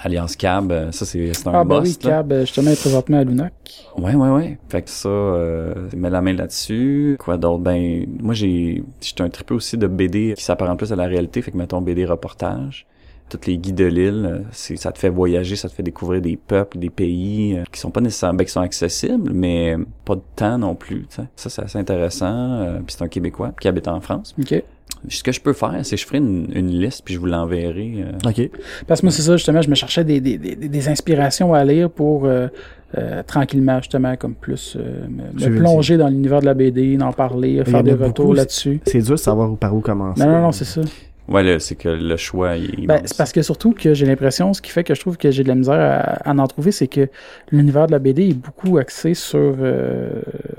[0.00, 3.52] Alliance Cab, euh, ça c'est un ah, bah oui, Cab, euh, justement, présentement à Lunac.
[3.96, 4.58] Ouais, ouais, ouais.
[4.68, 7.16] Fait que ça, euh, mets la main là-dessus.
[7.18, 7.58] Quoi d'autre?
[7.58, 11.42] Ben, moi j'ai, j'étais un trippé aussi de BD qui s'apparente plus à la réalité,
[11.42, 12.86] fait que mettons BD reportage.
[13.28, 16.22] Toutes les guides de l'île, euh, c'est, ça te fait voyager, ça te fait découvrir
[16.22, 20.22] des peuples, des pays qui sont pas nécessairement, ben, qui sont accessibles, mais pas de
[20.36, 22.80] temps non plus, Ça, c'est assez intéressant.
[22.86, 24.34] puis c'est un Québécois qui habite en France.
[24.40, 24.62] OK.
[25.08, 27.26] Ce que je peux faire, c'est que je ferai une, une, liste puis je vous
[27.26, 27.94] l'enverrai.
[27.98, 28.28] Euh.
[28.28, 28.50] OK.
[28.86, 31.64] Parce que moi, c'est ça, justement, je me cherchais des, des, des, des inspirations à
[31.64, 32.48] lire pour euh,
[32.96, 37.84] euh, tranquillement, justement, comme plus me, plonger dans l'univers de la BD, en parler, faire
[37.84, 38.80] des retours là-dessus.
[38.86, 40.24] C'est dur de savoir par où commencer.
[40.24, 40.80] Non, non, non, c'est ça.
[41.28, 42.56] Ouais, c'est que le choix.
[42.56, 45.18] Il ben, c'est parce que surtout que j'ai l'impression, ce qui fait que je trouve
[45.18, 47.08] que j'ai de la misère à, en trouver, c'est que
[47.52, 50.10] l'univers de la BD est beaucoup axé sur euh,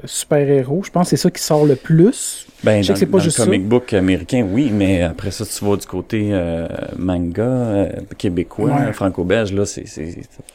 [0.05, 0.83] super-héros.
[0.85, 2.45] Je pense que c'est ça qui sort le plus.
[2.63, 5.65] Ben, je dans, que pas juste le comic book américain, oui, mais après ça, tu
[5.65, 6.67] vas du côté euh,
[6.97, 9.85] manga euh, québécois, franco-belge, là, c'est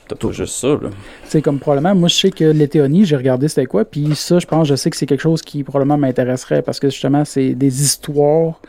[0.07, 0.69] t'as pas juste ça.
[0.69, 0.91] là.
[1.25, 4.47] C'est comme probablement, moi je sais que l'étéonie, j'ai regardé c'était quoi, puis ça, je
[4.47, 7.83] pense, je sais que c'est quelque chose qui probablement m'intéresserait parce que justement, c'est des
[7.83, 8.61] histoires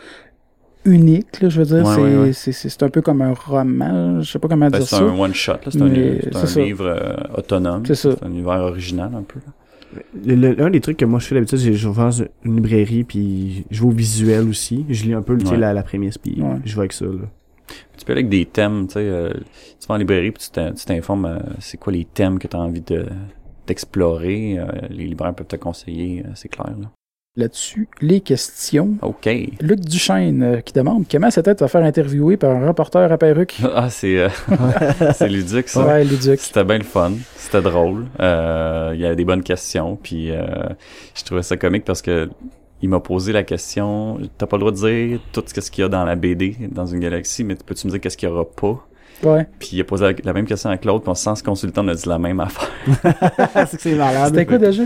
[0.86, 2.34] unique, là, je veux dire.
[2.34, 4.98] c'est, un peu comme un roman, je sais pas comment ben, dire ça.
[4.98, 7.86] C'est un one-shot, c'est un, un livre euh, autonome.
[7.86, 9.40] C'est un univers original un peu.
[10.26, 13.04] L'un des trucs que moi je fais d'habitude, c'est que je vais dans une librairie
[13.04, 14.86] puis je vais au visuel aussi.
[14.90, 17.06] Je lis un peu la, la prémisse puis je vais avec ça.
[17.06, 17.30] Là.
[17.98, 19.32] Tu peux aller avec des thèmes, tu sais, euh,
[19.80, 22.60] tu vas en librairie puis tu t'informes euh, c'est quoi les thèmes que tu as
[22.60, 23.06] envie de
[23.68, 24.60] d'explorer.
[24.90, 26.76] les libraires peuvent te conseiller, c'est clair.
[26.80, 26.92] Là
[27.36, 28.96] là-dessus les questions.
[29.02, 29.30] OK.
[29.62, 33.58] Luc Duchesne euh, qui demande comment c'était de faire interviewer par un reporter à perruque?
[33.78, 34.30] Ah, c'est euh,
[35.14, 35.86] c'est ludique ça.
[35.86, 36.40] Ouais, ludique.
[36.40, 38.06] C'était bien le fun, c'était drôle.
[38.22, 42.30] Euh, il y avait des bonnes questions, puis je trouvais ça comique parce que
[42.82, 45.86] il m'a posé la question t'as pas le droit de dire tout ce qu'il y
[45.86, 48.46] a dans la BD dans une galaxie, mais peux-tu me dire qu'est-ce qu'il y aura
[48.46, 48.88] pas?
[49.24, 49.48] Ouais.
[49.60, 51.96] Puis il a posé la, même question à Claude, puis sans se consulter, on a
[51.96, 52.70] dit la même affaire.
[53.68, 54.30] c'est que c'est malade.
[54.30, 54.84] C'était quoi déjà?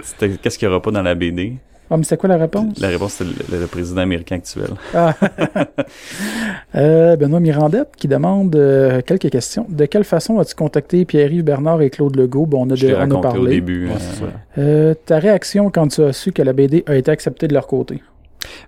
[0.00, 1.58] C'était qu'est-ce qu'il y aura pas dans la BD.
[1.92, 2.80] Ah, mais c'est quoi la réponse?
[2.80, 4.70] La réponse, c'est le, président américain actuel.
[4.94, 5.14] Ah.
[6.74, 9.66] euh, Benoît Mirandette qui demande euh, quelques questions.
[9.68, 12.46] De quelle façon as-tu contacté Pierre-Yves Bernard et Claude Legault?
[12.46, 13.40] Bon, on a, Je on a parlé.
[13.40, 13.90] au début.
[13.90, 14.26] Euh,
[14.56, 17.66] euh, ta réaction quand tu as su que la BD a été acceptée de leur
[17.66, 18.02] côté?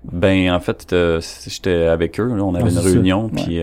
[0.05, 0.95] Ben, en fait,
[1.49, 2.29] j'étais avec eux.
[2.29, 3.61] Là, on avait ah, une réunion, puis...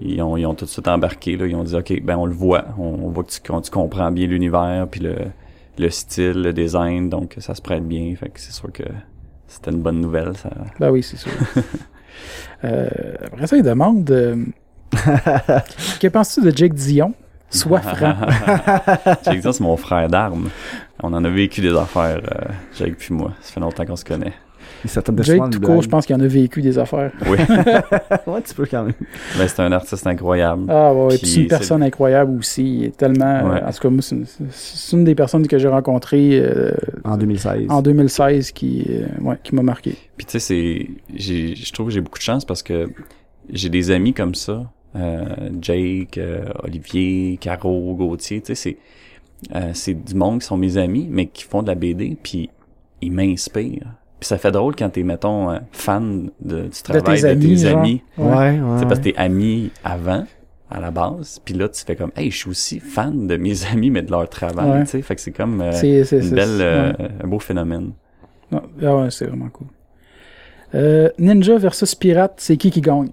[0.00, 1.36] Ils ont, ils ont tout de suite embarqué.
[1.36, 1.46] Là.
[1.46, 2.64] Ils ont dit, OK, ben on le voit.
[2.78, 5.14] On, voit que tu, tu comprends bien l'univers, puis le,
[5.78, 8.14] le style, le design, donc ça se prête bien.
[8.16, 8.84] Fait que c'est sûr que
[9.46, 10.36] c'était une bonne nouvelle.
[10.36, 10.50] Ça...
[10.80, 11.32] Ben oui, c'est sûr.
[12.64, 12.88] euh,
[13.32, 14.36] après ça, il demande euh,
[16.00, 17.14] Que penses-tu de Jake Dion?
[17.50, 18.14] Sois franc.
[19.24, 20.48] Jake Dion, c'est mon frère d'armes.
[21.02, 23.32] On en a vécu des affaires, euh, Jake puis moi.
[23.40, 24.32] Ça fait longtemps qu'on se connaît.
[25.22, 27.12] Jake, tout court, je pense qu'il en a vécu des affaires.
[27.26, 27.38] Oui.
[28.26, 28.94] ouais, tu peux quand même.
[29.38, 30.64] Ben, c'est un artiste incroyable.
[30.68, 32.78] Ah ouais, puis c'est une personne incroyable aussi.
[32.78, 33.44] Il est tellement...
[33.44, 36.38] En tout cas, moi, c'est une, des personnes que j'ai rencontrées...
[36.38, 36.72] Euh,
[37.04, 37.66] en 2016.
[37.68, 39.96] En 2016 qui, euh, ouais, qui m'a marqué.
[40.16, 40.88] Puis tu sais, c'est...
[41.16, 42.90] Je trouve que j'ai beaucoup de chance parce que
[43.50, 44.70] j'ai des amis comme ça.
[44.96, 46.20] Euh, Jake,
[46.62, 48.76] Olivier, Caro, Gauthier, tu sais,
[49.50, 49.72] c'est...
[49.72, 52.50] c'est du monde qui sont mes amis, mais qui font de la BD, puis
[53.00, 53.94] ils m'inspirent
[54.26, 58.02] ça fait drôle quand t'es, mettons, euh, fan de, du travail de tes amis.
[58.16, 58.26] Ouais,
[58.60, 58.78] ouais.
[58.78, 60.24] C'est parce que t'es ami avant,
[60.70, 61.40] à la base.
[61.44, 64.10] Puis là, tu fais comme, hey, je suis aussi fan de mes amis, mais de
[64.10, 65.02] leur travail, tu sais.
[65.02, 67.92] Fait que c'est comme euh, une belle, euh, un beau phénomène.
[68.52, 69.66] Ah ouais, c'est vraiment cool.
[71.18, 73.10] Ninja versus Pirate, c'est qui qui gagne?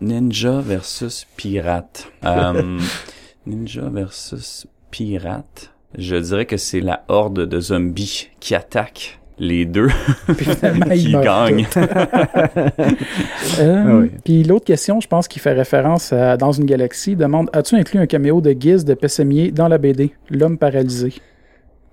[0.00, 2.10] Ninja versus Pirate.
[3.46, 5.72] Ninja versus Pirate.
[5.96, 9.88] Je dirais que c'est la horde de zombies qui attaquent les deux
[10.94, 11.66] qui gagnent.
[13.58, 17.50] euh, ah Puis l'autre question, je pense qu'il fait référence à Dans une galaxie, demande
[17.52, 21.14] As-tu inclus un caméo de Giz de Pessemier dans la BD L'homme paralysé?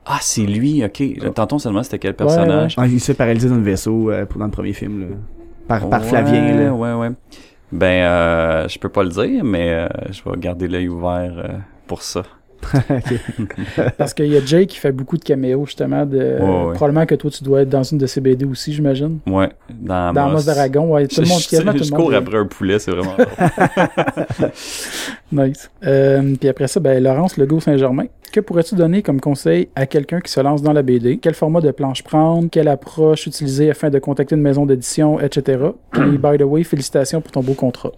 [0.06, 1.34] Ah, c'est lui, ok.
[1.34, 2.76] Tantôt seulement, c'était quel personnage?
[2.78, 5.08] Ah, il s'est paralysé dans le vaisseau euh, dans le premier film, là.
[5.68, 6.74] Par, par Flavien, là.
[6.74, 7.10] Ouais, ouais.
[7.72, 11.58] Ben, euh, je peux pas le dire, mais euh, je vais garder l'œil ouvert euh,
[11.86, 12.24] pour ça.
[13.98, 16.06] Parce qu'il y a Jay qui fait beaucoup de caméos, justement.
[16.06, 16.38] De,
[16.74, 19.20] Probablement que toi, tu dois être dans une de ces BD aussi, j'imagine.
[19.28, 19.50] Ouais.
[19.70, 21.08] Dans, dans Moss d'Aragon, ouais.
[21.08, 21.90] Tout le monde, quasiment tout le monde.
[21.90, 23.16] Je cours après un poulet, c'est vraiment
[25.32, 25.70] Nice.
[25.86, 28.06] Euh, puis après ça, ben, Laurence Legault-Saint-Germain.
[28.32, 31.18] Que pourrais-tu donner comme conseil à quelqu'un qui se lance dans la BD?
[31.18, 32.50] Quel format de planche prendre?
[32.50, 35.60] Quelle approche utiliser afin de contacter une maison d'édition, etc.?
[35.96, 37.92] Et by the way, félicitations pour ton beau contrat.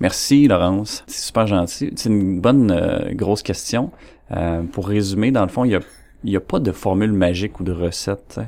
[0.00, 1.04] Merci, Laurence.
[1.06, 1.92] C'est super gentil.
[1.94, 3.90] C'est une bonne euh, grosse question.
[4.32, 5.80] Euh, pour résumer, dans le fond, il n'y a,
[6.24, 8.40] y a pas de formule magique ou de recette.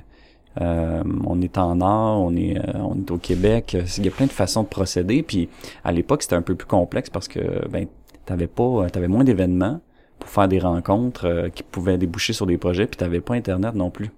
[0.60, 3.76] Euh, on est en art, on est, on est au Québec.
[3.98, 5.22] Il y a plein de façons de procéder.
[5.22, 5.48] Puis
[5.84, 7.86] à l'époque, c'était un peu plus complexe parce que ben
[8.24, 9.80] t'avais pas, t'avais moins d'événements
[10.19, 12.86] pour faire des rencontres qui pouvaient déboucher sur des projets.
[12.86, 14.11] Puis t'avais pas Internet non plus.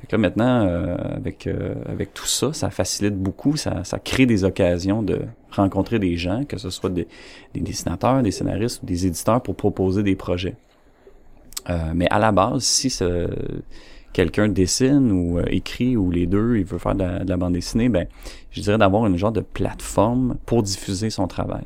[0.00, 4.26] Fait là, maintenant, euh, avec, euh, avec tout ça, ça facilite beaucoup, ça, ça crée
[4.26, 7.08] des occasions de rencontrer des gens, que ce soit des,
[7.52, 10.54] des dessinateurs, des scénaristes ou des éditeurs pour proposer des projets.
[11.68, 13.28] Euh, mais à la base, si ce,
[14.12, 17.88] quelqu'un dessine ou euh, écrit ou les deux, il veut faire de la, bande dessinée,
[17.88, 18.06] ben
[18.50, 21.64] je dirais d'avoir une genre de plateforme pour diffuser son travail.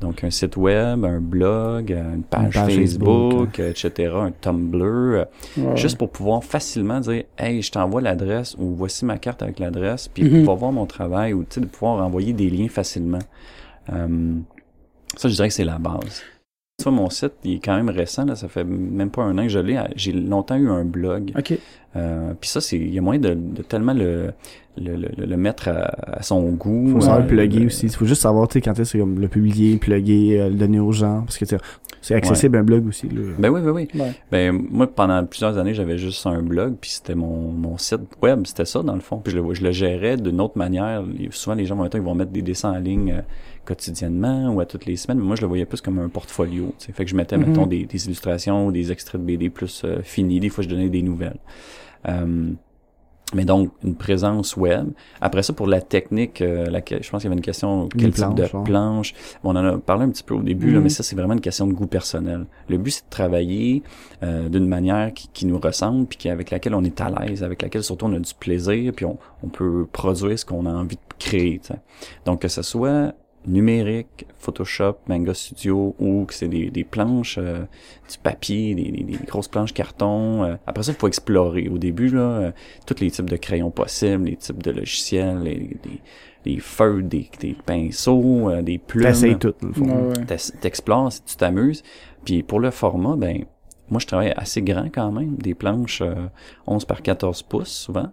[0.00, 5.26] Donc un site web, un blog, une page, Facebook, etc., un Tumblr,
[5.74, 10.08] juste pour pouvoir facilement dire hey je t'envoie l'adresse ou voici ma carte avec l'adresse,
[10.08, 13.18] puis mm pouvoir voir mon travail ou tu sais de pouvoir envoyer des liens facilement.
[13.92, 14.34] Euh,
[15.16, 16.22] ça je dirais que c'est la base.
[16.78, 19.44] Ça, mon site, il est quand même récent, là, ça fait même pas un an
[19.44, 19.80] que je l'ai.
[19.96, 21.32] J'ai longtemps eu un blog.
[21.38, 21.58] OK.
[21.96, 24.34] Euh, puis ça, c'est il y a moyen de, de tellement le,
[24.76, 26.90] le, le, mettre à, son goût.
[26.92, 27.86] Faut savoir le plugger aussi.
[27.86, 30.78] Il faut juste savoir, tu sais, quand est-ce le publier, le plugger, euh, le donner
[30.78, 31.22] aux gens.
[31.22, 31.46] Parce que
[32.02, 33.08] c'est accessible un blog aussi.
[33.08, 33.22] Là.
[33.38, 34.02] Ben oui, oui, oui.
[34.30, 38.42] Ben moi, pendant plusieurs années, j'avais juste un blog, puis c'était mon, mon site web,
[38.44, 39.16] c'était ça dans le fond.
[39.24, 41.02] Puis je le, je le gérais d'une autre manière.
[41.30, 43.22] Souvent, les gens, en ils vont mettre des dessins en ligne euh,
[43.66, 46.74] quotidiennement ou à toutes les semaines, mais moi je le voyais plus comme un portfolio.
[46.78, 46.92] T'sais.
[46.92, 47.46] Fait que je mettais, mm-hmm.
[47.46, 50.40] mettons, des, des, illustrations ou des extraits de BD plus euh, finis.
[50.40, 51.38] Des fois, je donnais des nouvelles.
[52.08, 52.52] Euh,
[53.34, 54.90] mais donc, une présence web.
[55.20, 58.34] Après ça, pour la technique, euh, je pense qu'il y avait une question, quel type
[58.34, 59.14] de planche.
[59.42, 60.82] on en a parlé un petit peu au début, là, mm-hmm.
[60.82, 62.46] mais ça, c'est vraiment une question de goût personnel.
[62.68, 63.82] Le but, c'est de travailler
[64.22, 67.42] euh, d'une manière qui, qui, nous ressemble, puis qui, avec laquelle on est à l'aise,
[67.42, 70.72] avec laquelle surtout on a du plaisir, puis on, on peut produire ce qu'on a
[70.72, 71.60] envie de créer.
[72.26, 73.12] Donc, que ce soit
[73.46, 77.60] numérique, Photoshop, Manga Studio, ou que c'est des, des, planches, euh,
[78.10, 80.44] du papier, des, des, grosses planches carton.
[80.44, 80.56] Euh.
[80.66, 81.68] après ça, il faut explorer.
[81.68, 82.52] Au début, là, euh,
[82.86, 85.76] tous les types de crayons possibles, les types de logiciels, les,
[86.44, 89.04] des feuilles, des, des pinceaux, des plumes.
[89.04, 89.54] T'essayes tout,
[90.60, 91.82] T'explores, tu t'amuses.
[92.24, 93.44] Puis pour le format, ben
[93.88, 96.02] moi je travaille assez grand quand même, des planches
[96.66, 98.10] 11 par 14 pouces souvent.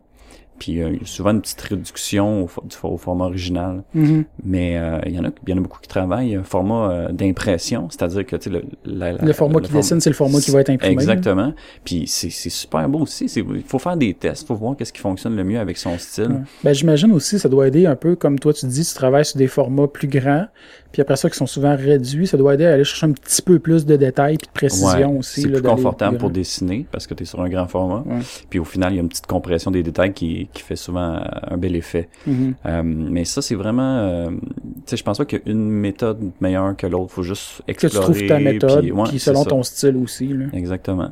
[0.63, 2.47] Puis euh, il y a souvent une petite réduction
[2.83, 3.83] au, format original.
[3.93, 4.23] Mm-hmm.
[4.45, 6.89] Mais euh, il y en a il y en a beaucoup qui travaillent un format
[6.89, 10.51] euh, d'impression, c'est-à-dire que tu sais, le, le format qui dessine, c'est le format qui
[10.51, 10.93] va être imprimé.
[10.93, 11.53] Exactement.
[11.83, 13.25] Puis c'est super beau aussi.
[13.25, 16.45] Il faut faire des tests, faut voir qu'est-ce qui fonctionne le mieux avec son style.
[16.63, 19.37] Ben j'imagine aussi ça doit aider un peu comme toi tu dis, tu travailles sur
[19.37, 20.45] des formats plus grands,
[20.93, 23.41] puis après ça qui sont souvent réduits, ça doit aider à aller chercher un petit
[23.41, 25.41] peu plus de détails puis de précision aussi.
[25.41, 28.05] C'est plus confortable pour dessiner parce que tu es sur un grand format.
[28.49, 31.21] Puis au final, il y a une petite compression des détails qui qui fait souvent
[31.43, 32.09] un bel effet.
[32.27, 32.53] Mm-hmm.
[32.65, 33.97] Euh, mais ça, c'est vraiment...
[33.97, 34.37] Euh, tu
[34.85, 37.11] sais, je pense pas qu'il y a une méthode meilleure que l'autre.
[37.11, 37.91] faut juste explorer.
[37.91, 40.27] Que tu trouves ta méthode, puis, selon ton style aussi.
[40.27, 40.45] Là.
[40.53, 41.11] Exactement.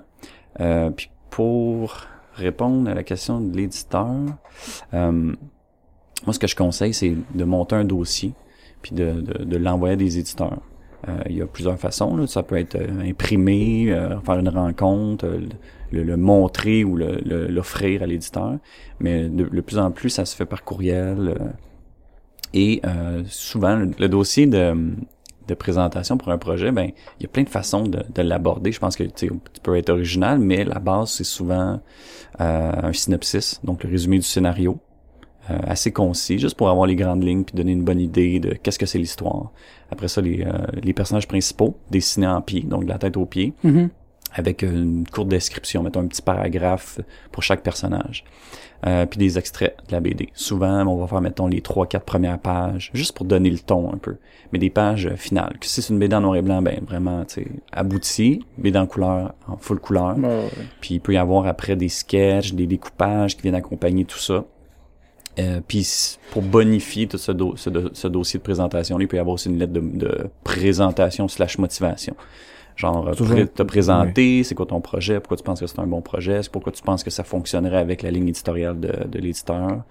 [0.59, 1.95] Euh, puis pour
[2.35, 4.07] répondre à la question de l'éditeur,
[4.93, 8.33] moi, ce que je conseille, c'est de monter un dossier
[8.81, 10.59] puis de, de, de l'envoyer à des éditeurs.
[11.07, 12.15] Euh, il y a plusieurs façons.
[12.15, 12.27] Là.
[12.27, 15.27] Ça peut être euh, imprimé, euh, faire une rencontre,
[15.91, 18.57] le, le, montrer ou l'offrir à l'éditeur.
[18.99, 21.35] Mais de, plus en plus, ça se fait par courriel.
[22.53, 22.81] et
[23.27, 24.73] souvent, le, dossier de,
[25.47, 28.71] de présentation pour un projet, ben il y a plein de façons de, de l'aborder.
[28.71, 29.31] Je pense que tu
[29.63, 31.81] peux être original, mais la base, c'est souvent
[32.39, 34.79] un synopsis, donc le résumé du scénario.
[35.49, 38.51] Euh, assez concis, juste pour avoir les grandes lignes puis donner une bonne idée de
[38.53, 39.51] qu'est-ce que c'est l'histoire.
[39.89, 40.51] Après ça, les, euh,
[40.83, 43.89] les personnages principaux dessinés en pied, donc de la tête aux pieds, mm-hmm.
[44.33, 46.99] Avec une courte description, mettons un petit paragraphe
[47.31, 48.23] pour chaque personnage.
[48.87, 50.29] Euh, puis des extraits de la BD.
[50.33, 53.93] Souvent, on va faire, mettons, les trois, quatre premières pages, juste pour donner le ton
[53.93, 54.15] un peu.
[54.51, 55.55] Mais des pages finales.
[55.59, 58.79] Que si c'est une BD en noir et blanc, ben vraiment, tu sais, abouti, BD
[58.79, 60.15] en couleur, en full couleur.
[60.79, 64.45] Puis il peut y avoir après des sketchs, des découpages qui viennent accompagner tout ça.
[65.39, 65.87] Euh, puis
[66.31, 69.73] pour bonifier tout ce, ce, dossier de présentation, il peut y avoir aussi une lettre
[69.73, 72.15] de, présentation slash motivation.
[72.81, 76.41] Genre, te présenter, c'est quoi ton projet, pourquoi tu penses que c'est un bon projet,
[76.51, 79.83] pourquoi tu penses que ça fonctionnerait avec la ligne éditoriale de, de l'éditeur.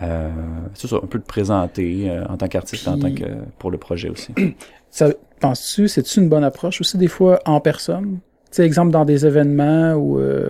[0.00, 0.30] Euh,
[0.72, 3.26] c'est ça, un peu te présenter euh, en tant qu'artiste, en tant que
[3.58, 4.32] pour le projet aussi.
[4.90, 8.18] Ça, penses-tu, c'est-tu une bonne approche aussi des fois en personne?
[8.50, 10.18] Tu sais, exemple dans des événements ou...
[10.18, 10.48] Euh...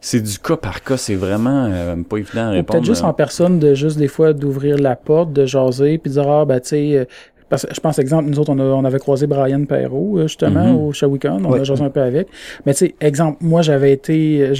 [0.00, 2.72] C'est du cas par cas, c'est vraiment euh, pas évident à répondre.
[2.72, 6.20] Peut-être juste en personne, de juste des fois d'ouvrir la porte, de jaser, puis de
[6.20, 7.06] dire, ah, ben, tu sais,
[7.48, 10.22] parce que je pense, exemple, nous autres, on, a, on avait croisé Brian Perrault, euh,
[10.22, 10.88] justement, mm-hmm.
[10.88, 11.44] au Shawicon.
[11.44, 12.28] On a jasé un peu avec.
[12.66, 14.52] Mais tu sais, exemple, moi, j'avais été,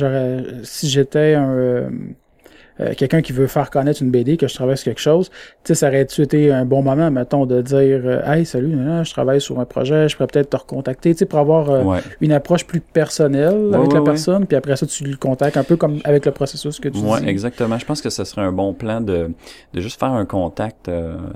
[0.62, 1.90] si j'étais un,
[2.80, 5.38] euh, quelqu'un qui veut faire connaître une BD, que je travaille sur quelque chose, tu
[5.64, 9.40] sais, ça aurait-tu été un bon moment, mettons, de dire euh, Hey, salut, je travaille
[9.40, 12.66] sur un projet, je pourrais peut-être te recontacter, tu sais, pour avoir euh, une approche
[12.66, 16.26] plus personnelle avec la personne, puis après ça, tu le contactes un peu comme avec
[16.26, 17.78] le processus que tu Ouais, exactement.
[17.78, 19.30] Je pense que ce serait un bon plan de,
[19.72, 20.90] de juste faire un contact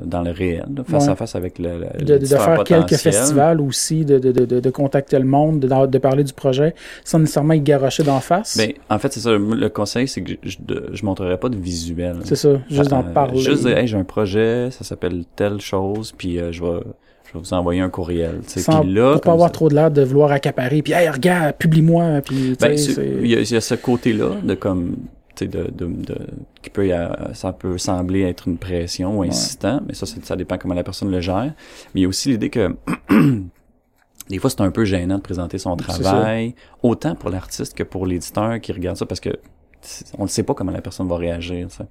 [0.04, 4.04] dans le réel, face à face avec le, le de, de, faire quelques festivals aussi,
[4.04, 6.74] de, de, de, de contacter le monde, de, de parler du projet,
[7.04, 8.56] sans nécessairement y garocher d'en face.
[8.56, 9.30] Ben, en fait, c'est ça.
[9.32, 10.56] Le conseil, c'est que je,
[10.92, 12.20] je montrerai pas de visuel.
[12.24, 13.40] C'est ça, juste d'en euh, parler.
[13.40, 16.80] Juste hey, j'ai un projet, ça s'appelle telle chose, puis euh, je vais
[17.26, 18.40] je vais vous envoyer un courriel.
[18.46, 21.56] Sans, puis là, pour pas avoir trop de l'air de vouloir accaparer, puis hey, regarde,
[21.56, 22.20] publie-moi.
[22.24, 24.96] Puis, ben, il, y a, il y a ce côté-là de comme
[25.40, 26.18] de, de, de,
[26.60, 26.90] qui peut
[27.32, 31.10] ça peut sembler être une pression ou insistant, mais ça, ça dépend comment la personne
[31.10, 31.52] le gère.
[31.94, 32.74] Mais il y a aussi l'idée que
[34.28, 38.06] des fois, c'est un peu gênant de présenter son travail, autant pour l'artiste que pour
[38.06, 39.30] l'éditeur qui regarde ça, parce que
[40.18, 41.70] on ne sait pas comment la personne va réagir.
[41.70, 41.86] Ça.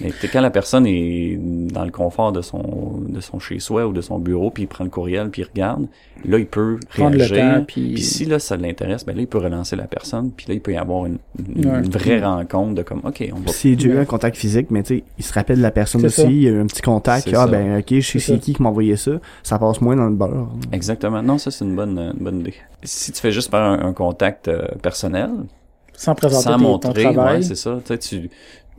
[0.00, 3.92] Mais quand la personne est dans le confort de son de son chez soi ou
[3.92, 5.86] de son bureau, puis il prend le courriel, puis il regarde,
[6.24, 7.58] là il peut Prendre réagir.
[7.58, 8.00] Le puis...
[8.00, 10.72] si là ça l'intéresse, ben là il peut relancer la personne, puis là il peut
[10.72, 11.18] y avoir une,
[11.56, 13.52] une, vraie rencontre de comme ok on va.
[13.52, 16.04] Si j'ai eu un contact physique, mais tu sais il se rappelle de la personne
[16.04, 18.54] aussi, il y a eu un petit contact, ah ben ok je sais c'est qui
[18.54, 19.12] qui m'a envoyé ça,
[19.42, 20.50] ça passe moins dans le beurre.
[20.72, 21.22] Exactement.
[21.22, 22.54] Non ça c'est une bonne une bonne idée.
[22.82, 25.30] Si tu fais juste par un, contact euh, personnel,
[25.96, 27.36] sans présenter sans montrer, ton travail.
[27.36, 27.78] Ouais, c'est ça.
[28.00, 28.30] Tu,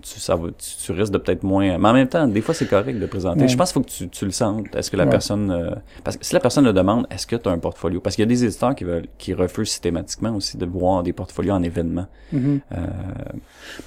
[0.06, 1.77] tu, tu, ça va, tu, risques de peut-être moins.
[1.77, 3.48] Mais en même temps, des fois, c'est correct de présenter.
[3.48, 4.76] Je pense qu'il faut que tu, tu le sentes.
[4.76, 5.52] Est-ce que la personne.
[5.52, 5.72] Euh,
[6.03, 7.99] parce que si la personne le demande, est-ce que tu as un portfolio?
[7.99, 11.14] Parce qu'il y a des éditeurs qui veulent, qui refusent systématiquement aussi de voir des
[11.14, 12.06] portfolios en événement.
[12.34, 12.60] Mm-hmm.
[12.72, 12.77] euh,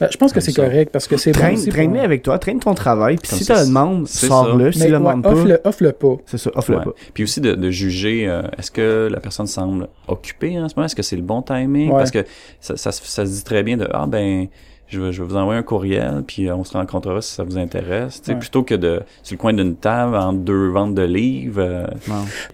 [0.01, 2.61] ben, je pense que c'est correct parce que c'est traîne, bon traîne avec toi, traîne
[2.61, 3.17] ton travail.
[3.17, 4.73] Puis si tu le demande, sors-le.
[4.73, 5.35] Si le demande pas,
[5.65, 6.17] offre-le pas.
[6.27, 6.93] C'est ça, offre-le pas.
[7.15, 10.87] Puis aussi de, de juger, euh, est-ce que la personne semble occupée en ce moment?
[10.87, 11.91] Est-ce que c'est le bon timing?
[11.91, 12.25] Parce que
[12.61, 14.49] ça, ça, ça, se dit très bien de ah ben
[14.89, 17.45] je vais, je vais vous envoyer un courriel, puis euh, on se rencontrera si ça
[17.45, 18.23] vous intéresse.
[18.27, 18.37] Ouais.
[18.37, 21.61] Plutôt que de sur le coin d'une table entre deux ventes de livres.
[21.61, 21.87] Euh,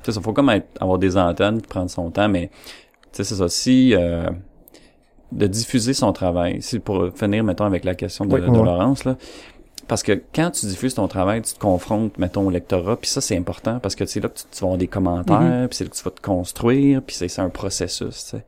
[0.02, 2.51] ça faut comme avoir des antennes, prendre son temps, mais
[3.12, 3.48] c'est ça.
[3.48, 4.28] Si euh,
[5.31, 9.16] de diffuser son travail, c'est pour finir, mettons, avec la question de, de Laurence, là,
[9.86, 13.20] parce que quand tu diffuses ton travail, tu te confrontes, mettons, au lectorat, puis ça,
[13.20, 15.69] c'est important parce que c'est là que tu, vas avoir des commentaires, mm-hmm.
[15.69, 18.44] puis c'est là que tu vas te construire, puis c'est un processus, tu sais.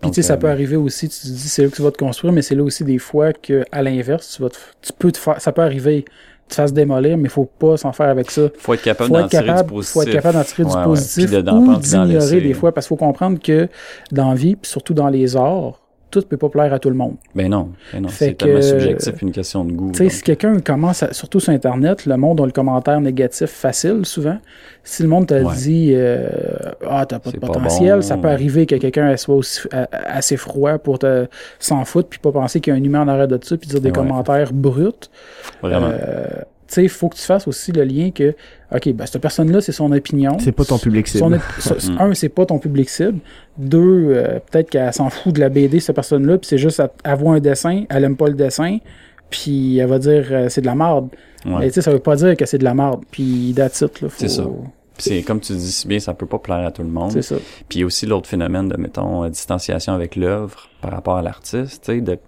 [0.00, 1.82] Puis tu sais, ça peut euh, arriver aussi, tu te dis c'est là que tu
[1.82, 4.92] vas te construire, mais c'est là aussi des fois que à l'inverse, tu vas tu
[4.98, 6.04] peux te faire, ça peut arriver
[6.50, 8.42] tu fasses démolir, mais il faut pas s'en faire avec ça.
[8.58, 9.94] Faut être capable d'en tirer du positif.
[9.94, 13.38] Faut être capable d'en tirer du positif ou d'ignorer des fois, parce qu'il faut comprendre
[13.40, 13.68] que
[14.10, 15.80] dans la vie, puis surtout dans les arts,
[16.10, 17.16] tout peut pas plaire à tout le monde.
[17.34, 19.92] Ben non, ben non c'est tellement subjectif, une question de goût.
[19.92, 24.04] Tu sais, si quelqu'un commence, surtout sur Internet, le monde a le commentaire négatif facile
[24.04, 24.38] souvent.
[24.82, 26.28] Si le monde te dit euh,
[26.88, 29.60] ah t'as pas de potentiel, ça peut arriver que quelqu'un soit aussi,
[29.90, 31.26] assez froid pour te
[31.58, 33.68] s'en foutre puis pas penser qu'il y a un humain en arrêt de ça puis
[33.68, 34.90] dire des commentaires bruts.
[35.62, 35.90] Vraiment.
[35.92, 36.26] Euh,
[36.76, 38.34] il faut que tu fasses aussi le lien que,
[38.74, 40.38] OK, ben, cette personne-là, c'est son opinion.
[40.38, 41.40] C'est pas ton public cible.
[41.98, 43.18] un, c'est pas ton public cible.
[43.58, 47.16] Deux, euh, peut-être qu'elle s'en fout de la BD, cette personne-là, puis c'est juste, elle,
[47.16, 48.78] voit un dessin, elle aime pas le dessin,
[49.30, 51.08] puis elle va dire, euh, c'est de la merde.
[51.44, 53.02] Mais tu sais, ça veut pas dire que c'est de la merde.
[53.10, 54.08] Puis, that's it, là.
[54.16, 54.44] C'est ça.
[55.00, 57.12] C'est comme tu dis si bien, ça peut pas plaire à tout le monde.
[57.12, 57.36] C'est ça.
[57.68, 61.16] Puis il y a aussi l'autre phénomène de mettons euh, distanciation avec l'œuvre par rapport
[61.16, 62.18] à l'artiste, tu sais de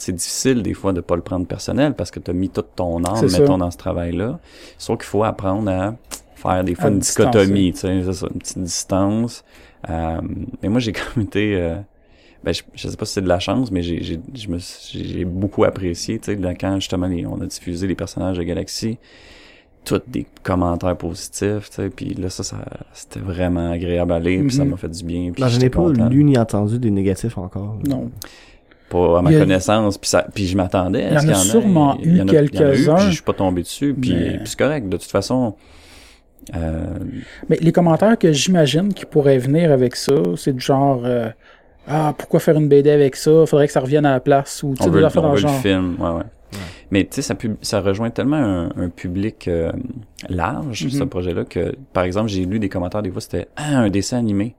[0.00, 2.74] c'est difficile des fois de pas le prendre personnel parce que tu as mis toute
[2.74, 4.38] ton âme, mettons, dans ce travail-là.
[4.78, 5.94] Sauf qu'il faut apprendre à
[6.34, 9.44] faire des fois une dichotomie, tu sais, une petite distance.
[9.88, 10.20] Euh,
[10.62, 11.56] mais moi, j'ai comme été...
[11.56, 11.76] Euh,
[12.42, 16.18] ben, je, sais pas si c'est de la chance, mais j'ai, j'ai, j'ai beaucoup apprécié,
[16.18, 18.96] tu sais, quand justement on a diffusé les personnages de Galaxy,
[19.84, 22.56] tous des commentaires positifs, tu sais, puis là, ça, ça
[22.94, 24.70] c'était vraiment agréable à lire, puis ça mhm.
[24.70, 25.32] m'a fait du bien.
[25.32, 27.78] Puis je n'ai pas lu ni entendu des négatifs encore.
[27.86, 28.10] Non
[28.90, 32.24] pas à ma connaissance puis ça puis je m'attendais il y en a sûrement eu
[32.26, 34.14] quelques-uns je suis pas tombé dessus puis,
[34.44, 35.54] c'est correct de toute façon
[36.54, 36.86] euh...
[37.48, 41.28] mais les commentaires que j'imagine qui pourraient venir avec ça c'est du genre euh,
[41.86, 43.46] ah pourquoi faire une BD avec ça?
[43.46, 45.60] Faudrait que ça revienne à la place ou tu sais faire dans le genre.
[45.60, 46.24] film ouais ouais
[46.90, 49.70] mais tu sais, ça, ça rejoint tellement un, public euh,
[50.28, 51.06] large, ce mm-hmm.
[51.06, 54.56] projet-là, que, par exemple, j'ai lu des commentaires, des fois, c'était ah, un dessin animé.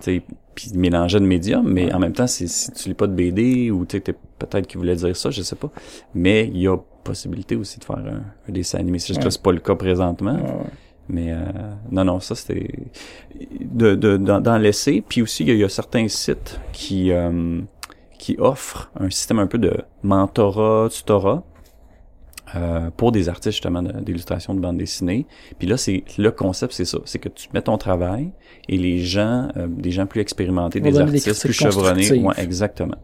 [0.00, 3.70] Puis il mélangeait de médiums, mais en même temps, si tu lis pas de BD
[3.70, 5.70] ou tu peut-être qu'il voulait dire ça, je sais pas.
[6.14, 8.98] Mais il y a possibilité aussi de faire un, dessin animé.
[8.98, 10.38] C'est juste que c'est pas le cas présentement.
[11.08, 11.38] Mais euh,
[11.90, 12.70] non, non, ça c'était
[13.60, 15.02] de, de, dans, l'essai.
[15.06, 17.60] Puis aussi, il y, a, certains sites qui euh,
[18.18, 19.72] qui offrent un système un peu de
[20.02, 21.42] mentorat, tutorat.
[22.56, 25.26] Euh, pour des artistes justement d'illustration de bande dessinée.
[25.58, 28.30] Puis là, c'est le concept, c'est ça, c'est que tu mets ton travail
[28.68, 32.96] et les gens, euh, des gens plus expérimentés, des artistes plus chevronnés, ouais, exactement.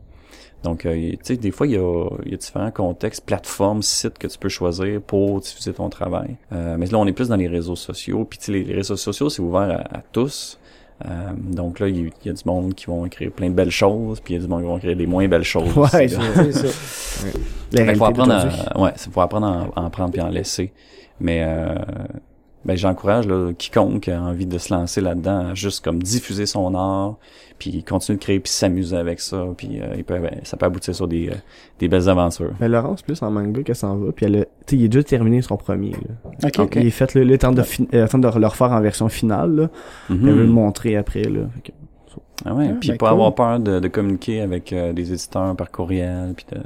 [0.66, 4.18] Donc, euh, tu sais, des fois, il y a, y a, différents contextes, plateformes, sites
[4.18, 6.36] que tu peux choisir pour diffuser ton travail.
[6.52, 8.24] Euh, mais là, on est plus dans les réseaux sociaux.
[8.24, 10.59] Puis, les, les réseaux sociaux, c'est ouvert à, tous.
[11.05, 14.20] Euh, donc là, il y, a du monde qui vont écrire plein de belles choses,
[14.20, 15.73] puis il y a du monde qui vont écrire des moins belles choses.
[15.77, 16.68] Ouais, c'est ça.
[17.73, 20.73] Il faut apprendre, à, ouais, faut apprendre à en, prendre puis en laisser.
[21.20, 21.74] Mais euh,
[22.66, 23.26] ben j'encourage
[23.59, 27.16] quiconque a envie de se lancer là-dedans, juste comme diffuser son art,
[27.59, 30.66] puis continuer de créer, puis s'amuser avec ça, puis euh, il peut, ben, ça peut
[30.66, 31.34] aboutir sur des, euh,
[31.78, 32.51] des belles aventures.
[32.60, 35.05] Mais ben, Laurence, plus en manga qu'elle s'en va, puis elle a, il est déjà
[35.05, 35.93] terminé son premier.
[35.93, 36.51] Là.
[36.59, 36.80] Okay.
[36.80, 37.62] Il est fait le, le temps de,
[37.94, 39.55] euh, de le refaire en version finale.
[39.55, 39.64] Là.
[40.10, 40.18] Mm-hmm.
[40.22, 41.22] Elle veut le montrer après.
[41.22, 41.43] Là.
[42.44, 46.34] Ah ouais, puis ben pas avoir peur de, de communiquer avec des éditeurs par courriel,
[46.36, 46.60] puis de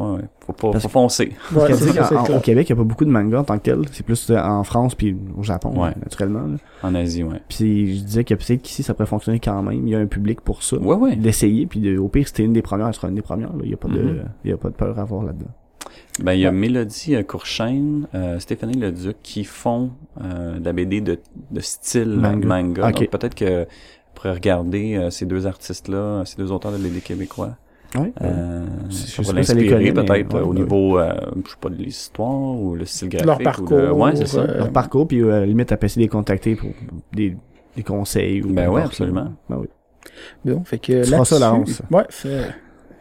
[0.00, 1.32] Ouais, Faut pas, faut foncer.
[1.54, 3.82] au Québec, il n'y a pas beaucoup de manga en tant que tel.
[3.92, 5.72] C'est plus euh, en France puis au Japon,
[6.02, 6.56] naturellement.
[6.82, 7.40] En Asie, ouais.
[7.48, 9.86] Puis je disais que peut-être qu'ici, ça pourrait fonctionner quand même.
[9.86, 10.76] Il y a un public pour ça.
[10.78, 11.16] Ouais, ouais.
[11.16, 11.66] D'essayer.
[11.66, 13.50] Puis au pire, c'était une des premières, elle sera une des premières.
[13.62, 14.24] Il n'y a, pas de, mm-hmm.
[14.44, 15.50] il y a pas de peur à avoir là-dedans.
[16.18, 19.90] Ben, il y a Mélodie euh, Courchaine, euh, Stéphanie Leduc qui font
[20.22, 21.18] euh, de la BD de,
[21.50, 22.90] de style manga.
[22.90, 23.66] Donc peut-être que
[24.14, 27.56] pourrait regarder ces deux artistes-là, ces deux auteurs de BD québécois.
[27.96, 28.12] Oui.
[28.22, 31.12] Euh, je pour l'inspirer peut-être au niveau, euh,
[31.44, 33.26] je sais pas, de l'histoire ou le style graphique.
[33.26, 33.96] Leur parcours.
[33.96, 34.46] Ou Ouais, c'est ça.
[34.46, 36.70] Leur parcours, puis euh, à la limite, à passer des contacter pour
[37.12, 37.36] des,
[37.76, 38.42] des conseils.
[38.42, 39.32] Ou ben ouais, absolument.
[39.48, 39.66] Ben oui.
[40.44, 41.54] Bon, fait que là ça,
[41.90, 42.54] Ouais, fait...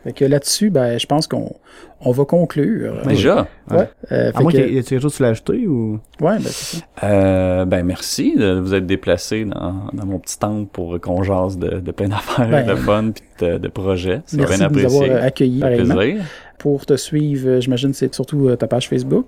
[0.04, 1.52] Fait que là-dessus, ben, je pense qu'on
[2.00, 3.02] on va conclure.
[3.06, 3.48] Déjà?
[3.70, 3.90] Ouais.
[4.14, 6.00] Euh, à moins qu'il y ait quelque chose que tu ou?
[6.22, 6.84] Ouais, ben, c'est ça.
[7.04, 11.58] Euh, ben, merci de vous être déplacé dans, dans mon petit temple pour qu'on jase
[11.58, 14.22] de, de plein d'affaires, ben, de fun puis de, de projets.
[14.26, 14.70] C'est bien apprécié.
[14.70, 15.60] Merci de nous avoir accueillis.
[15.60, 16.24] Plaisir.
[16.58, 19.26] Pour te suivre, euh, j'imagine c'est surtout euh, ta page Facebook?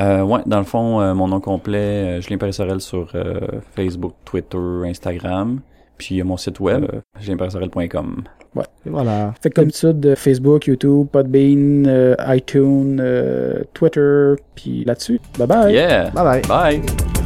[0.00, 3.12] Euh, ouais, dans le fond, euh, mon nom complet, Julien Paris-Sorel sur
[3.74, 5.60] Facebook, Twitter, Instagram.
[5.98, 6.86] Puis mon site web,
[7.20, 8.24] julienparissorel.com.
[8.54, 8.64] Ouais.
[8.86, 9.34] voilà.
[9.42, 15.20] Fait comme ça de Facebook, YouTube, Podbean, euh, iTunes, euh, Twitter, puis là-dessus.
[15.38, 15.72] Bye bye.
[15.72, 16.10] Yeah.
[16.10, 16.42] Bye bye.
[16.80, 17.23] Bye.